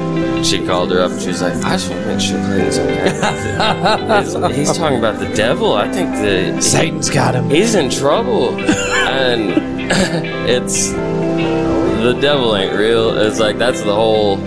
[0.45, 2.77] she called her up and she was like i just want to make sure clayton's
[2.77, 4.53] okay.
[4.55, 5.73] He's, he's talking about the devil.
[5.73, 7.49] I think that Satan's got him.
[7.49, 8.59] he's in trouble.
[8.59, 9.53] And
[10.49, 13.17] it's the devil ain't real.
[13.17, 14.37] It's like that's the whole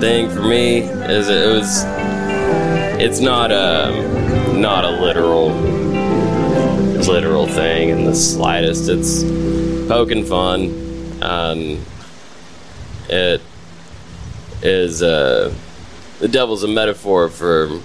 [0.00, 1.82] thing for me is it was
[3.00, 5.50] it's not a not a literal
[7.06, 8.88] literal thing in the slightest.
[8.88, 9.22] It's
[9.88, 11.20] poking fun.
[11.20, 11.84] Um,
[13.08, 13.41] it
[14.62, 15.52] is uh,
[16.20, 17.80] the devil's a metaphor for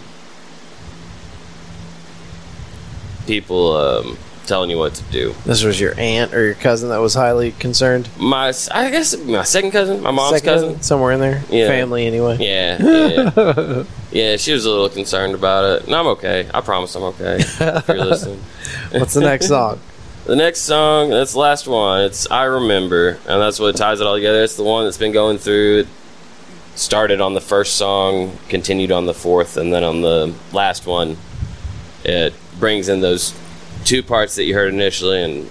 [3.26, 6.99] people um, telling you what to do This was your aunt or your cousin that
[6.99, 8.08] was highly concerned.
[8.18, 11.44] my i guess my second cousin my mom's Second cousin somewhere in there.
[11.49, 11.68] Yeah.
[11.68, 12.38] Family anyway.
[12.40, 12.78] Yeah,
[13.36, 14.38] yeah, yeah.
[14.38, 16.49] She was a little concerned about it, and I'm okay.
[16.54, 17.38] I promise I'm okay.
[17.40, 18.40] If you're listening,
[18.91, 19.80] What's the next song?
[20.26, 22.02] the next song, that's the last one.
[22.06, 24.44] It's "I Remember," and that's what ties it all together.
[24.44, 25.88] It's the one that's been going through.
[26.78, 31.18] Started on the first song, continued on the fourth, and then on the last one,
[32.04, 33.34] it brings in those
[33.84, 35.49] two parts that you heard initially and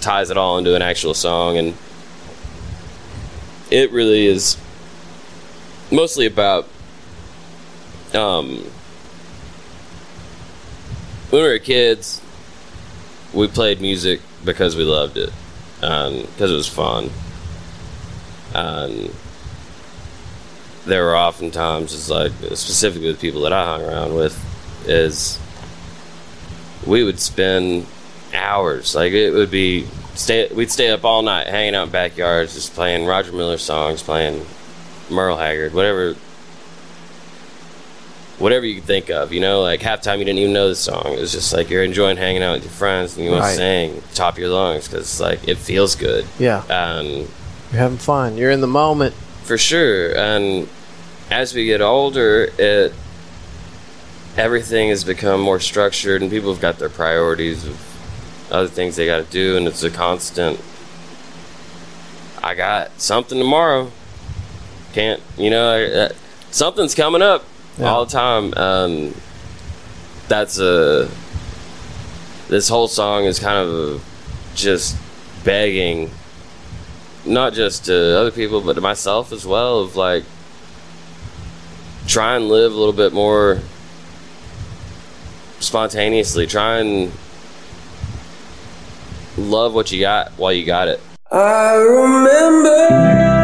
[0.00, 1.58] ties it all into an actual song.
[1.58, 1.74] And
[3.70, 4.56] it really is
[5.92, 6.68] mostly about
[8.12, 8.64] um,
[11.30, 12.20] when we were kids,
[13.32, 15.30] we played music because we loved it,
[15.76, 17.10] because it was fun.
[18.54, 19.14] And
[20.86, 24.36] there were often times, it's like specifically with people that I hung around with,
[24.88, 25.38] is
[26.86, 27.86] we would spend
[28.34, 28.94] hours.
[28.94, 30.48] Like it would be stay.
[30.52, 34.44] We'd stay up all night hanging out in backyards, just playing Roger Miller songs, playing
[35.10, 36.14] Merle Haggard, whatever
[38.38, 40.74] whatever you could think of, you know, like half time you didn't even know the
[40.74, 41.12] song.
[41.12, 43.50] It was just like you're enjoying hanging out with your friends and you want Right.
[43.50, 46.26] to sing top of your lungs because like it feels good.
[46.40, 46.64] Yeah.
[46.68, 47.08] And
[47.70, 48.36] You're having fun.
[48.36, 49.14] You're in the moment.
[49.44, 50.68] For sure, and
[51.30, 52.92] as we get older, it
[54.36, 57.78] everything has become more structured and people have got their priorities of
[58.50, 60.60] other things they got to do, and it's a constant.
[62.42, 63.90] I got something tomorrow.
[64.92, 65.70] Can't you know?
[65.72, 66.08] I, uh,
[66.50, 67.44] something's coming up
[67.78, 67.90] Yeah.
[67.92, 68.52] all the time.
[68.56, 69.14] Um,
[70.28, 71.08] that's a.
[72.48, 74.04] This whole song is kind of
[74.54, 74.96] just
[75.44, 76.10] begging,
[77.24, 79.80] not just to other people, but to myself as well.
[79.80, 80.24] Of like,
[82.06, 83.60] try and live a little bit more
[85.60, 86.46] spontaneously.
[86.46, 87.12] Try and
[89.36, 91.00] love what you got while you got it.
[91.30, 93.41] I remember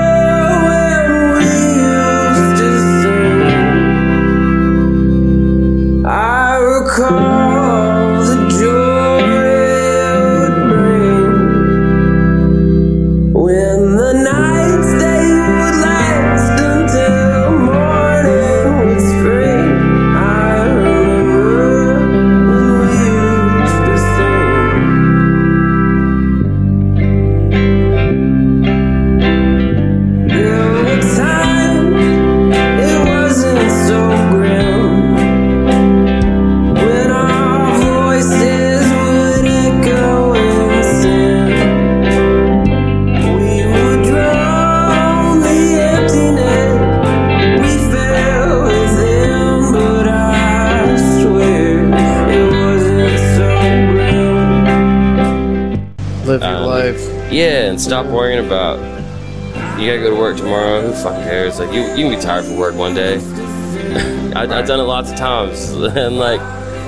[59.89, 60.82] gotta go to work tomorrow.
[60.82, 61.59] Who fucking cares?
[61.59, 63.16] Like you, you can be tired from work one day.
[64.36, 66.40] I, I've done it lots of times, and like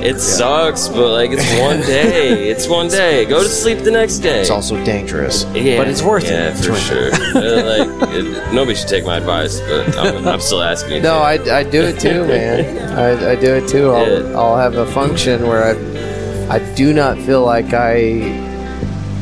[0.03, 2.49] It sucks, but like it's one day.
[2.51, 3.25] It's one day.
[3.27, 4.41] Go to sleep the next day.
[4.41, 6.57] It's also dangerous, yeah, but it's worth yeah, it.
[6.57, 7.11] for sure.
[7.13, 11.01] Uh, like it, nobody should take my advice, but I'm, I'm still asking you.
[11.03, 11.19] No.
[11.19, 12.99] I, I do it too, man.
[12.99, 13.91] I, I do it too.
[13.91, 14.39] I'll, Yeah.
[14.39, 18.21] I'll have a function where I, I do not feel like I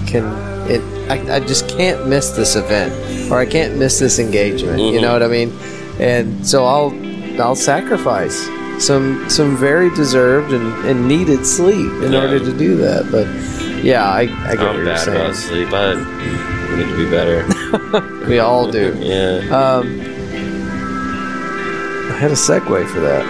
[0.06, 0.47] can.
[1.10, 2.92] I, I just can't miss this event,
[3.30, 4.78] or I can't miss this engagement.
[4.80, 5.02] You Mhm.
[5.02, 5.52] know what I mean?
[6.00, 6.92] And so I'll
[7.40, 8.36] I'll sacrifice
[8.78, 12.22] some some very deserved and, and needed sleep in Yeah.
[12.22, 13.10] order to do that.
[13.10, 13.26] But
[13.84, 15.16] yeah, I, I get what I'm you're bad saying.
[15.20, 15.72] about sleep.
[15.72, 15.94] I
[16.76, 17.46] need to be better.
[18.28, 18.94] We all do.
[19.00, 19.40] Yeah.
[19.50, 20.00] Um,
[22.10, 23.24] I had a segue for that.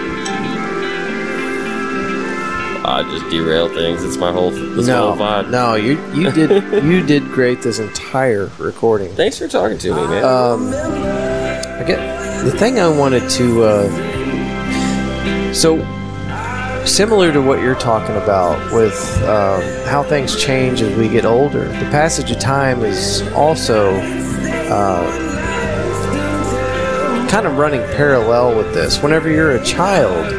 [3.29, 4.03] Derail things.
[4.03, 4.51] It's my whole.
[4.51, 5.49] My no, whole vibe.
[5.49, 9.13] no, you you did you did great this entire recording.
[9.15, 10.23] Thanks for talking to me, man.
[10.23, 13.63] Um, I get the thing I wanted to.
[13.63, 15.77] Uh, so
[16.85, 18.93] similar to what you're talking about with
[19.23, 23.95] um, how things change as we get older, the passage of time is also
[24.69, 25.29] uh,
[27.29, 29.01] kind of running parallel with this.
[29.01, 30.33] Whenever you're a child,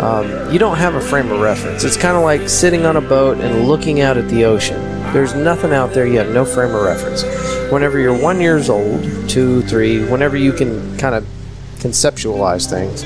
[0.00, 1.84] um, you don't have a frame of reference.
[1.84, 4.80] It's kind of like sitting on a boat and looking out at the ocean.
[5.12, 6.06] There's nothing out there.
[6.06, 7.22] You have no frame of reference.
[7.72, 11.24] Whenever you're one years old, two, three, whenever you can kind of
[11.78, 13.04] conceptualize things,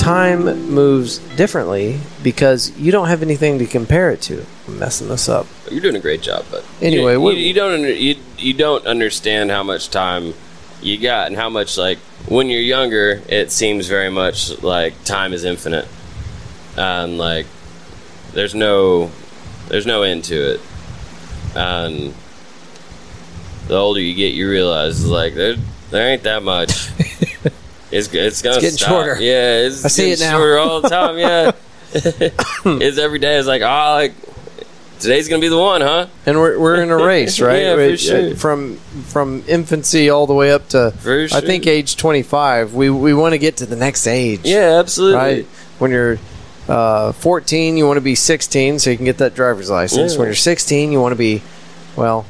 [0.00, 4.44] time moves differently because you don't have anything to compare it to.
[4.66, 5.46] I'm messing this up.
[5.70, 8.86] You're doing a great job, but Anyway, you, you, you don't under, you, you don't
[8.86, 10.34] understand how much time
[10.82, 11.98] you got and how much like
[12.28, 15.86] when you're younger, it seems very much like time is infinite,
[16.76, 17.46] and like
[18.32, 19.10] there's no
[19.68, 20.60] there's no end to it,
[21.54, 22.14] and
[23.66, 25.56] the older you get, you realize like there
[25.90, 26.90] there ain't that much.
[27.90, 28.88] It's it's gonna getting stop.
[28.90, 29.16] shorter.
[29.18, 30.32] Yeah, it's I see it now.
[30.32, 31.16] shorter all the time.
[31.16, 31.52] Yeah,
[31.94, 33.38] it's every day.
[33.38, 34.12] It's like oh, like
[35.00, 36.06] today's gonna be the one, huh?
[36.26, 37.62] And we're, we're in a race, right?
[37.62, 38.36] Yeah, for We- sure.
[38.36, 42.74] From from infancy all the way up to For I think age 25.
[42.74, 44.40] We we want to get to the next age.
[44.44, 45.16] Yeah, absolutely.
[45.16, 45.44] right?
[45.78, 46.18] When you're
[46.68, 50.12] uh, 14, you want to be 16 so you can get that driver's license.
[50.12, 50.18] Yeah.
[50.18, 51.40] When you're 16, you want to be,
[51.96, 52.26] well,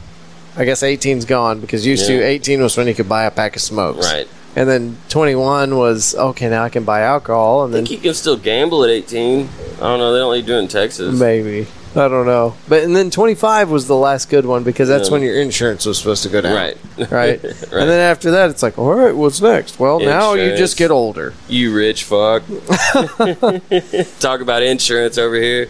[0.57, 3.57] I guess 18's gone because used to 18 was when you could buy a pack
[3.57, 4.07] of smokes.
[4.07, 4.29] Right.
[4.57, 6.49] And then 21 was okay.
[6.49, 9.49] Now I can buy alcohol, and I then you can still gamble at 18.
[9.77, 10.13] I don't know.
[10.13, 11.19] They don't you do it in Texas.
[11.19, 11.67] maybe
[11.97, 12.55] I don't know.
[12.69, 15.13] But and then 25 was the last good one because that's Yeah.
[15.15, 16.55] when your insurance was supposed to go down.
[16.55, 16.77] Right.
[17.11, 17.43] Right.
[17.43, 17.45] Right.
[17.73, 19.79] And then after that, it's like, all right, what's next?
[19.79, 20.59] Well, now you Insurance.
[20.61, 21.33] just get older.
[21.49, 22.43] You rich fuck.
[24.21, 25.69] Talk about insurance over here.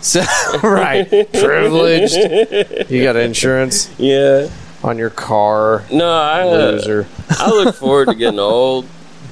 [0.00, 0.20] So,
[0.62, 1.08] right.
[1.32, 2.90] Privileged.
[2.90, 4.48] You got insurance Yeah.
[4.82, 5.84] on your car.
[5.92, 7.06] No, I uh, Loser.
[7.30, 8.86] I look forward to getting old.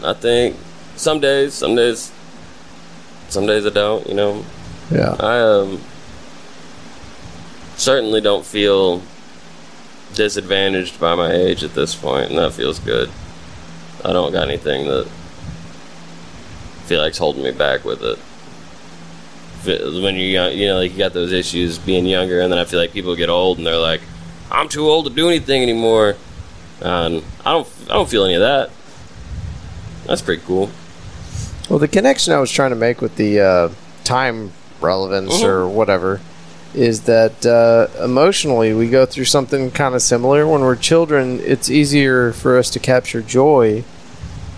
[0.05, 0.57] I think
[0.97, 2.13] some days, some days,
[3.29, 4.07] some days I don't.
[4.09, 4.45] You know,
[4.93, 5.17] Yeah.
[5.19, 5.81] I um
[7.81, 9.03] certainly don't feel
[10.15, 13.11] disadvantaged by my age at this point, and that feels good.
[14.05, 15.07] I don't got anything that
[16.87, 18.19] feel like's holding me back with it.
[19.65, 22.65] When you're young, you know, like you got those issues being younger, and then I
[22.65, 24.01] feel like people get old and they're like,
[24.51, 26.17] "I'm too old to do anything anymore,"
[26.81, 28.71] and I don't, I don't feel any of that.
[30.07, 30.71] That's pretty cool.
[31.69, 33.69] Well, the connection I was trying to make with the uh,
[34.03, 35.45] time relevance Mhm.
[35.45, 36.21] or whatever
[36.75, 40.47] is that uh, emotionally we go through something kind of similar.
[40.47, 43.85] When we're children, it's easier for us to capture joy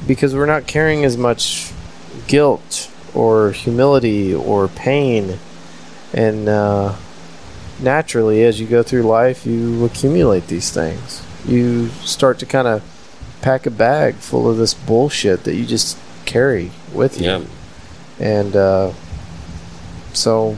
[0.06, 1.72] because we're not carrying as much
[2.26, 5.38] guilt or humility or pain.
[6.12, 6.96] And uh,
[7.80, 11.24] naturally, as you go through life, you accumulate these things.
[11.46, 12.82] You start to kind of
[13.40, 17.26] pack a bag full of this bullshit that you just carry with you.
[17.26, 17.44] Yeah.
[18.20, 18.92] And uh,
[20.12, 20.56] so,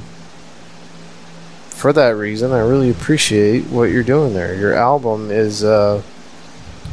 [1.75, 4.55] for that reason, I really appreciate what you're doing there.
[4.55, 6.03] Your album is uh,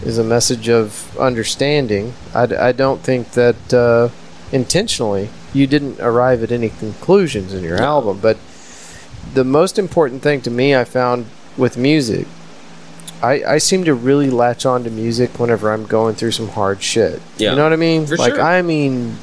[0.03, 2.13] is a message of understanding.
[2.33, 4.09] I, d- I don't think that uh,
[4.51, 7.83] intentionally you didn't arrive at any conclusions in your No.
[7.83, 8.37] album, but
[9.33, 11.25] the most important thing to me I found
[11.57, 12.27] with music.
[13.23, 16.81] I, I seem to really latch on to music whenever I'm going through some hard
[16.81, 17.21] shit.
[17.37, 17.51] Yeah.
[17.51, 18.07] You know what I mean?
[18.07, 18.41] For like sure.
[18.41, 19.17] I mean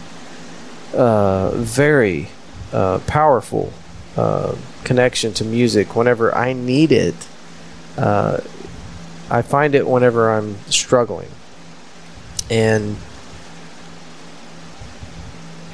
[0.94, 2.28] uh, very
[2.72, 3.72] uh, powerful
[4.16, 4.54] uh,
[4.88, 7.14] connection to music whenever I need it.
[7.96, 8.40] Uh,
[9.30, 11.28] I find it whenever I'm struggling.
[12.50, 12.96] And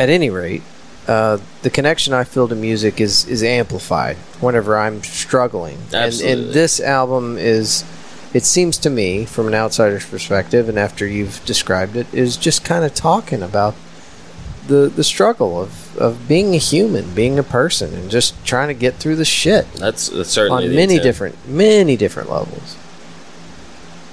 [0.00, 0.62] at any rate,
[1.06, 5.76] uh, the connection I feel to music is, is amplified whenever I'm struggling.
[5.76, 6.44] And, Absolutely.
[6.46, 7.84] and this album is,
[8.32, 12.64] it seems to me, from an outsider's perspective, and after you've described it, is just
[12.64, 13.76] kind of talking about
[14.66, 18.68] the the struggle of of, of being a human, being a person, and just trying
[18.68, 21.02] to get through the shit That's, that's certainly on many intent.
[21.02, 22.76] different many different levels.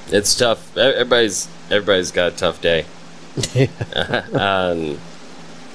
[0.08, 0.76] It's tough.
[0.78, 2.86] Everybody's everybody's got a tough day.
[4.34, 4.98] um,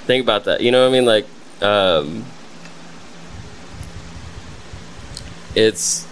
[0.05, 0.61] think about that.
[0.61, 1.07] You know what I mean?
[1.07, 1.27] Like,
[1.63, 2.25] um,
[5.55, 6.07] it's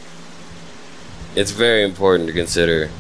[1.37, 2.91] it's very important to consider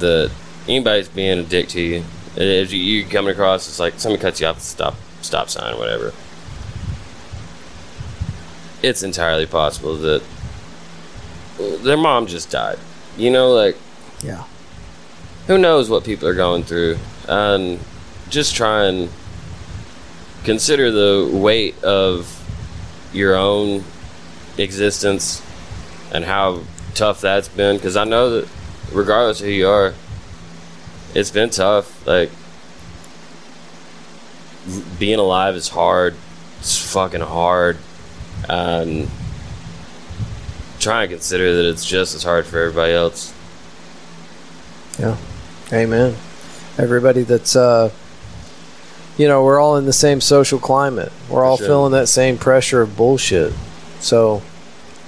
[0.00, 0.32] that
[0.66, 2.04] anybody's being a dick to you.
[2.36, 6.12] If you, you coming across, it's like somebody cuts you off stop stop sign whatever.
[8.82, 10.22] It's entirely possible that
[11.82, 12.78] their mom just died.
[13.16, 13.76] You know, like
[14.22, 14.44] yeah.
[15.46, 16.98] who knows what people are going through
[17.28, 17.80] and
[18.28, 19.08] just try and
[20.44, 22.40] consider the weight of
[23.12, 23.84] your own
[24.58, 25.42] existence
[26.12, 26.60] and how
[26.94, 28.48] tough that's been because i know that
[28.92, 29.94] regardless of who you are
[31.14, 32.30] it's been tough like
[34.98, 36.14] being alive is hard
[36.60, 37.76] it's fucking hard
[38.48, 39.08] and
[40.80, 43.32] try and consider that it's just as hard for everybody else
[44.98, 45.16] Yeah.
[45.72, 46.14] Amen.
[46.78, 47.90] Everybody that's uh
[49.16, 51.12] you know, we're all in the same social climate.
[51.28, 51.66] We're all sure.
[51.66, 53.52] feeling that same pressure of bullshit.
[54.00, 54.42] So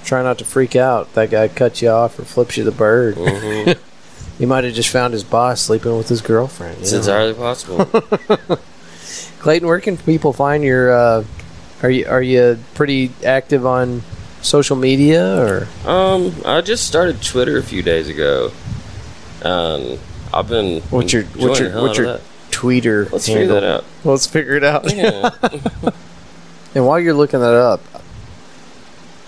[0.05, 1.13] try not to freak out.
[1.13, 3.15] That guy cuts you off or flips you the bird.
[3.17, 3.77] Mhm.
[4.37, 6.75] He might have just found his boss sleeping with his girlfriend.
[6.77, 6.99] you it's know?
[6.99, 7.85] entirely possible
[9.39, 11.23] Clayton, where can people find your uh
[11.83, 14.01] are you are you pretty active on
[14.41, 18.51] social media or Um, I just started Twitter a few days ago.
[19.43, 19.97] Um,
[20.33, 22.19] I've been what's your what's your what's your
[22.51, 23.61] Tweeter Let's figure handle?
[23.61, 23.83] that out.
[24.03, 24.91] Let's figure it out.
[24.93, 25.29] Yeah.
[26.75, 27.81] And while you're looking that up,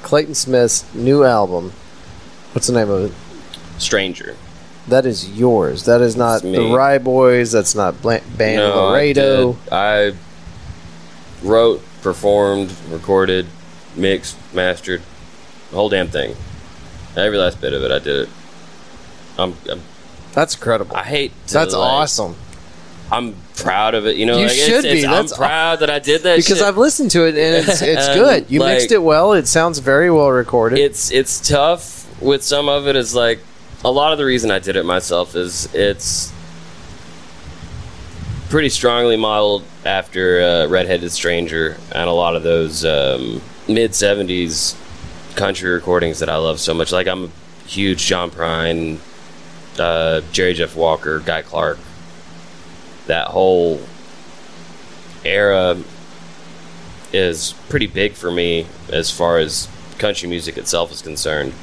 [0.04, 1.72] Clayton Smith's new album,
[2.54, 3.82] what's the name of it?
[3.82, 4.36] Stranger.
[4.90, 5.86] That is yours.
[5.86, 6.56] That is not It's me.
[6.58, 7.52] the Rye Boys.
[7.52, 9.54] That's not Bla- Band No, I, Laredo.
[9.54, 9.74] did.
[9.74, 10.12] I
[11.44, 13.46] wrote, performed, recorded,
[13.96, 15.02] mixed, mastered,
[15.70, 16.36] the whole damn thing.
[17.16, 18.30] Every last bit of it, I did it.
[19.38, 19.82] I'm, I'm
[20.34, 20.96] That's incredible.
[20.96, 21.32] I hate.
[21.48, 22.36] To, That's like, awesome.
[23.12, 24.18] I'm proud of it.
[24.18, 25.06] You know, You like, it's- should it's- be.
[25.08, 26.68] I'm That's aw- proud that I did that Because shit.
[26.68, 28.46] I've listened to it and it's it's good.
[28.50, 29.34] You like- mixed it well.
[29.34, 30.78] It sounds very well recorded.
[30.80, 33.40] it's it's tough with some of it is like
[33.84, 36.34] a lot of the reason I did it myself is it's
[38.50, 44.76] pretty strongly modeled after uh, Redheaded Stranger and a lot of those um, mid 70s
[45.36, 46.92] country recordings that I love so much.
[46.92, 48.98] Like I'm a huge John Prine,
[49.80, 51.78] uh, Jerry Jeff Walker, Guy Clark.
[53.08, 53.80] That whole
[55.24, 55.78] era
[57.14, 61.54] is pretty big for me as far as country music itself is concerned.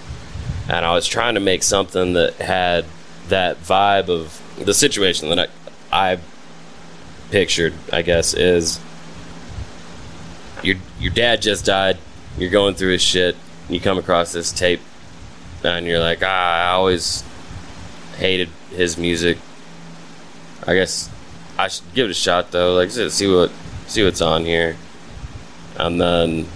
[0.69, 2.85] And I was trying to make something that had
[3.29, 5.51] that vibe of the situation that
[5.93, 6.19] I, I
[7.31, 8.81] pictured, I guess, is
[10.63, 11.99] your your dad just died,
[12.39, 13.37] you're going through his shit,
[13.69, 14.81] you come across this tape
[15.63, 17.23] and you're like, ah, I always
[18.19, 19.39] hated his music.
[20.67, 21.11] I guess
[21.59, 23.51] I should give it a shot though, like see what
[23.87, 24.77] see what's on here.
[25.77, 26.47] And then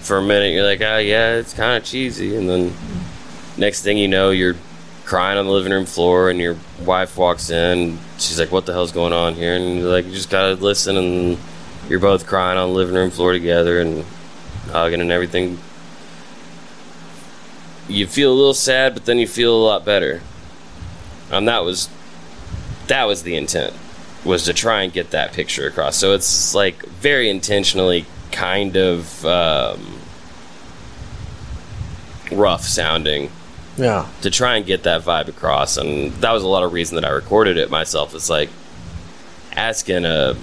[0.00, 2.74] for a minute you're like, oh yeah, it's kind of cheesy, and then
[3.56, 4.56] next thing you know, you're
[5.04, 7.98] crying on the living room floor, and your wife walks in.
[8.18, 10.96] She's like, "What the hell's going on here?" And you're like, "You just gotta listen."
[10.96, 11.38] And
[11.88, 14.04] you're both crying on the living room floor together and
[14.70, 15.58] hugging and everything.
[17.88, 20.22] You feel a little sad, but then you feel a lot better.
[21.30, 21.88] And that was
[22.86, 23.74] that was the intent
[24.24, 25.96] was to try and get that picture across.
[25.96, 29.98] So it's like very intentionally kind of um,
[32.30, 33.30] rough sounding
[33.76, 34.06] yeah.
[34.20, 37.04] to try and get that vibe across and that was a lot of reason that
[37.04, 38.50] i recorded it myself it's like
[39.56, 40.36] asking a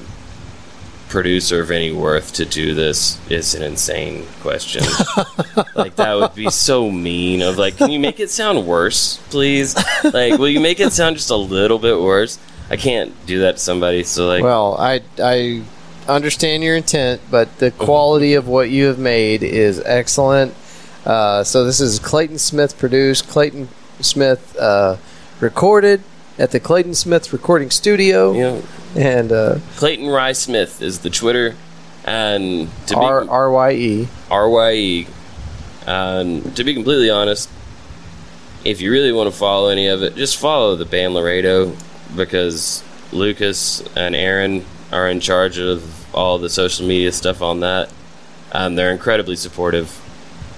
[1.09, 4.83] producer of any worth to do this is an insane question
[5.75, 9.75] like that would be so mean of like can you make it sound worse please
[10.13, 12.37] like will you make it sound just a little bit worse
[12.69, 15.63] i can't do that to somebody so like Well, I I
[16.07, 20.53] understand your intent, but the quality of what you have made is excellent.
[21.09, 23.67] Uh, so this is Clayton Smith produced, Clayton
[23.99, 24.97] Smith uh,
[25.39, 26.03] recorded
[26.37, 28.63] at the Clayton Smith Recording Studio, know
[28.95, 31.55] and uh, clayton rye smith is the twitter
[32.05, 33.27] and to be R
[34.29, 35.07] R Y E.
[35.87, 37.49] And to be completely honest,
[38.63, 41.75] if you really want to follow any of it, just follow the band Laredo
[42.15, 47.91] because Lucas and Aaron are in charge of all the social media stuff on that.
[48.51, 49.98] And they're incredibly supportive.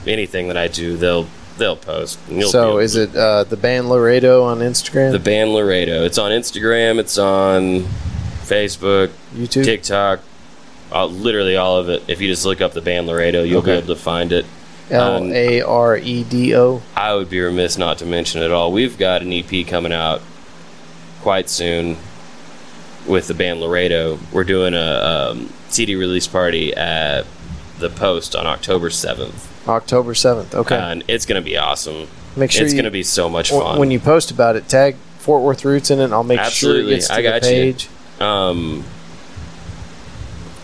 [0.08, 2.20] Anything that I do, they'll they'll post.
[2.50, 6.04] So is it uh, the band Laredo on Instagram, the band Laredo?
[6.04, 7.00] It's on Instagram.
[7.00, 7.86] It's on
[8.44, 9.64] Facebook, YouTube?
[9.64, 10.22] TikTok,
[10.92, 12.04] uh, literally all of it.
[12.08, 14.46] If you just look up the band Laredo, you'll be able to find it.
[14.90, 16.82] L A R E D O.
[16.96, 18.72] I would be remiss not to mention it all.
[18.72, 20.22] We've got an EP coming out
[21.22, 21.96] quite soon
[23.08, 24.20] with the band Laredo.
[24.32, 27.26] We're doing a um, CD release party at
[27.80, 29.48] the Post on October 7th.
[29.68, 30.54] October seventh.
[30.56, 30.76] Okay.
[30.76, 32.08] And it's going to be awesome.
[32.36, 33.78] Make sure it's going to be so much fun.
[33.80, 36.06] When you post about it, tag Fort Worth Roots in it.
[36.06, 36.82] and I'll make Absolutely.
[36.84, 37.50] sure it gets to I the got you.
[37.50, 37.90] page.
[38.22, 38.84] um,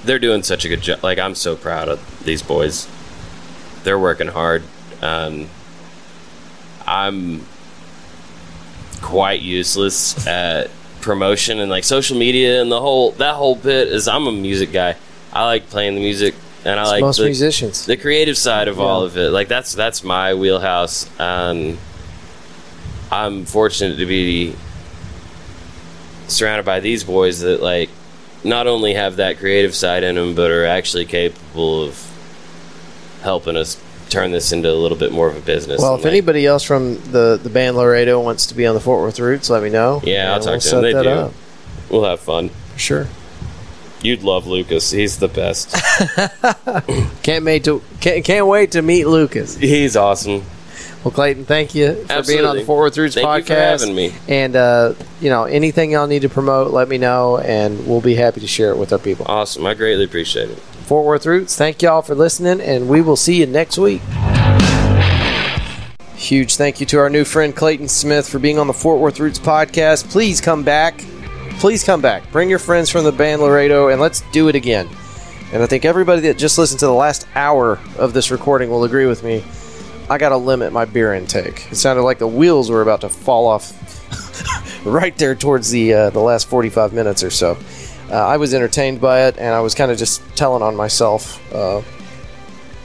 [0.03, 1.03] they're doing such a good job.
[1.03, 2.87] Like, I'm so proud of these boys.
[3.83, 4.63] They're working hard.
[5.01, 5.49] Um,
[6.87, 7.45] I'm
[9.01, 10.71] quite useless at
[11.01, 14.71] promotion and like social media and the whole that whole bit is I'm a music
[14.71, 14.95] guy.
[15.31, 16.33] I like playing the music
[16.67, 17.85] and I It's like most the, musicians.
[17.85, 19.29] the creative side of all of it.
[19.31, 21.77] Like that's that's my wheelhouse, and
[23.11, 24.55] I'm fortunate to be
[26.27, 27.89] surrounded by these boys that like
[28.43, 32.03] not only have that creative side in them, but are actually capable of
[33.21, 35.81] helping us turn this into a little bit more of a business.
[35.81, 38.79] well, if like, anybody else from the, the band Laredo wants to be on the
[38.79, 40.01] Fort Worth Roots, let me know.
[40.03, 40.83] Yeah, I'll talk we'll to set them.
[40.83, 41.09] They that do.
[41.09, 41.33] up
[41.89, 42.49] we'll have fun.
[42.49, 43.07] for sure.
[44.01, 44.91] You'd love Lucas.
[44.91, 45.73] He's the best.
[47.23, 49.55] Can't wait to can't, can't wait to meet Lucas.
[49.57, 50.43] He's awesome.
[51.03, 52.63] Well, Clayton, thank you for being on the Absolutely.
[52.65, 53.79] Fort Worth Roots Thank you for podcast.
[53.81, 54.13] having me.
[54.27, 58.15] And uh, you know, anything y'all need to promote, let me know, and we'll be
[58.15, 59.25] happy to share it with our people.
[59.27, 59.65] Awesome.
[59.65, 60.57] I greatly appreciate it.
[60.57, 64.01] Fort Worth Roots, thank y'all for listening, and we will see you next week.
[66.15, 69.19] Huge thank you to our new friend Clayton Smith for being on the Fort Worth
[69.19, 70.09] Roots podcast.
[70.09, 71.03] Please come back.
[71.59, 72.31] Please come back.
[72.31, 74.87] Bring your friends from the band Laredo, and let's do it again.
[75.51, 78.83] And I think everybody that just listened to the last hour of this recording will
[78.83, 79.43] agree with me.
[80.07, 81.71] I got to limit my beer intake.
[81.71, 83.73] It sounded like the wheels were about to fall off
[84.85, 87.57] right there towards the uh, the last 45 minutes or so.
[88.09, 91.41] Uh, I was entertained by it, and I was kind of just telling on myself
[91.53, 91.81] uh,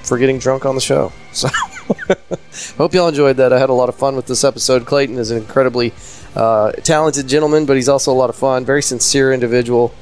[0.03, 1.13] for getting drunk on the show.
[1.33, 1.49] So,
[2.77, 3.55] hope y'all enjoyed that.
[3.55, 4.85] I had a lot of fun with this episode.
[4.85, 5.95] Clayton is an incredibly
[6.35, 8.65] uh, talented gentleman, but he's also a lot of fun.
[8.65, 9.95] Very sincere individual.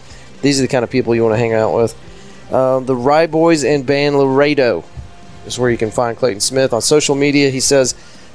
[0.43, 2.53] These are the kind of people you want to hang out with.
[2.53, 4.85] Um, the Rye Boys and Band Laredo
[5.47, 7.51] is where you can find Clayton Smith on social media.
[7.51, 7.95] He says,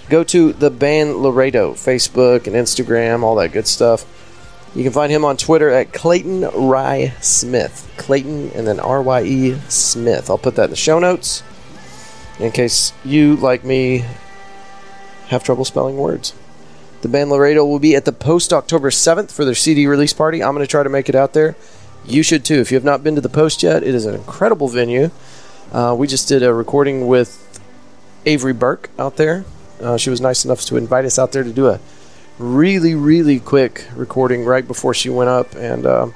[0.10, 4.06] go to the band Laredo, Facebook and Instagram, all that good stuff.
[4.76, 7.92] You can find him on Twitter at Clayton Rye Smith.
[7.98, 10.30] Clayton and then R Y E Smith.
[10.30, 11.44] I'll put that in the show notes
[12.40, 14.04] in case you, like me,
[15.28, 16.34] have trouble spelling words.
[17.06, 20.42] The band Laredo will be at the Post October 7th for their CD release party.
[20.42, 21.56] I'm going to try to make it out there.
[22.04, 22.56] You should too.
[22.56, 25.12] If you have not been to the Post yet, it is an incredible venue.
[25.72, 27.62] Uh, we just did a recording with
[28.26, 29.46] Avery Burke out there.
[29.80, 31.80] Uh, she was nice enough to invite us out there to do a
[32.40, 36.16] really, really quick recording right before she went up and um,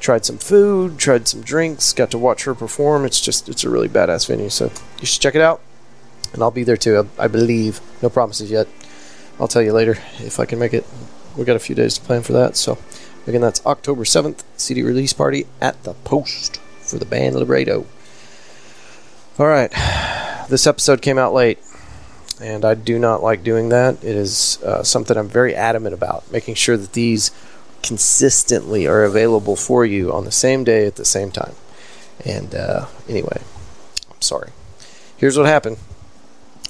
[0.00, 3.04] tried some food, tried some drinks, got to watch her perform.
[3.04, 4.48] It's just, it's a really badass venue.
[4.48, 5.60] So you should check it out.
[6.32, 7.80] And I'll be there too, I, I believe.
[8.02, 8.66] No promises yet.
[9.38, 10.86] I'll tell you later if I can make it.
[11.36, 12.56] we got a few days to plan for that.
[12.56, 12.78] So
[13.26, 17.86] again, that's October 7th, CD release party at the Post for the band Laredo.
[19.38, 19.72] All right.
[20.48, 21.58] This episode came out late
[22.40, 23.96] and I do not like doing that.
[23.96, 27.30] It is uh, something I'm very adamant about, making sure that these
[27.82, 31.54] consistently are available for you on the same day at the same time.
[32.24, 33.42] And uh, anyway,
[34.10, 34.50] I'm sorry.
[35.16, 35.78] Here's what happened.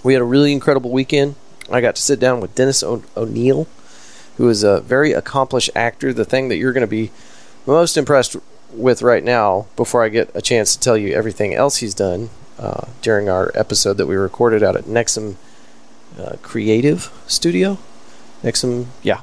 [0.02, 1.34] We had a really incredible weekend.
[1.70, 3.66] I got to sit down with Dennis o- O'Neill,
[4.36, 6.12] who is a very accomplished actor.
[6.12, 7.10] The thing that you're going to be
[7.66, 8.36] most impressed
[8.72, 12.30] with right now, before I get a chance to tell you everything else he's done
[12.58, 15.36] uh, during our episode that we recorded out at Nexum
[16.18, 17.78] uh, Creative Studio.
[18.42, 19.20] Nexum, yeah,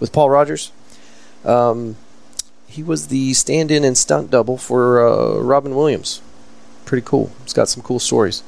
[0.00, 0.72] with Paul Rogers.
[1.44, 1.96] Um,
[2.66, 6.20] he was the stand-in and stunt double for uh, Robin Williams.
[6.84, 7.30] Pretty cool.
[7.44, 8.42] He's got some cool stories,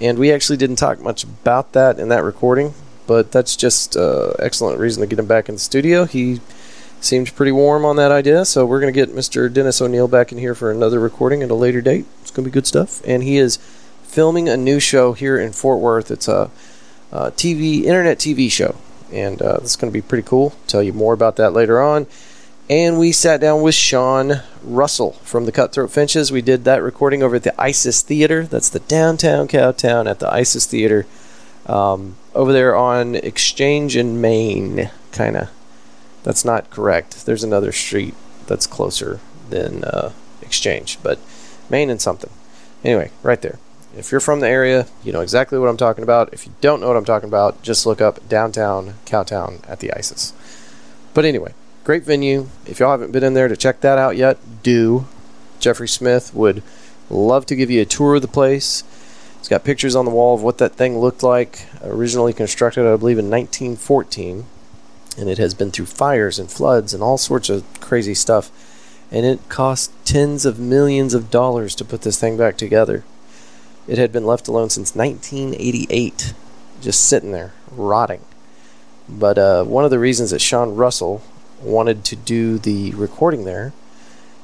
[0.00, 2.74] and we actually didn't talk much about that in that recording,
[3.06, 6.04] but that's just uh, excellent reason to get him back in the studio.
[6.04, 6.40] He
[7.00, 9.52] seemed pretty warm on that idea, so we're going to get Mr.
[9.52, 12.06] Dennis O'Neill back in here for another recording at a later date.
[12.22, 13.56] It's going to be good stuff, and he is
[14.02, 16.10] filming a new show here in Fort Worth.
[16.10, 16.50] It's a,
[17.12, 18.76] a TV, internet TV show,
[19.12, 20.54] and uh, it's going to be pretty cool.
[20.66, 22.06] Tell you more about that later on.
[22.70, 26.30] And we sat down with Sean Russell from the Cutthroat Finches.
[26.30, 28.44] We did that recording over at the ISIS Theater.
[28.44, 31.06] That's the downtown Cowtown at the ISIS Theater
[31.64, 35.50] um, over there on Exchange and Main, kind of.
[36.24, 37.24] That's not correct.
[37.24, 38.14] There's another street
[38.46, 40.12] that's closer than uh,
[40.42, 41.18] Exchange, but
[41.70, 42.30] Main and something.
[42.84, 43.58] Anyway, right there.
[43.96, 46.34] If you're from the area, you know exactly what I'm talking about.
[46.34, 49.90] If you don't know what I'm talking about, just look up downtown Cowtown at the
[49.96, 50.34] ISIS.
[51.14, 51.54] But anyway,
[51.88, 52.46] great venue.
[52.66, 55.06] If y'all haven't been in there to check that out yet, do.
[55.58, 56.62] Jeffrey Smith would
[57.08, 58.84] love to give you a tour of the place.
[59.38, 61.64] It's got pictures on the wall of what that thing looked like.
[61.82, 64.44] Originally constructed, I believe, in 1914,
[65.16, 68.50] and it has been through fires and floods and all sorts of crazy stuff.
[69.10, 73.02] And it cost tens of millions of dollars to put this thing back together.
[73.86, 76.34] It had been left alone since 1988,
[76.82, 78.20] just sitting there, rotting.
[79.08, 81.22] But uh, one of the reasons that Sean Russell
[81.62, 83.72] wanted to do the recording there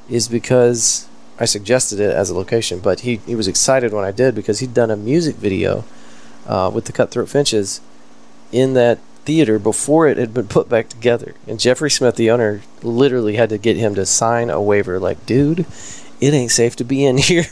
[0.09, 1.09] is because
[1.39, 4.61] I suggested it as a location, but he, he was excited when I did because
[4.61, 5.85] he'd done a music video
[6.47, 7.81] uh, with the Cutthroat Finches
[8.53, 11.35] in that theater before it had been put back together.
[11.47, 15.25] And Jeffrey Smith, the owner, literally had to get him to sign a waiver like,
[15.27, 15.67] dude,
[16.21, 17.47] it ain't safe to be in here.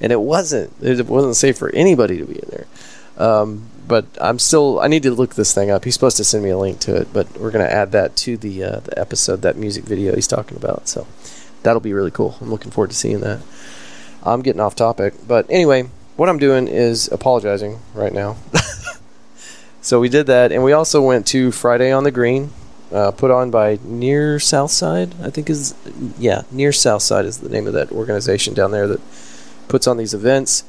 [0.00, 0.72] and it wasn't.
[0.80, 2.66] It wasn't safe for anybody to be in there.
[3.16, 4.78] Um, but I'm still.
[4.80, 5.84] I need to look this thing up.
[5.84, 8.36] He's supposed to send me a link to it, but we're gonna add that to
[8.36, 10.86] the uh, the episode, that music video he's talking about.
[10.86, 11.06] So
[11.62, 12.36] that'll be really cool.
[12.40, 13.40] I'm looking forward to seeing that.
[14.22, 18.36] I'm getting off topic, but anyway, what I'm doing is apologizing right now.
[19.80, 22.50] so we did that, and we also went to Friday on the Green,
[22.92, 25.14] uh, put on by Near Southside.
[25.22, 25.74] I think is
[26.18, 29.00] yeah, Near Southside is the name of that organization down there that
[29.68, 30.64] puts on these events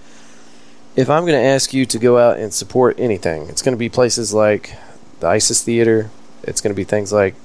[1.00, 3.80] if I'm going to ask you to go out and support anything, it's going to
[3.80, 4.76] be places like
[5.22, 6.10] the ISIS Theater.
[6.44, 7.36] It's going to be things like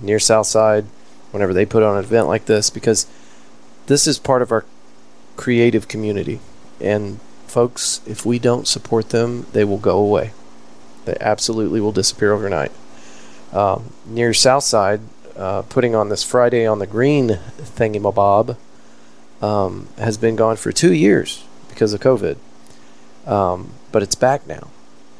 [0.00, 0.84] near Southside,
[1.32, 3.08] whenever they put on an event like this, because
[3.86, 4.64] this is part of our
[5.34, 6.38] creative community.
[6.80, 10.30] And folks, if we don't support them, they will go away.
[11.04, 12.70] They absolutely will disappear overnight.
[13.52, 15.00] Um, near Southside,
[15.34, 18.56] uh, putting on this Friday on the Green thingamabob
[19.42, 22.36] um, has been gone for two years because of COVID.
[23.26, 24.68] Um, but it's back now.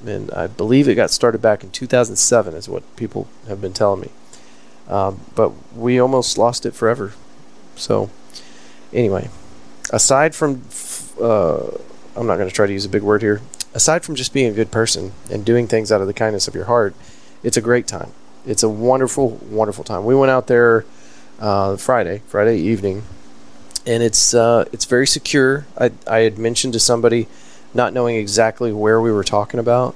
[0.05, 4.01] And I believe it got started back in 2007, is what people have been telling
[4.03, 4.11] me.
[4.89, 7.15] Um, but we almost lost it forever.
[7.75, 8.11] So,
[8.93, 9.31] anyway,
[9.91, 10.63] aside from,
[11.21, 11.71] uh,
[12.17, 13.41] I'm not going to try to use a big word here,
[13.73, 16.55] aside from just being a good person and doing things out of the kindness of
[16.55, 16.95] your heart,
[17.43, 18.13] it's a great time.
[18.47, 20.05] It's a wonderful, wonderful time.
[20.05, 20.85] We went out there
[21.41, 23.05] uh, Friday, Friday evening,
[23.87, 25.67] and it's uh, it's very secure.
[25.79, 27.27] I, I had mentioned to somebody
[27.75, 29.95] not knowing exactly where we were talking about,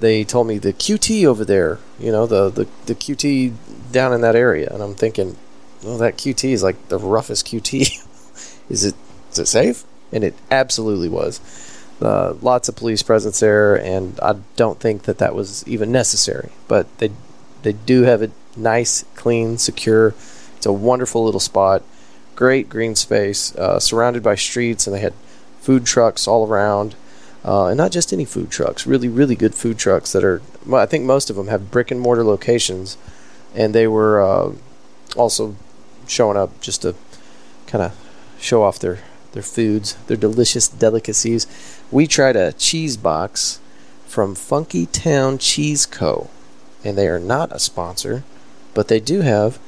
[0.00, 3.54] they told me the QT over there, you know, the, the, the QT
[3.92, 4.68] down in that area.
[4.72, 5.36] And I'm thinking,
[5.82, 7.80] well, that QT is like the roughest QT.
[8.68, 8.94] is it
[9.30, 9.84] is it safe?
[10.12, 11.40] And it absolutely was.
[12.00, 16.50] Uh, lots of police presence there, and I don't think that that was even necessary.
[16.68, 17.10] But they
[17.62, 20.08] they do have a nice, clean, secure.
[20.56, 21.82] It's a wonderful little spot.
[22.34, 25.14] Great green space, uh, surrounded by streets, and they had
[25.60, 26.94] food trucks all around.
[27.46, 30.42] Uh, and not just any food trucks, really, really good food trucks that are,
[30.74, 32.98] I think most of them have brick and mortar locations.
[33.54, 34.52] And they were uh,
[35.16, 35.54] also
[36.08, 36.96] showing up just to
[37.68, 37.94] kind of
[38.40, 38.98] show off their,
[39.30, 41.46] their foods, their delicious delicacies.
[41.92, 43.60] We tried a cheese box
[44.06, 46.28] from Funky Town Cheese Co.
[46.84, 48.24] And they are not a sponsor,
[48.74, 49.60] but they do have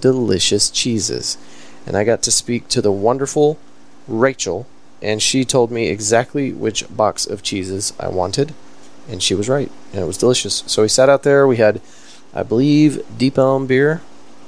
[0.00, 1.36] delicious cheeses.
[1.84, 3.58] And I got to speak to the wonderful
[4.06, 4.66] Rachel
[5.04, 8.54] and she told me exactly which box of cheeses I wanted,
[9.06, 10.64] and she was right, and it was delicious.
[10.66, 11.46] So we sat out there.
[11.46, 11.82] We had,
[12.32, 14.00] I believe, Deep Ellum beer.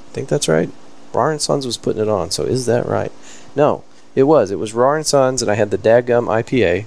[0.09, 0.71] I think that's right.
[1.13, 2.31] Rahr and Sons was putting it on.
[2.31, 3.11] So is that right?
[3.55, 3.83] No,
[4.15, 4.49] it was.
[4.49, 6.85] It was Rahr and Sons, and I had the Dadgum IPA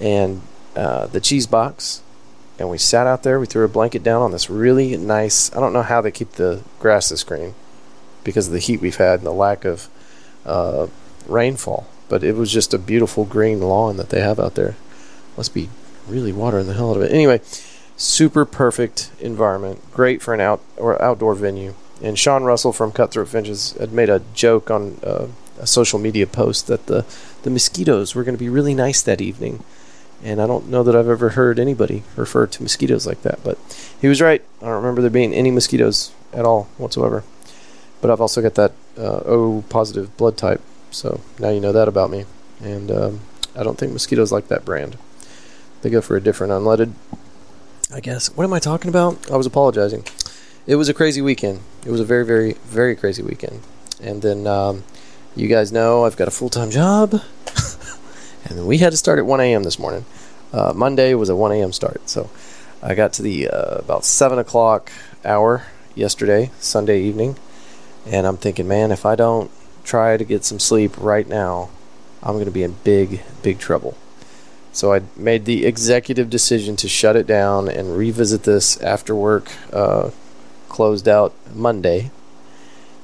[0.00, 0.42] and
[0.76, 2.02] uh, the cheese box.
[2.56, 3.40] And we sat out there.
[3.40, 5.54] We threw a blanket down on this really nice.
[5.54, 7.54] I don't know how they keep the grass this green
[8.22, 9.88] because of the heat we've had and the lack of
[10.46, 10.86] uh,
[11.26, 14.76] rainfall but it was just a beautiful green lawn that they have out there.
[15.36, 15.68] Must be
[16.08, 17.12] really watering the hell out of it.
[17.12, 17.40] Anyway,
[17.96, 21.74] super perfect environment, great for an out or outdoor venue.
[22.02, 25.28] And Sean Russell from Cutthroat Finches had made a joke on uh,
[25.58, 27.04] a social media post that the
[27.42, 29.64] the mosquitoes were going to be really nice that evening.
[30.22, 33.58] And I don't know that I've ever heard anybody refer to mosquitoes like that, but
[34.00, 34.42] he was right.
[34.60, 37.22] I don't remember there being any mosquitoes at all whatsoever.
[38.00, 40.60] But I've also got that uh, O positive blood type,
[40.96, 42.24] so now you know that about me.
[42.60, 43.20] And um,
[43.54, 44.96] I don't think mosquitoes like that brand.
[45.82, 46.94] They go for a different unleaded.
[47.92, 48.34] I guess.
[48.34, 49.30] What am I talking about?
[49.30, 50.04] I was apologizing.
[50.66, 51.60] It was a crazy weekend.
[51.84, 53.60] It was a very, very, very crazy weekend.
[54.02, 54.84] And then um,
[55.36, 57.20] you guys know I've got a full time job.
[58.44, 59.62] and we had to start at 1 a.m.
[59.64, 60.06] this morning.
[60.52, 61.72] Uh, Monday was a 1 a.m.
[61.72, 62.08] start.
[62.08, 62.30] So
[62.82, 64.90] I got to the uh, about 7 o'clock
[65.24, 67.36] hour yesterday, Sunday evening.
[68.06, 69.50] And I'm thinking, man, if I don't
[69.86, 71.70] try to get some sleep right now,
[72.22, 73.96] I'm going to be in big, big trouble.
[74.72, 79.50] So I made the executive decision to shut it down and revisit this after work
[79.72, 80.10] uh,
[80.68, 82.10] closed out Monday.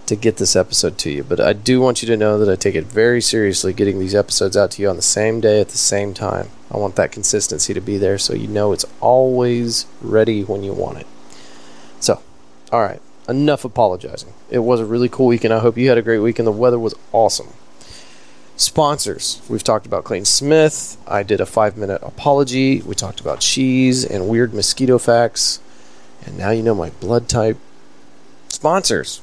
[0.07, 1.25] to get this episode to you.
[1.25, 4.15] But I do want you to know that I take it very seriously getting these
[4.15, 6.49] episodes out to you on the same day at the same time.
[6.71, 10.73] I want that consistency to be there so you know it's always ready when you
[10.73, 11.07] want it.
[12.01, 12.21] So,
[12.71, 14.33] all right, enough apologizing.
[14.51, 15.55] It was a really cool weekend.
[15.55, 16.47] I hope you had a great weekend.
[16.47, 17.53] The weather was awesome.
[18.57, 19.41] Sponsors.
[19.49, 20.97] We've talked about Clayton Smith.
[21.07, 22.81] I did a five minute apology.
[22.83, 25.61] We talked about cheese and weird mosquito facts.
[26.25, 27.57] And now you know my blood type.
[28.49, 29.23] Sponsors.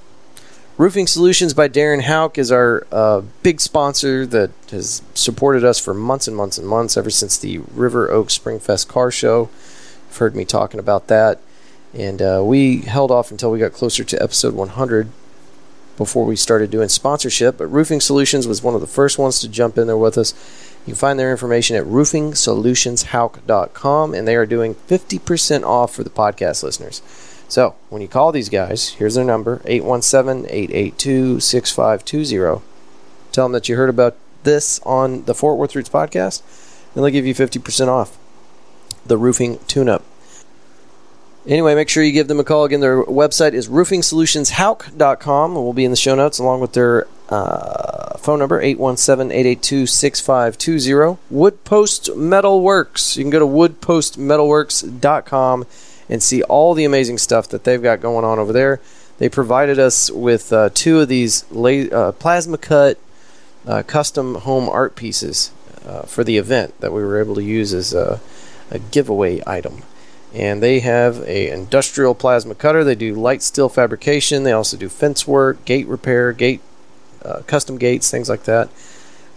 [0.77, 5.93] Roofing Solutions by Darren Hauk is our uh, big sponsor that has supported us for
[5.93, 9.49] months and months and months, ever since the River Oak Springfest car show.
[10.07, 11.41] You've heard me talking about that.
[11.93, 15.09] And uh, we held off until we got closer to episode 100
[15.97, 17.57] before we started doing sponsorship.
[17.57, 20.33] But Roofing Solutions was one of the first ones to jump in there with us.
[20.85, 26.09] You can find their information at roofingsolutionshauk.com, and they are doing 50% off for the
[26.09, 27.01] podcast listeners.
[27.49, 32.61] So when you call these guys, here's their number 817 882 6520.
[33.31, 36.41] Tell them that you heard about this on the Fort Worth Roots podcast,
[36.95, 38.17] and they'll give you 50% off
[39.05, 40.03] the roofing tune up.
[41.49, 42.65] Anyway, make sure you give them a call.
[42.65, 47.07] Again, their website is roofingsolutionshauk.com, and we'll be in the show notes along with their
[47.29, 51.17] uh, phone number, 817-882-6520.
[51.31, 53.17] Wood Post Metal Works.
[53.17, 55.65] You can go to woodpostmetalworks.com
[56.07, 58.79] and see all the amazing stuff that they've got going on over there.
[59.17, 62.99] They provided us with uh, two of these la- uh, plasma cut
[63.65, 65.51] uh, custom home art pieces
[65.83, 68.21] uh, for the event that we were able to use as a,
[68.69, 69.81] a giveaway item
[70.33, 72.83] and they have a industrial plasma cutter.
[72.83, 74.43] They do light steel fabrication.
[74.43, 76.61] They also do fence work, gate repair, gate
[77.23, 78.69] uh, custom gates, things like that.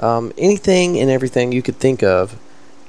[0.01, 2.39] Um, anything and everything you could think of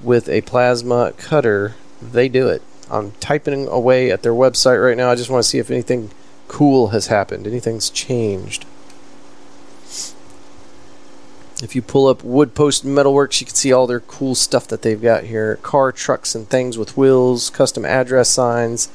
[0.02, 2.62] with a plasma cutter, they do it.
[2.90, 5.10] I'm typing away at their website right now.
[5.10, 6.12] I just want to see if anything
[6.48, 8.66] cool has happened, anything's changed.
[11.64, 14.82] If you pull up Wood Post Metalworks, you can see all their cool stuff that
[14.82, 18.90] they've got here car, trucks, and things with wheels, custom address signs,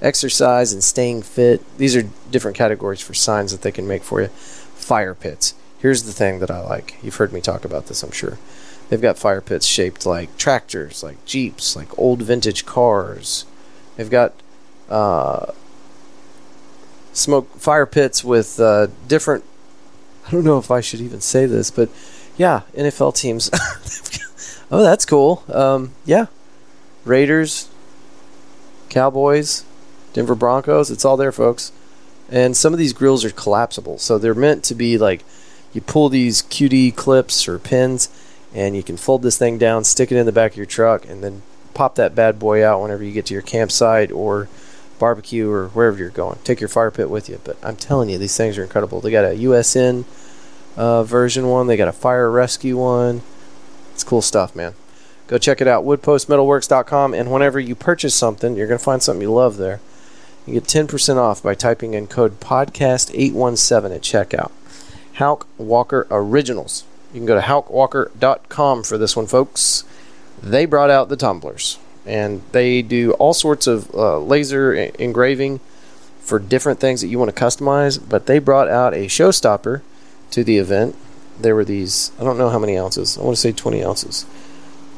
[0.00, 1.62] exercise, and staying fit.
[1.76, 4.28] These are different categories for signs that they can make for you.
[4.28, 5.54] Fire pits.
[5.80, 6.96] Here's the thing that I like.
[7.02, 8.38] You've heard me talk about this, I'm sure.
[8.88, 13.44] They've got fire pits shaped like tractors, like Jeeps, like old vintage cars.
[13.96, 14.32] They've got
[14.88, 15.52] uh,
[17.12, 19.44] smoke fire pits with uh, different
[20.28, 21.88] I don't know if I should even say this, but
[22.36, 23.50] yeah, NFL teams.
[24.70, 25.42] oh, that's cool.
[25.48, 26.26] Um, yeah,
[27.06, 27.68] Raiders,
[28.90, 29.64] Cowboys,
[30.12, 30.90] Denver Broncos.
[30.90, 31.72] It's all there, folks.
[32.30, 35.24] And some of these grills are collapsible, so they're meant to be like
[35.72, 38.10] you pull these QD clips or pins,
[38.54, 41.08] and you can fold this thing down, stick it in the back of your truck,
[41.08, 41.40] and then
[41.72, 44.48] pop that bad boy out whenever you get to your campsite or
[44.98, 46.38] barbecue or wherever you're going.
[46.44, 47.40] Take your fire pit with you.
[47.44, 49.00] But I'm telling you, these things are incredible.
[49.00, 50.04] They got a USN
[50.76, 51.66] uh, version one.
[51.66, 53.22] They got a fire rescue one.
[53.92, 54.74] It's cool stuff, man.
[55.26, 55.84] Go check it out.
[55.84, 57.14] Woodpostmetalworks.com.
[57.14, 59.80] And whenever you purchase something, you're going to find something you love there.
[60.46, 64.50] You get 10% off by typing in code podcast817 at checkout.
[65.16, 66.84] Hauk Walker Originals.
[67.12, 69.84] You can go to haukwalker.com for this one, folks.
[70.42, 71.78] They brought out the tumblers
[72.08, 75.60] and they do all sorts of uh, laser engraving
[76.20, 78.00] for different things that you want to customize.
[78.06, 79.82] But they brought out a showstopper
[80.30, 80.96] to the event.
[81.38, 83.16] There were these, I don't know how many ounces.
[83.18, 84.26] I want to say 20 ounces,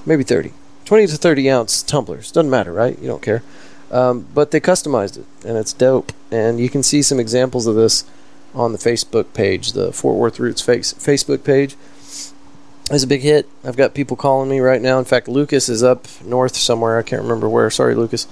[0.06, 0.52] maybe 30.
[0.86, 2.32] 20 to 30 ounce tumblers.
[2.32, 2.98] Doesn't matter, right?
[2.98, 3.42] You don't care.
[3.90, 6.12] Um, but they customized it, and it's dope.
[6.30, 8.04] And you can see some examples of this
[8.54, 11.76] on the Facebook page, the Fort Worth Roots face, Facebook page.
[12.90, 13.48] It's a big hit.
[13.64, 14.98] I've got people calling me right now.
[14.98, 16.98] In fact, Lucas is up north somewhere.
[16.98, 17.70] I can't remember where.
[17.70, 18.26] Sorry, Lucas.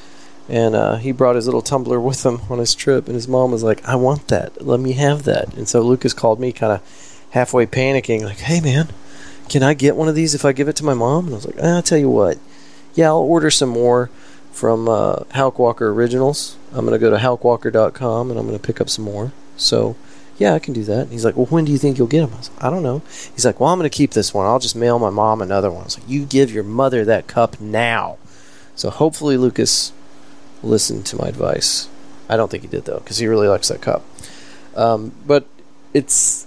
[0.48, 3.06] And uh, he brought his little tumbler with him on his trip.
[3.06, 4.66] And his mom was like, I want that.
[4.66, 5.54] Let me have that.
[5.54, 8.88] And so Lucas called me kind of halfway panicking, like, hey, man,
[9.48, 11.26] can I get one of these if I give it to my mom?
[11.26, 12.38] And I was like, ah, I'll tell you what.
[12.94, 14.10] Yeah, I'll order some more
[14.50, 15.22] from uh,
[15.56, 16.56] Walker Originals.
[16.72, 19.32] I'm going to go to haukwalker.com and I'm going to pick up some more.
[19.56, 19.94] So
[20.38, 21.02] yeah, I can do that.
[21.02, 22.32] And he's like, well, when do you think you'll get them?
[22.32, 23.02] I was like, I don't know.
[23.34, 24.46] He's like, well, I'm going to keep this one.
[24.46, 25.82] I'll just mail my mom another one.
[25.82, 28.18] I was like, you give your mother that cup now.
[28.76, 29.92] So hopefully Lucas
[30.62, 31.88] listened to my advice.
[32.28, 34.04] I don't think he did though, because he really likes that cup.
[34.76, 35.46] Um, but
[35.92, 36.46] it's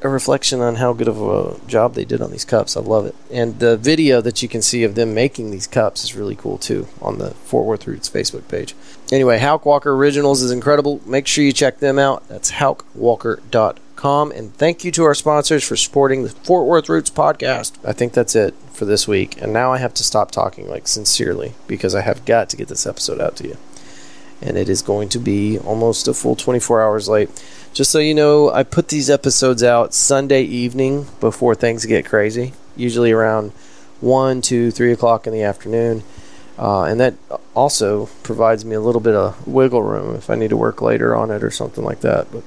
[0.00, 2.76] a reflection on how good of a job they did on these cups.
[2.76, 3.14] I love it.
[3.30, 6.58] And the video that you can see of them making these cups is really cool
[6.58, 8.74] too on the Fort Worth Roots Facebook page.
[9.14, 11.00] Anyway, Hauk Walker Originals is incredible.
[11.06, 12.26] Make sure you check them out.
[12.26, 14.32] That's haukwalker.com.
[14.32, 17.74] And thank you to our sponsors for supporting the Fort Worth Roots podcast.
[17.84, 19.40] I think that's it for this week.
[19.40, 22.66] And now I have to stop talking like sincerely because I have got to get
[22.66, 23.56] this episode out to you.
[24.42, 27.30] And it is going to be almost a full 24 hours late.
[27.72, 32.52] Just so you know, I put these episodes out Sunday evening before things get crazy,
[32.74, 33.52] usually around
[34.00, 36.02] 1, 2, 3 o'clock in the afternoon.
[36.58, 37.14] Uh, and that
[37.54, 41.14] also provides me a little bit of wiggle room if I need to work later
[41.14, 42.30] on it or something like that.
[42.30, 42.44] But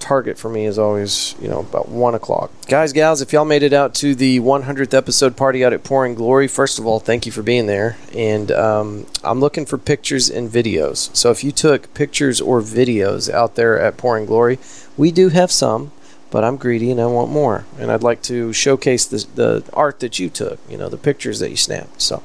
[0.00, 2.50] target for me is always, you know, about 1 o'clock.
[2.66, 6.14] Guys, gals, if y'all made it out to the 100th episode party out at Pouring
[6.14, 7.96] Glory, first of all, thank you for being there.
[8.14, 11.14] And um, I'm looking for pictures and videos.
[11.14, 14.58] So if you took pictures or videos out there at Pouring Glory,
[14.96, 15.92] we do have some.
[16.30, 17.64] But I'm greedy and I want more.
[17.76, 21.40] And I'd like to showcase the, the art that you took, you know, the pictures
[21.40, 22.00] that you snapped.
[22.00, 22.22] So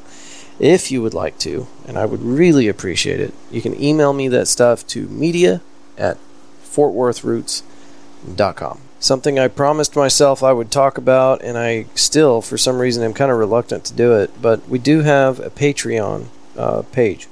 [0.60, 4.28] if you would like to, and I would really appreciate it, you can email me
[4.30, 5.62] that stuff to media
[5.98, 6.18] at
[6.64, 8.80] fortworthroots.com.
[9.00, 13.14] Something I promised myself I would talk about, and I still, for some reason, am
[13.14, 14.32] kind of reluctant to do it.
[14.42, 16.28] But we do have a Patreon
[16.58, 17.28] uh, page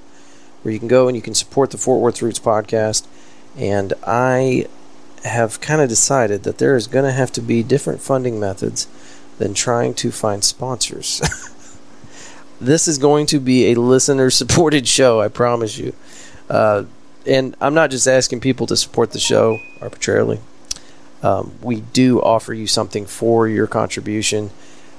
[0.61, 3.07] where you can go and you can support the Fort Worth Roots podcast.
[3.57, 4.67] And I
[5.23, 8.87] have kind of decided that there is going to have to be different funding methods
[9.37, 11.21] than trying to find sponsors.
[12.65, 15.94] this is going to be a listener supported show, I promise you.
[16.49, 16.85] Uh,
[17.26, 20.40] and I'm not just asking people to support the show arbitrarily.
[21.22, 24.52] Um, we do offer you something for your contribution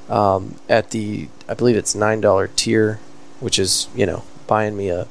[0.08, 2.98] um, at the, I believe it's $9 tier,
[3.40, 5.06] which is, you know, buying me a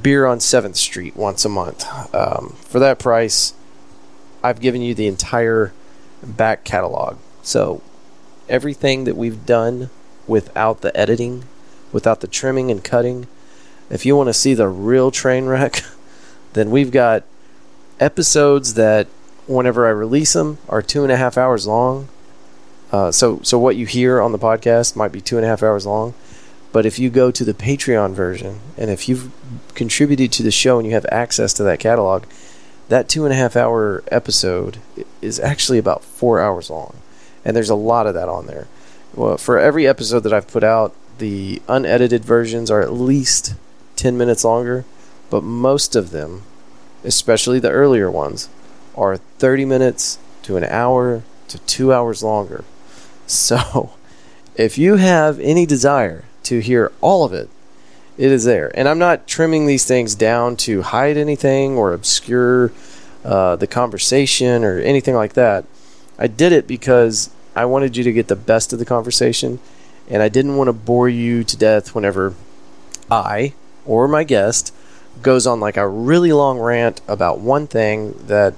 [0.00, 1.84] beer on 7th Street once a month.
[2.14, 3.52] Um, for that price,
[4.42, 5.72] I've given you the entire
[6.22, 7.18] back catalog.
[7.42, 7.82] So
[8.48, 9.90] everything that we've done
[10.26, 11.44] without the editing,
[11.92, 13.26] without the trimming and cutting,
[13.90, 15.82] if you want to see the real train wreck,
[16.52, 17.24] then we've got
[18.00, 19.06] episodes that
[19.46, 22.08] whenever I release them are two and a half hours long.
[22.92, 25.62] Uh, so so what you hear on the podcast might be two and a half
[25.62, 26.14] hours long,
[26.72, 29.30] but if you go to the Patreon version and if you've
[29.74, 32.24] contributed to the show and you have access to that catalog,
[32.88, 34.78] that two and a half hour episode
[35.20, 36.96] is actually about four hours long,
[37.44, 38.66] and there's a lot of that on there.
[39.14, 43.54] Well, for every episode that I've put out, the unedited versions are at least
[43.96, 44.84] ten minutes longer,
[45.30, 46.42] but most of them,
[47.04, 48.48] especially the earlier ones,
[48.96, 52.64] are 30 minutes to an hour to two hours longer.
[53.26, 53.92] So,
[54.56, 57.48] if you have any desire to hear all of it,
[58.16, 58.72] it is there.
[58.76, 62.72] And I'm not trimming these things down to hide anything or obscure
[63.24, 65.64] uh, the conversation or anything like that.
[66.18, 69.60] I did it because I wanted you to get the best of the conversation,
[70.08, 72.34] and I didn't want to bore you to death whenever
[73.10, 73.54] I
[73.86, 74.74] or my guest
[75.22, 78.54] goes on like a really long rant about one thing that,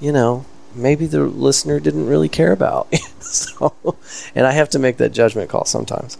[0.00, 0.44] you know,
[0.74, 2.94] maybe the listener didn't really care about.
[3.20, 3.96] so,
[4.34, 6.16] and I have to make that judgment call sometimes.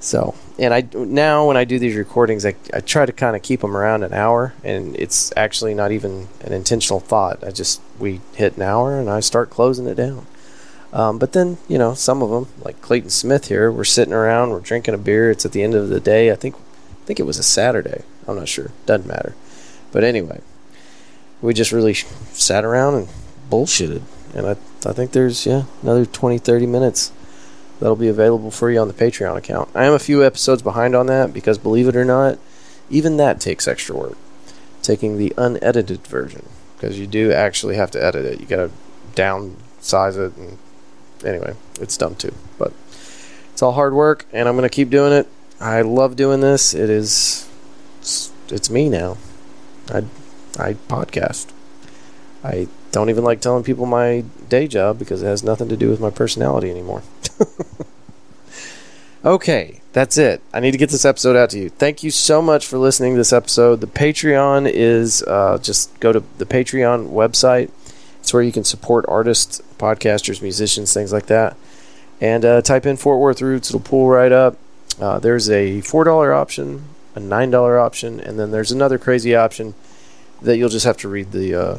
[0.00, 3.42] So, and I now when I do these recordings, I, I try to kind of
[3.42, 7.42] keep them around an hour, and it's actually not even an intentional thought.
[7.42, 10.24] I just we hit an hour and I start closing it down.
[10.92, 14.50] Um, but then you know some of them, like Clayton Smith here, we're sitting around,
[14.50, 15.30] we're drinking a beer.
[15.30, 16.30] It's at the end of the day.
[16.30, 18.02] I think I think it was a Saturday.
[18.26, 18.70] I'm not sure.
[18.86, 19.34] Doesn't matter.
[19.90, 20.40] But anyway,
[21.40, 23.08] we just really sat around and
[23.50, 24.02] bullshitted.
[24.34, 24.50] And I,
[24.86, 27.12] I think there's, yeah, another 20, 30 minutes
[27.80, 29.70] that'll be available for you on the Patreon account.
[29.74, 32.38] I am a few episodes behind on that because, believe it or not,
[32.90, 34.18] even that takes extra work.
[34.82, 36.46] Taking the unedited version
[36.76, 38.40] because you do actually have to edit it.
[38.40, 38.70] You got to
[39.14, 40.36] downsize it.
[40.36, 40.58] And
[41.24, 42.34] anyway, it's dumb too.
[42.58, 42.72] But
[43.52, 45.28] it's all hard work, and I'm to keep doing it.
[45.60, 46.74] I love doing this.
[46.74, 47.48] It is
[48.00, 49.16] it's, it's me now.
[49.90, 50.04] I
[50.58, 51.52] I podcast.
[52.44, 55.90] I don't even like telling people my day job because it has nothing to do
[55.90, 57.02] with my personality anymore.
[59.24, 60.40] okay, that's it.
[60.52, 61.68] I need to get this episode out to you.
[61.68, 63.80] Thank you so much for listening to this episode.
[63.80, 67.70] The Patreon is uh, just go to the Patreon website.
[68.28, 71.56] It's where you can support artists, podcasters, musicians, things like that.
[72.20, 74.58] And uh, type in Fort Worth Roots, it'll pull right up.
[75.00, 76.84] Uh, there's a $4 option,
[77.14, 79.72] a $9 option, and then there's another crazy option
[80.42, 81.78] that you'll just have to read the uh,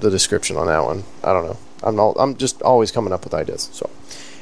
[0.00, 1.04] the description on that one.
[1.24, 1.56] I don't know.
[1.82, 3.70] I'm I'm just always coming up with ideas.
[3.72, 3.88] So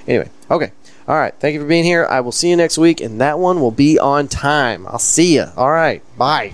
[0.08, 0.72] anyway, okay.
[1.06, 1.34] All right.
[1.38, 2.04] Thank you for being here.
[2.04, 4.88] I will see you next week, and that one will be on time.
[4.88, 5.44] I'll see you.
[5.56, 6.02] All right.
[6.18, 6.52] Bye.